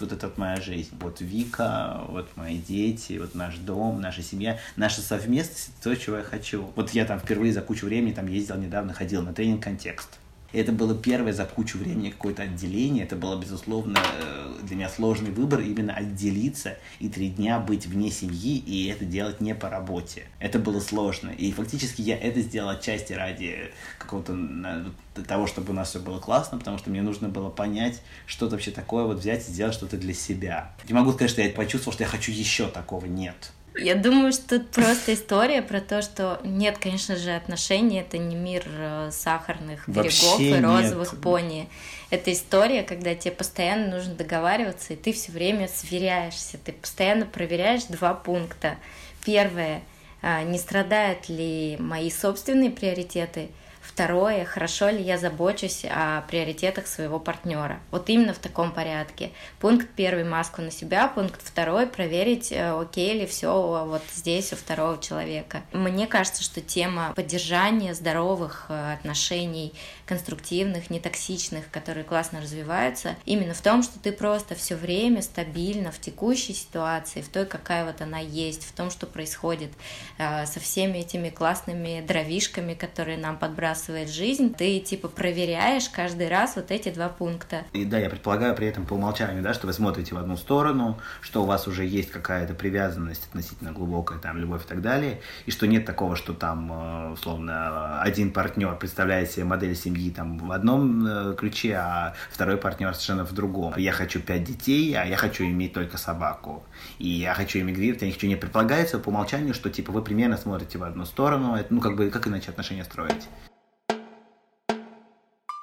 вот 0.00 0.12
это 0.12 0.28
вот 0.28 0.38
моя 0.38 0.56
жизнь. 0.56 0.90
Вот 1.00 1.20
Вика, 1.20 2.02
вот 2.08 2.36
мои 2.36 2.58
дети, 2.58 3.18
вот 3.18 3.34
наш 3.34 3.56
дом, 3.56 4.00
наша 4.00 4.22
семья, 4.22 4.58
наша 4.76 5.00
совместность, 5.00 5.70
то, 5.82 5.94
чего 5.94 6.18
я 6.18 6.22
хочу. 6.22 6.70
Вот 6.76 6.90
я 6.90 7.04
там 7.04 7.18
впервые 7.18 7.52
за 7.52 7.60
кучу 7.60 7.86
времени 7.86 8.12
там 8.12 8.26
ездил 8.26 8.56
недавно, 8.56 8.92
ходил 8.92 9.22
на 9.22 9.32
тренинг 9.32 9.62
«Контекст». 9.62 10.21
И 10.52 10.58
это 10.58 10.72
было 10.72 10.94
первое 10.94 11.32
за 11.32 11.44
кучу 11.44 11.78
времени 11.78 12.10
какое-то 12.10 12.42
отделение. 12.42 13.04
Это 13.04 13.16
было, 13.16 13.36
безусловно, 13.36 13.98
э, 13.98 14.52
для 14.62 14.76
меня 14.76 14.88
сложный 14.88 15.30
выбор 15.30 15.60
именно 15.60 15.94
отделиться 15.94 16.78
и 17.00 17.08
три 17.08 17.28
дня 17.28 17.58
быть 17.58 17.86
вне 17.86 18.10
семьи 18.10 18.58
и 18.58 18.88
это 18.88 19.04
делать 19.04 19.40
не 19.40 19.54
по 19.54 19.70
работе. 19.70 20.26
Это 20.38 20.58
было 20.58 20.80
сложно. 20.80 21.30
И 21.30 21.52
фактически 21.52 22.02
я 22.02 22.18
это 22.18 22.40
сделал 22.40 22.70
отчасти 22.70 23.12
ради 23.12 23.70
какого-то 23.98 24.92
того, 25.26 25.46
чтобы 25.46 25.72
у 25.72 25.74
нас 25.74 25.90
все 25.90 26.00
было 26.00 26.18
классно, 26.18 26.58
потому 26.58 26.78
что 26.78 26.90
мне 26.90 27.02
нужно 27.02 27.28
было 27.28 27.50
понять, 27.50 28.02
что 28.26 28.46
это 28.46 28.56
вообще 28.56 28.70
такое, 28.70 29.04
вот 29.04 29.18
взять 29.18 29.48
и 29.48 29.52
сделать 29.52 29.74
что-то 29.74 29.96
для 29.96 30.14
себя. 30.14 30.72
Не 30.88 30.94
могу 30.94 31.12
сказать, 31.12 31.30
что 31.30 31.42
я 31.42 31.50
почувствовал, 31.50 31.92
что 31.92 32.04
я 32.04 32.08
хочу 32.08 32.32
еще 32.32 32.68
такого. 32.68 33.06
Нет. 33.06 33.52
Я 33.76 33.94
думаю, 33.94 34.32
что 34.32 34.58
тут 34.58 34.70
просто 34.70 35.14
история 35.14 35.62
про 35.62 35.80
то, 35.80 36.02
что 36.02 36.40
нет, 36.44 36.78
конечно 36.78 37.16
же, 37.16 37.30
отношений, 37.34 38.00
это 38.00 38.18
не 38.18 38.36
мир 38.36 38.64
э, 38.66 39.10
сахарных 39.12 39.88
берегов 39.88 40.22
Вообще 40.22 40.58
и 40.58 40.60
розовых 40.60 41.12
нет. 41.12 41.22
пони. 41.22 41.68
Это 42.10 42.32
история, 42.32 42.82
когда 42.82 43.14
тебе 43.14 43.32
постоянно 43.32 43.96
нужно 43.96 44.14
договариваться, 44.14 44.92
и 44.92 44.96
ты 44.96 45.12
все 45.12 45.32
время 45.32 45.68
сверяешься, 45.68 46.58
ты 46.62 46.72
постоянно 46.72 47.24
проверяешь 47.24 47.84
два 47.84 48.12
пункта. 48.12 48.76
Первое, 49.24 49.82
а, 50.20 50.42
не 50.42 50.58
страдают 50.58 51.28
ли 51.28 51.76
мои 51.78 52.10
собственные 52.10 52.70
приоритеты– 52.70 53.48
Второе, 53.82 54.44
хорошо 54.44 54.90
ли 54.90 55.02
я 55.02 55.18
забочусь 55.18 55.84
о 55.84 56.22
приоритетах 56.28 56.86
своего 56.86 57.18
партнера. 57.18 57.80
Вот 57.90 58.08
именно 58.08 58.32
в 58.32 58.38
таком 58.38 58.70
порядке. 58.70 59.32
Пункт 59.58 59.88
первый 59.96 60.22
маску 60.22 60.62
на 60.62 60.70
себя, 60.70 61.08
пункт 61.08 61.40
второй 61.42 61.88
проверить, 61.88 62.52
э, 62.52 62.70
окей 62.70 63.18
ли 63.18 63.26
все 63.26 63.84
вот 63.84 64.02
здесь 64.14 64.52
у 64.52 64.56
второго 64.56 65.02
человека. 65.02 65.62
Мне 65.72 66.06
кажется, 66.06 66.44
что 66.44 66.60
тема 66.60 67.12
поддержания 67.16 67.92
здоровых 67.92 68.66
э, 68.68 68.92
отношений, 68.94 69.74
конструктивных, 70.06 70.88
нетоксичных, 70.88 71.68
которые 71.70 72.04
классно 72.04 72.40
развиваются, 72.40 73.16
именно 73.24 73.52
в 73.52 73.60
том, 73.62 73.82
что 73.82 73.98
ты 73.98 74.12
просто 74.12 74.54
все 74.54 74.76
время 74.76 75.22
стабильно 75.22 75.90
в 75.90 75.98
текущей 75.98 76.54
ситуации, 76.54 77.20
в 77.20 77.28
той, 77.28 77.46
какая 77.46 77.84
вот 77.84 78.00
она 78.00 78.20
есть, 78.20 78.64
в 78.64 78.72
том, 78.72 78.90
что 78.90 79.06
происходит 79.06 79.72
э, 80.18 80.46
со 80.46 80.60
всеми 80.60 80.98
этими 80.98 81.30
классными 81.30 82.04
дровишками, 82.06 82.74
которые 82.74 83.18
нам 83.18 83.36
подбрасывают 83.36 83.71
забрасывает 83.72 84.10
жизнь, 84.10 84.54
ты 84.54 84.80
типа 84.80 85.08
проверяешь 85.08 85.88
каждый 85.88 86.28
раз 86.28 86.56
вот 86.56 86.70
эти 86.70 86.90
два 86.90 87.08
пункта. 87.08 87.64
И 87.72 87.84
да, 87.84 87.98
я 87.98 88.10
предполагаю 88.10 88.54
при 88.54 88.66
этом 88.66 88.84
по 88.84 88.94
умолчанию, 88.94 89.42
да, 89.42 89.54
что 89.54 89.66
вы 89.66 89.72
смотрите 89.72 90.14
в 90.14 90.18
одну 90.18 90.36
сторону, 90.36 90.98
что 91.20 91.42
у 91.42 91.46
вас 91.46 91.66
уже 91.66 91.84
есть 91.84 92.10
какая-то 92.10 92.54
привязанность 92.54 93.26
относительно 93.28 93.72
глубокая, 93.72 94.18
там, 94.18 94.36
любовь 94.36 94.64
и 94.64 94.68
так 94.68 94.82
далее, 94.82 95.20
и 95.46 95.50
что 95.50 95.66
нет 95.66 95.86
такого, 95.86 96.16
что 96.16 96.34
там, 96.34 96.72
э, 96.72 97.12
условно, 97.12 98.02
один 98.02 98.32
партнер 98.32 98.76
представляет 98.76 99.30
себе 99.30 99.44
модель 99.44 99.74
семьи 99.74 100.10
там 100.10 100.38
в 100.38 100.52
одном 100.52 101.06
э, 101.06 101.34
ключе, 101.34 101.74
а 101.74 102.14
второй 102.30 102.56
партнер 102.56 102.92
совершенно 102.92 103.24
в 103.24 103.32
другом. 103.32 103.74
Я 103.76 103.92
хочу 103.92 104.20
пять 104.20 104.44
детей, 104.44 104.94
а 104.94 105.04
я 105.04 105.16
хочу 105.16 105.44
иметь 105.44 105.72
только 105.72 105.96
собаку. 105.96 106.64
И 106.98 107.08
я 107.08 107.34
хочу 107.34 107.60
эмигрировать, 107.60 108.02
я 108.02 108.08
не 108.08 108.12
хочу. 108.12 108.26
Не 108.26 108.36
предполагается 108.36 108.98
по 108.98 109.08
умолчанию, 109.08 109.54
что 109.54 109.70
типа 109.70 109.92
вы 109.92 110.02
примерно 110.02 110.36
смотрите 110.36 110.78
в 110.78 110.84
одну 110.84 111.04
сторону, 111.04 111.58
ну 111.70 111.80
как 111.80 111.96
бы 111.96 112.10
как 112.10 112.26
иначе 112.26 112.50
отношения 112.50 112.84
строить. 112.84 113.28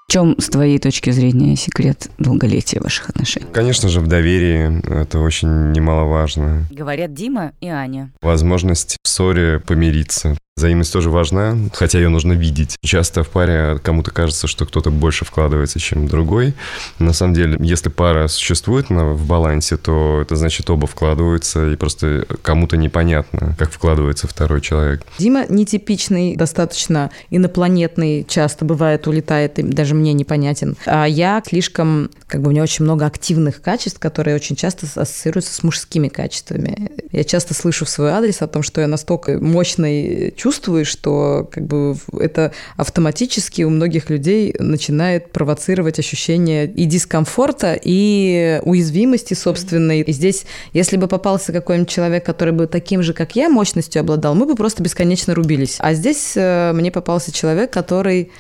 В 0.10 0.12
чем, 0.12 0.36
с 0.40 0.50
твоей 0.50 0.80
точки 0.80 1.12
зрения, 1.12 1.56
секрет 1.56 2.10
долголетия 2.18 2.82
ваших 2.82 3.12
отношений? 3.12 3.46
Конечно 3.54 3.90
же, 3.90 4.00
в 4.00 4.08
доверии. 4.08 4.82
Это 5.02 5.20
очень 5.20 5.72
немаловажно. 5.72 6.66
Говорят 6.72 7.14
Дима 7.14 7.52
и 7.62 7.68
Аня. 7.68 8.12
Возможность 8.20 8.98
в 9.04 9.08
ссоре 9.08 9.60
помириться. 9.60 10.36
Взаимность 10.60 10.92
тоже 10.92 11.10
важна, 11.10 11.58
хотя 11.74 12.00
ее 12.00 12.10
нужно 12.10 12.34
видеть. 12.34 12.76
Часто 12.84 13.24
в 13.24 13.30
паре 13.30 13.80
кому-то 13.82 14.12
кажется, 14.12 14.46
что 14.46 14.66
кто-то 14.66 14.92
больше 14.92 15.24
вкладывается, 15.24 15.80
чем 15.80 16.06
другой. 16.06 16.54
На 17.00 17.14
самом 17.14 17.34
деле, 17.34 17.56
если 17.62 17.88
пара 17.88 18.28
существует 18.28 18.90
на, 18.90 19.14
в 19.14 19.26
балансе, 19.26 19.78
то 19.78 20.20
это 20.22 20.36
значит 20.36 20.70
оба 20.70 20.86
вкладываются, 20.86 21.66
и 21.70 21.78
просто 21.78 22.26
кому-то 22.42 22.76
непонятно, 22.76 23.56
как 23.58 23.72
вкладывается 23.72 24.28
второй 24.28 24.60
человек. 24.60 25.02
Дима 25.18 25.46
нетипичный, 25.48 26.36
достаточно 26.36 27.10
инопланетный, 27.30 28.26
часто 28.28 28.66
бывает 28.66 29.08
улетает, 29.08 29.60
и 29.60 29.64
даже 29.64 29.96
мне 29.96 30.12
непонятен. 30.12 30.76
А 30.86 31.06
я 31.06 31.42
слишком, 31.48 32.12
как 32.28 32.42
бы 32.42 32.50
у 32.50 32.52
меня 32.52 32.64
очень 32.64 32.84
много 32.84 33.06
активных 33.06 33.62
качеств, 33.62 33.98
которые 33.98 34.36
очень 34.36 34.58
часто 34.58 34.88
ассоциируются 34.88 35.54
с 35.54 35.64
мужскими 35.64 36.10
качествами. 36.10 36.92
Я 37.14 37.24
часто 37.24 37.54
слышу 37.54 37.86
в 37.86 37.90
свой 37.90 38.12
адрес 38.12 38.42
о 38.42 38.48
том, 38.48 38.62
что 38.62 38.82
я 38.82 38.88
настолько 38.88 39.40
мощный 39.40 40.34
чувствую, 40.36 40.49
чувствуешь, 40.50 40.88
что 40.88 41.48
как 41.52 41.68
бы 41.68 41.96
это 42.20 42.54
автоматически 42.76 43.62
у 43.62 43.70
многих 43.70 44.10
людей 44.10 44.56
начинает 44.58 45.32
провоцировать 45.32 46.00
ощущение 46.00 46.66
и 46.66 46.86
дискомфорта, 46.86 47.80
и 47.80 48.60
уязвимости 48.64 49.36
собственной. 49.36 50.02
И 50.02 50.12
здесь, 50.12 50.46
если 50.74 50.98
бы 50.98 51.08
попался 51.08 51.54
какой-нибудь 51.54 51.90
человек, 51.90 52.26
который 52.26 52.52
бы 52.52 52.66
таким 52.66 53.04
же, 53.04 53.14
как 53.14 53.36
я, 53.36 53.48
мощностью 53.48 54.00
обладал, 54.00 54.34
мы 54.34 54.48
бы 54.48 54.56
просто 54.56 54.82
бесконечно 54.82 55.36
рубились. 55.36 55.76
А 55.78 55.94
здесь 55.94 56.34
э, 56.36 56.72
мне 56.74 56.92
попался 56.92 57.32
человек, 57.32 57.72
который 57.72 58.32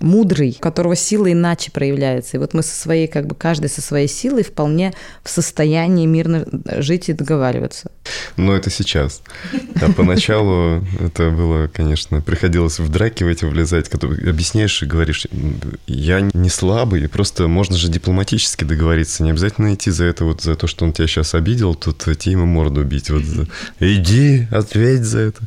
мудрый, 0.00 0.56
у 0.58 0.62
которого 0.62 0.96
сила 0.96 1.30
иначе 1.32 1.70
проявляется. 1.70 2.36
И 2.36 2.40
вот 2.40 2.54
мы 2.54 2.62
со 2.62 2.74
своей, 2.74 3.06
как 3.06 3.26
бы 3.26 3.34
каждый 3.34 3.68
со 3.68 3.82
своей 3.82 4.08
силой 4.08 4.44
вполне 4.44 4.92
в 5.22 5.30
состоянии 5.30 6.06
мирно 6.06 6.46
жить 6.78 7.08
и 7.08 7.12
договариваться. 7.12 7.90
Но 8.36 8.54
это 8.54 8.70
сейчас. 8.70 9.22
А 9.80 9.92
поначалу 9.92 10.84
это 11.00 11.30
было, 11.30 11.68
конечно, 11.68 12.20
приходилось 12.20 12.78
в 12.78 12.88
драки 12.88 13.24
в 13.24 13.28
эти 13.28 13.44
влезать, 13.44 13.88
когда 13.88 14.08
объясняешь 14.08 14.82
и 14.82 14.86
говоришь, 14.86 15.26
я 15.86 16.20
не 16.20 16.48
слабый, 16.48 17.08
просто 17.08 17.48
можно 17.48 17.76
же 17.76 17.88
дипломатически 17.88 18.64
договориться, 18.64 19.22
не 19.22 19.30
обязательно 19.30 19.74
идти 19.74 19.90
за 19.90 20.04
это, 20.04 20.24
вот 20.24 20.42
за 20.42 20.54
то, 20.54 20.66
что 20.66 20.84
он 20.84 20.92
тебя 20.92 21.08
сейчас 21.08 21.34
обидел, 21.34 21.74
тут 21.74 22.06
идти 22.06 22.30
ему 22.30 22.46
морду 22.46 22.84
бить. 22.84 23.10
Вот, 23.10 23.22
иди, 23.80 24.46
ответь 24.50 25.02
за 25.02 25.18
это. 25.18 25.40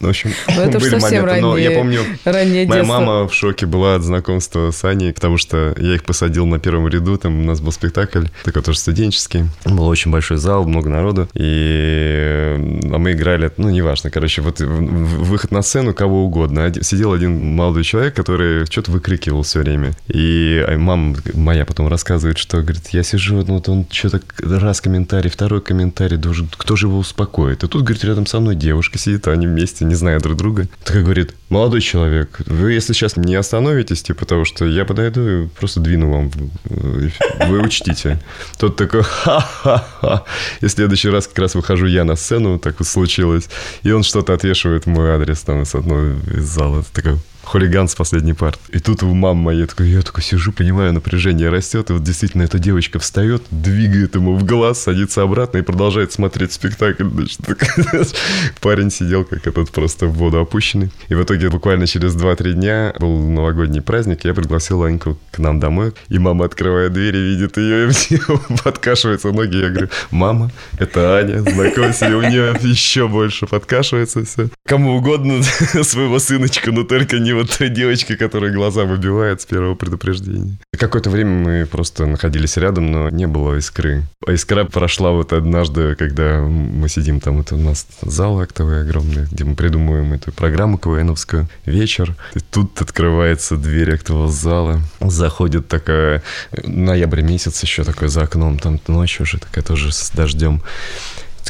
В 0.00 0.08
общем, 0.08 0.32
ну, 0.48 0.70
были 0.70 0.94
моменты. 1.00 1.40
Но 1.40 1.56
я 1.56 1.72
помню, 1.72 2.04
моя 2.24 2.84
мама 2.84 3.26
в 3.26 3.34
шоке 3.34 3.66
была 3.66 3.77
была 3.78 3.94
от 3.94 4.02
знакомства 4.02 4.72
с 4.72 4.84
Аней, 4.84 5.12
потому 5.12 5.38
что 5.38 5.72
я 5.78 5.94
их 5.94 6.02
посадил 6.02 6.46
на 6.46 6.58
первом 6.58 6.88
ряду, 6.88 7.16
там 7.16 7.40
у 7.40 7.44
нас 7.44 7.60
был 7.60 7.70
спектакль, 7.70 8.26
такой 8.44 8.62
тоже 8.62 8.78
студенческий. 8.78 9.44
Был 9.64 9.86
очень 9.86 10.10
большой 10.10 10.38
зал, 10.38 10.66
много 10.66 10.90
народу, 10.90 11.28
и 11.34 12.56
а 12.92 12.98
мы 12.98 13.12
играли, 13.12 13.52
ну, 13.56 13.70
неважно, 13.70 14.10
короче, 14.10 14.42
вот 14.42 14.60
выход 14.60 15.52
на 15.52 15.62
сцену 15.62 15.94
кого 15.94 16.24
угодно. 16.24 16.72
Сидел 16.82 17.12
один 17.12 17.54
молодой 17.54 17.84
человек, 17.84 18.14
который 18.14 18.66
что-то 18.66 18.90
выкрикивал 18.90 19.42
все 19.42 19.60
время. 19.60 19.92
И 20.08 20.64
а, 20.66 20.76
мама 20.76 21.16
моя 21.34 21.64
потом 21.64 21.86
рассказывает, 21.86 22.38
что, 22.38 22.58
говорит, 22.58 22.88
я 22.88 23.04
сижу, 23.04 23.36
ну, 23.36 23.54
вот 23.54 23.68
он 23.68 23.86
что-то 23.90 24.20
раз 24.42 24.80
комментарий, 24.80 25.30
второй 25.30 25.60
комментарий, 25.60 26.16
должен, 26.16 26.48
кто 26.56 26.74
же 26.74 26.88
его 26.88 26.98
успокоит? 26.98 27.62
И 27.62 27.68
тут, 27.68 27.82
говорит, 27.82 28.04
рядом 28.04 28.26
со 28.26 28.40
мной 28.40 28.56
девушка 28.56 28.98
сидит, 28.98 29.28
они 29.28 29.46
вместе, 29.46 29.84
не 29.84 29.94
зная 29.94 30.18
друг 30.18 30.36
друга. 30.36 30.66
Такая 30.82 31.04
говорит, 31.04 31.34
молодой 31.48 31.80
человек, 31.80 32.40
вы 32.46 32.72
если 32.72 32.92
сейчас 32.92 33.16
не 33.16 33.36
остановитесь, 33.36 33.67
типа 34.02 34.24
того, 34.24 34.44
что 34.44 34.64
я 34.64 34.84
подойду 34.84 35.20
и 35.28 35.46
просто 35.46 35.80
двину 35.80 36.10
вам, 36.10 36.30
вы 36.64 37.60
учтите. 37.60 38.18
Тот 38.58 38.76
такой, 38.76 39.02
ха-ха-ха. 39.02 40.24
И 40.60 40.66
в 40.66 40.70
следующий 40.70 41.10
раз 41.10 41.26
как 41.26 41.38
раз 41.38 41.54
выхожу 41.54 41.86
я 41.86 42.04
на 42.04 42.16
сцену, 42.16 42.58
так 42.58 42.76
вот 42.78 42.88
случилось, 42.88 43.48
и 43.82 43.92
он 43.92 44.02
что-то 44.02 44.34
отвешивает 44.34 44.86
мой 44.86 45.10
адрес 45.10 45.40
там 45.40 45.62
из 45.62 45.74
одного 45.74 46.12
из 46.34 46.44
зала. 46.44 46.84
Такой, 46.92 47.18
хулиган 47.48 47.88
с 47.88 47.94
последней 47.94 48.34
парты. 48.34 48.60
И 48.68 48.78
тут 48.78 49.02
у 49.02 49.14
мамы 49.14 49.42
моей 49.42 49.66
такой, 49.66 49.88
я 49.88 50.02
такой 50.02 50.22
сижу, 50.22 50.52
понимаю, 50.52 50.92
напряжение 50.92 51.48
растет, 51.48 51.88
и 51.88 51.94
вот 51.94 52.02
действительно 52.02 52.42
эта 52.42 52.58
девочка 52.58 52.98
встает, 52.98 53.42
двигает 53.50 54.14
ему 54.14 54.36
в 54.36 54.44
глаз, 54.44 54.82
садится 54.82 55.22
обратно 55.22 55.58
и 55.58 55.62
продолжает 55.62 56.12
смотреть 56.12 56.52
спектакль. 56.52 57.08
Значит, 57.08 57.40
парень 58.60 58.90
сидел 58.90 59.24
как 59.24 59.46
этот 59.46 59.70
просто 59.70 60.06
в 60.06 60.12
воду 60.12 60.40
опущенный. 60.40 60.90
И 61.08 61.14
в 61.14 61.22
итоге 61.22 61.48
буквально 61.48 61.86
через 61.86 62.14
2-3 62.14 62.52
дня 62.52 62.94
был 62.98 63.18
новогодний 63.18 63.80
праздник, 63.80 64.24
я 64.24 64.34
пригласил 64.34 64.82
Аньку 64.82 65.18
к 65.30 65.38
нам 65.38 65.58
домой, 65.58 65.94
и 66.08 66.18
мама 66.18 66.44
открывает 66.44 66.92
дверь 66.92 67.16
видит 67.16 67.56
ее, 67.56 67.90
и 68.10 68.18
подкашиваются 68.62 69.32
ноги. 69.32 69.56
Я 69.56 69.70
говорю, 69.70 69.88
мама, 70.10 70.50
это 70.78 71.16
Аня, 71.16 71.40
знакомься, 71.40 72.10
и 72.10 72.12
у 72.12 72.20
нее 72.20 72.54
еще 72.62 73.08
больше 73.08 73.46
подкашивается 73.46 74.24
все. 74.24 74.48
Кому 74.66 74.96
угодно 74.96 75.42
своего 75.82 76.18
сыночка, 76.18 76.72
но 76.72 76.84
только 76.84 77.18
не 77.18 77.37
вот 77.38 77.56
той 77.58 77.68
девочки, 77.68 78.16
которая 78.16 78.52
глаза 78.52 78.84
выбивает 78.84 79.40
с 79.40 79.46
первого 79.46 79.74
предупреждения. 79.74 80.58
Какое-то 80.76 81.10
время 81.10 81.30
мы 81.30 81.66
просто 81.66 82.06
находились 82.06 82.56
рядом, 82.56 82.90
но 82.90 83.10
не 83.10 83.26
было 83.26 83.56
искры. 83.56 84.02
А 84.26 84.32
искра 84.32 84.64
прошла 84.64 85.10
вот 85.10 85.32
однажды, 85.32 85.94
когда 85.94 86.40
мы 86.40 86.88
сидим 86.88 87.20
там, 87.20 87.40
это 87.40 87.54
у 87.54 87.58
нас 87.58 87.86
зал 88.02 88.40
актовый 88.40 88.82
огромный, 88.82 89.26
где 89.30 89.44
мы 89.44 89.54
придумываем 89.54 90.12
эту 90.12 90.32
программу 90.32 90.78
КВНовскую, 90.78 91.48
вечер. 91.64 92.16
И 92.34 92.40
тут 92.40 92.80
открывается 92.80 93.56
дверь 93.56 93.94
актового 93.94 94.28
зала, 94.28 94.80
заходит 95.00 95.68
такая, 95.68 96.22
ноябрь 96.64 97.22
месяц 97.22 97.62
еще 97.62 97.84
такой 97.84 98.08
за 98.08 98.22
окном, 98.22 98.58
там 98.58 98.80
ночь 98.88 99.20
уже 99.20 99.38
такая 99.38 99.64
тоже 99.64 99.92
с 99.92 100.10
дождем 100.10 100.62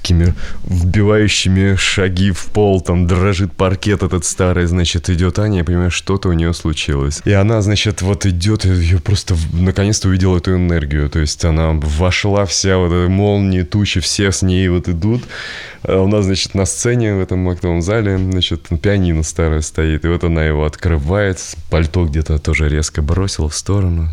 такими 0.00 0.34
вбивающими 0.64 1.76
шаги 1.76 2.30
в 2.30 2.46
пол, 2.46 2.80
там 2.80 3.06
дрожит 3.06 3.52
паркет 3.52 4.02
этот 4.02 4.24
старый, 4.24 4.66
значит, 4.66 5.10
идет 5.10 5.38
Аня, 5.38 5.58
я 5.58 5.64
понимаю, 5.64 5.90
что-то 5.90 6.28
у 6.28 6.32
нее 6.32 6.54
случилось. 6.54 7.20
И 7.24 7.32
она, 7.32 7.60
значит, 7.62 8.02
вот 8.02 8.26
идет, 8.26 8.64
ее 8.64 8.98
просто 8.98 9.36
наконец-то 9.52 10.08
увидела 10.08 10.38
эту 10.38 10.54
энергию, 10.54 11.08
то 11.10 11.18
есть 11.18 11.44
она 11.44 11.72
вошла 11.72 12.44
вся, 12.46 12.78
вот 12.78 12.92
эта 12.92 13.10
молния, 13.10 13.64
тучи, 13.64 14.00
все 14.00 14.32
с 14.32 14.42
ней 14.42 14.68
вот 14.68 14.88
идут, 14.88 15.24
а 15.82 16.00
у 16.00 16.08
нас, 16.08 16.24
значит, 16.24 16.54
на 16.54 16.66
сцене 16.66 17.14
в 17.14 17.20
этом 17.20 17.48
актовом 17.48 17.82
зале, 17.82 18.18
значит, 18.18 18.68
пианино 18.82 19.22
старое 19.22 19.60
стоит, 19.60 20.04
и 20.04 20.08
вот 20.08 20.24
она 20.24 20.44
его 20.44 20.64
открывает, 20.64 21.38
пальто 21.70 22.06
где-то 22.06 22.38
тоже 22.38 22.68
резко 22.68 23.02
бросила 23.02 23.48
в 23.48 23.54
сторону. 23.54 24.08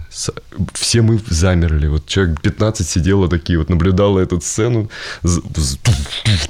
Все 0.73 1.01
мы 1.01 1.19
замерли, 1.27 1.87
вот 1.87 2.05
человек 2.07 2.41
15 2.41 2.87
сидело 2.87 3.27
такие, 3.27 3.59
вот 3.59 3.69
наблюдала 3.69 4.19
эту 4.19 4.41
сцену, 4.41 4.89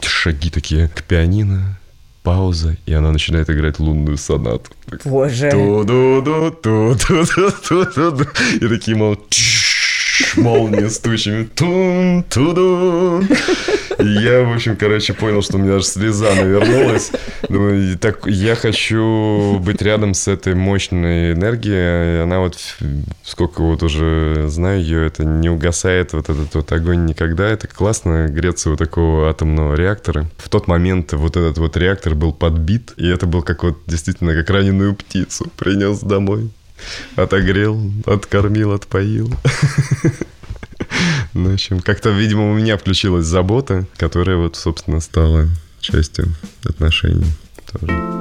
шаги 0.03 0.49
такие 0.49 0.87
к 0.87 1.03
пианино, 1.03 1.77
пауза, 2.23 2.77
и 2.85 2.93
она 2.93 3.11
начинает 3.11 3.49
играть 3.49 3.79
лунную 3.79 4.17
сонату. 4.17 4.71
Боже. 5.03 5.47
И 8.61 8.67
такие, 8.67 8.97
мол, 8.97 9.17
молния 10.35 10.89
с 10.89 10.99
тучами. 10.99 11.45
Тун, 11.45 12.23
туду. 12.23 13.23
Я, 13.99 14.43
в 14.43 14.53
общем, 14.53 14.75
короче, 14.75 15.13
понял, 15.13 15.41
что 15.41 15.57
у 15.57 15.59
меня 15.59 15.75
аж 15.75 15.85
слеза 15.85 16.33
навернулась. 16.35 17.11
Думаю, 17.49 17.97
так, 17.97 18.25
я 18.27 18.55
хочу 18.55 19.59
быть 19.59 19.81
рядом 19.81 20.13
с 20.13 20.27
этой 20.27 20.55
мощной 20.55 21.33
энергией. 21.33 22.23
Она 22.23 22.39
вот, 22.39 22.57
сколько 23.23 23.61
вот 23.61 23.83
уже 23.83 24.47
знаю 24.47 24.81
ее, 24.81 25.07
это 25.07 25.23
не 25.23 25.49
угасает, 25.49 26.13
вот 26.13 26.29
этот 26.29 26.53
вот 26.53 26.71
огонь 26.71 27.05
никогда. 27.05 27.47
Это 27.47 27.67
классно 27.67 28.27
греться 28.27 28.71
у 28.71 28.75
такого 28.75 29.29
атомного 29.29 29.75
реактора. 29.75 30.29
В 30.37 30.49
тот 30.49 30.67
момент 30.67 31.13
вот 31.13 31.37
этот 31.37 31.57
вот 31.57 31.77
реактор 31.77 32.15
был 32.15 32.33
подбит, 32.33 32.93
и 32.97 33.07
это 33.07 33.25
был 33.25 33.41
как 33.41 33.63
вот 33.63 33.77
действительно 33.87 34.33
как 34.33 34.49
раненую 34.49 34.95
птицу 34.95 35.51
принес 35.55 35.99
домой. 35.99 36.49
Отогрел, 37.15 37.79
откормил, 38.05 38.73
отпоил. 38.73 39.31
Ну, 41.33 41.49
в 41.49 41.53
общем, 41.53 41.81
как-то, 41.81 42.09
видимо, 42.09 42.49
у 42.49 42.53
меня 42.53 42.77
включилась 42.77 43.25
забота, 43.25 43.85
которая 43.97 44.37
вот, 44.37 44.55
собственно, 44.55 45.01
стала 45.01 45.47
частью 45.81 46.33
отношений 46.63 47.31
тоже. 47.71 48.14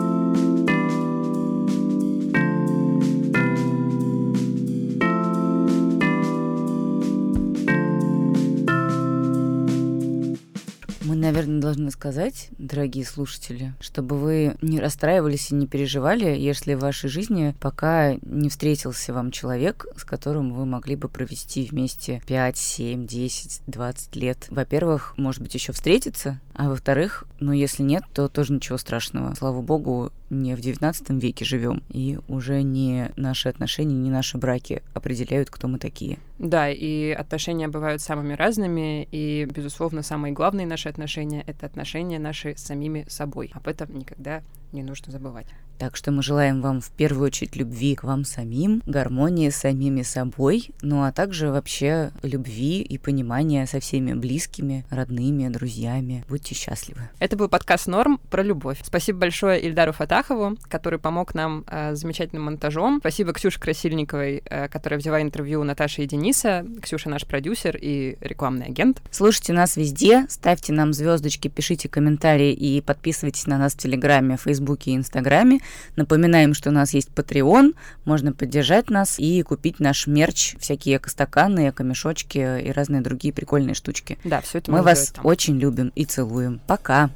Сказать, 12.04 12.48
дорогие 12.58 13.06
слушатели, 13.06 13.72
чтобы 13.80 14.18
вы 14.18 14.56
не 14.60 14.78
расстраивались 14.78 15.50
и 15.50 15.54
не 15.54 15.66
переживали, 15.66 16.36
если 16.36 16.74
в 16.74 16.80
вашей 16.80 17.08
жизни 17.08 17.54
пока 17.60 18.16
не 18.20 18.50
встретился 18.50 19.14
вам 19.14 19.30
человек, 19.30 19.86
с 19.96 20.04
которым 20.04 20.52
вы 20.52 20.66
могли 20.66 20.96
бы 20.96 21.08
провести 21.08 21.64
вместе 21.64 22.20
5, 22.26 22.58
7, 22.58 23.06
10, 23.06 23.62
20 23.68 24.16
лет. 24.16 24.46
Во-первых, 24.50 25.14
может 25.16 25.40
быть, 25.40 25.54
еще 25.54 25.72
встретиться, 25.72 26.38
а 26.54 26.68
во-вторых, 26.68 27.24
ну, 27.40 27.52
если 27.52 27.82
нет, 27.82 28.04
то 28.12 28.28
тоже 28.28 28.52
ничего 28.52 28.76
страшного. 28.76 29.34
Слава 29.34 29.62
богу, 29.62 30.12
не 30.42 30.54
в 30.54 30.60
19 30.60 31.10
веке 31.10 31.44
живем, 31.44 31.82
и 31.88 32.18
уже 32.28 32.62
не 32.62 33.10
наши 33.16 33.48
отношения, 33.48 33.94
не 33.94 34.10
наши 34.10 34.38
браки 34.38 34.82
определяют, 34.92 35.50
кто 35.50 35.68
мы 35.68 35.78
такие. 35.78 36.18
Да, 36.38 36.68
и 36.70 37.10
отношения 37.10 37.68
бывают 37.68 38.02
самыми 38.02 38.34
разными, 38.34 39.08
и, 39.10 39.46
безусловно, 39.46 40.02
самые 40.02 40.32
главные 40.32 40.66
наши 40.66 40.88
отношения— 40.88 41.42
это 41.46 41.66
отношения 41.66 42.18
наши 42.18 42.54
с 42.56 42.62
самими 42.62 43.06
собой. 43.08 43.50
Об 43.54 43.68
этом 43.68 43.96
никогда 43.96 44.42
не 44.74 44.82
нужно 44.82 45.12
забывать. 45.12 45.46
Так 45.78 45.96
что 45.96 46.12
мы 46.12 46.22
желаем 46.22 46.60
вам 46.60 46.80
в 46.80 46.90
первую 46.90 47.26
очередь 47.26 47.56
любви 47.56 47.94
к 47.94 48.04
вам 48.04 48.24
самим, 48.24 48.82
гармонии 48.86 49.50
с 49.50 49.56
самими 49.56 50.02
собой, 50.02 50.70
ну 50.82 51.02
а 51.02 51.12
также 51.12 51.50
вообще 51.50 52.12
любви 52.22 52.80
и 52.80 52.98
понимания 52.98 53.66
со 53.66 53.80
всеми 53.80 54.12
близкими, 54.12 54.84
родными, 54.90 55.48
друзьями. 55.48 56.24
Будьте 56.28 56.54
счастливы. 56.54 57.00
Это 57.18 57.36
был 57.36 57.48
подкаст 57.48 57.86
«Норм» 57.86 58.18
про 58.30 58.42
любовь. 58.42 58.80
Спасибо 58.82 59.20
большое 59.20 59.60
Ильдару 59.60 59.92
Фатахову, 59.92 60.56
который 60.68 60.98
помог 60.98 61.34
нам 61.34 61.64
э, 61.66 61.94
замечательным 61.94 62.44
монтажом. 62.44 62.98
Спасибо 63.00 63.32
Ксюше 63.32 63.58
Красильниковой, 63.58 64.42
э, 64.44 64.68
которая 64.68 65.00
взяла 65.00 65.22
интервью 65.22 65.60
у 65.60 65.64
Наташи 65.64 66.02
и 66.02 66.06
Дениса. 66.06 66.64
Ксюша 66.82 67.08
наш 67.08 67.26
продюсер 67.26 67.76
и 67.80 68.16
рекламный 68.20 68.66
агент. 68.66 69.02
Слушайте 69.10 69.52
нас 69.52 69.76
везде, 69.76 70.26
ставьте 70.28 70.72
нам 70.72 70.92
звездочки, 70.92 71.48
пишите 71.48 71.88
комментарии 71.88 72.52
и 72.52 72.80
подписывайтесь 72.80 73.46
на 73.46 73.58
нас 73.58 73.74
в 73.74 73.78
Телеграме, 73.78 74.36
Фейсбуке 74.36 74.63
и 74.90 74.96
Инстаграме. 74.96 75.60
Напоминаем, 75.96 76.54
что 76.54 76.70
у 76.70 76.72
нас 76.72 76.94
есть 76.94 77.10
Patreon, 77.14 77.74
можно 78.04 78.32
поддержать 78.32 78.90
нас 78.90 79.18
и 79.18 79.42
купить 79.42 79.80
наш 79.80 80.06
мерч, 80.06 80.56
всякие 80.58 80.96
эко-стаканы, 80.96 81.68
эко-мешочки 81.68 82.38
и 82.62 82.70
разные 82.70 83.02
другие 83.02 83.32
прикольные 83.32 83.74
штуки. 83.74 84.18
Да, 84.24 84.40
все 84.40 84.58
это 84.58 84.70
мы 84.72 84.82
вас 84.82 85.12
там. 85.14 85.26
очень 85.26 85.58
любим 85.58 85.92
и 85.94 86.04
целуем. 86.04 86.60
Пока! 86.66 87.10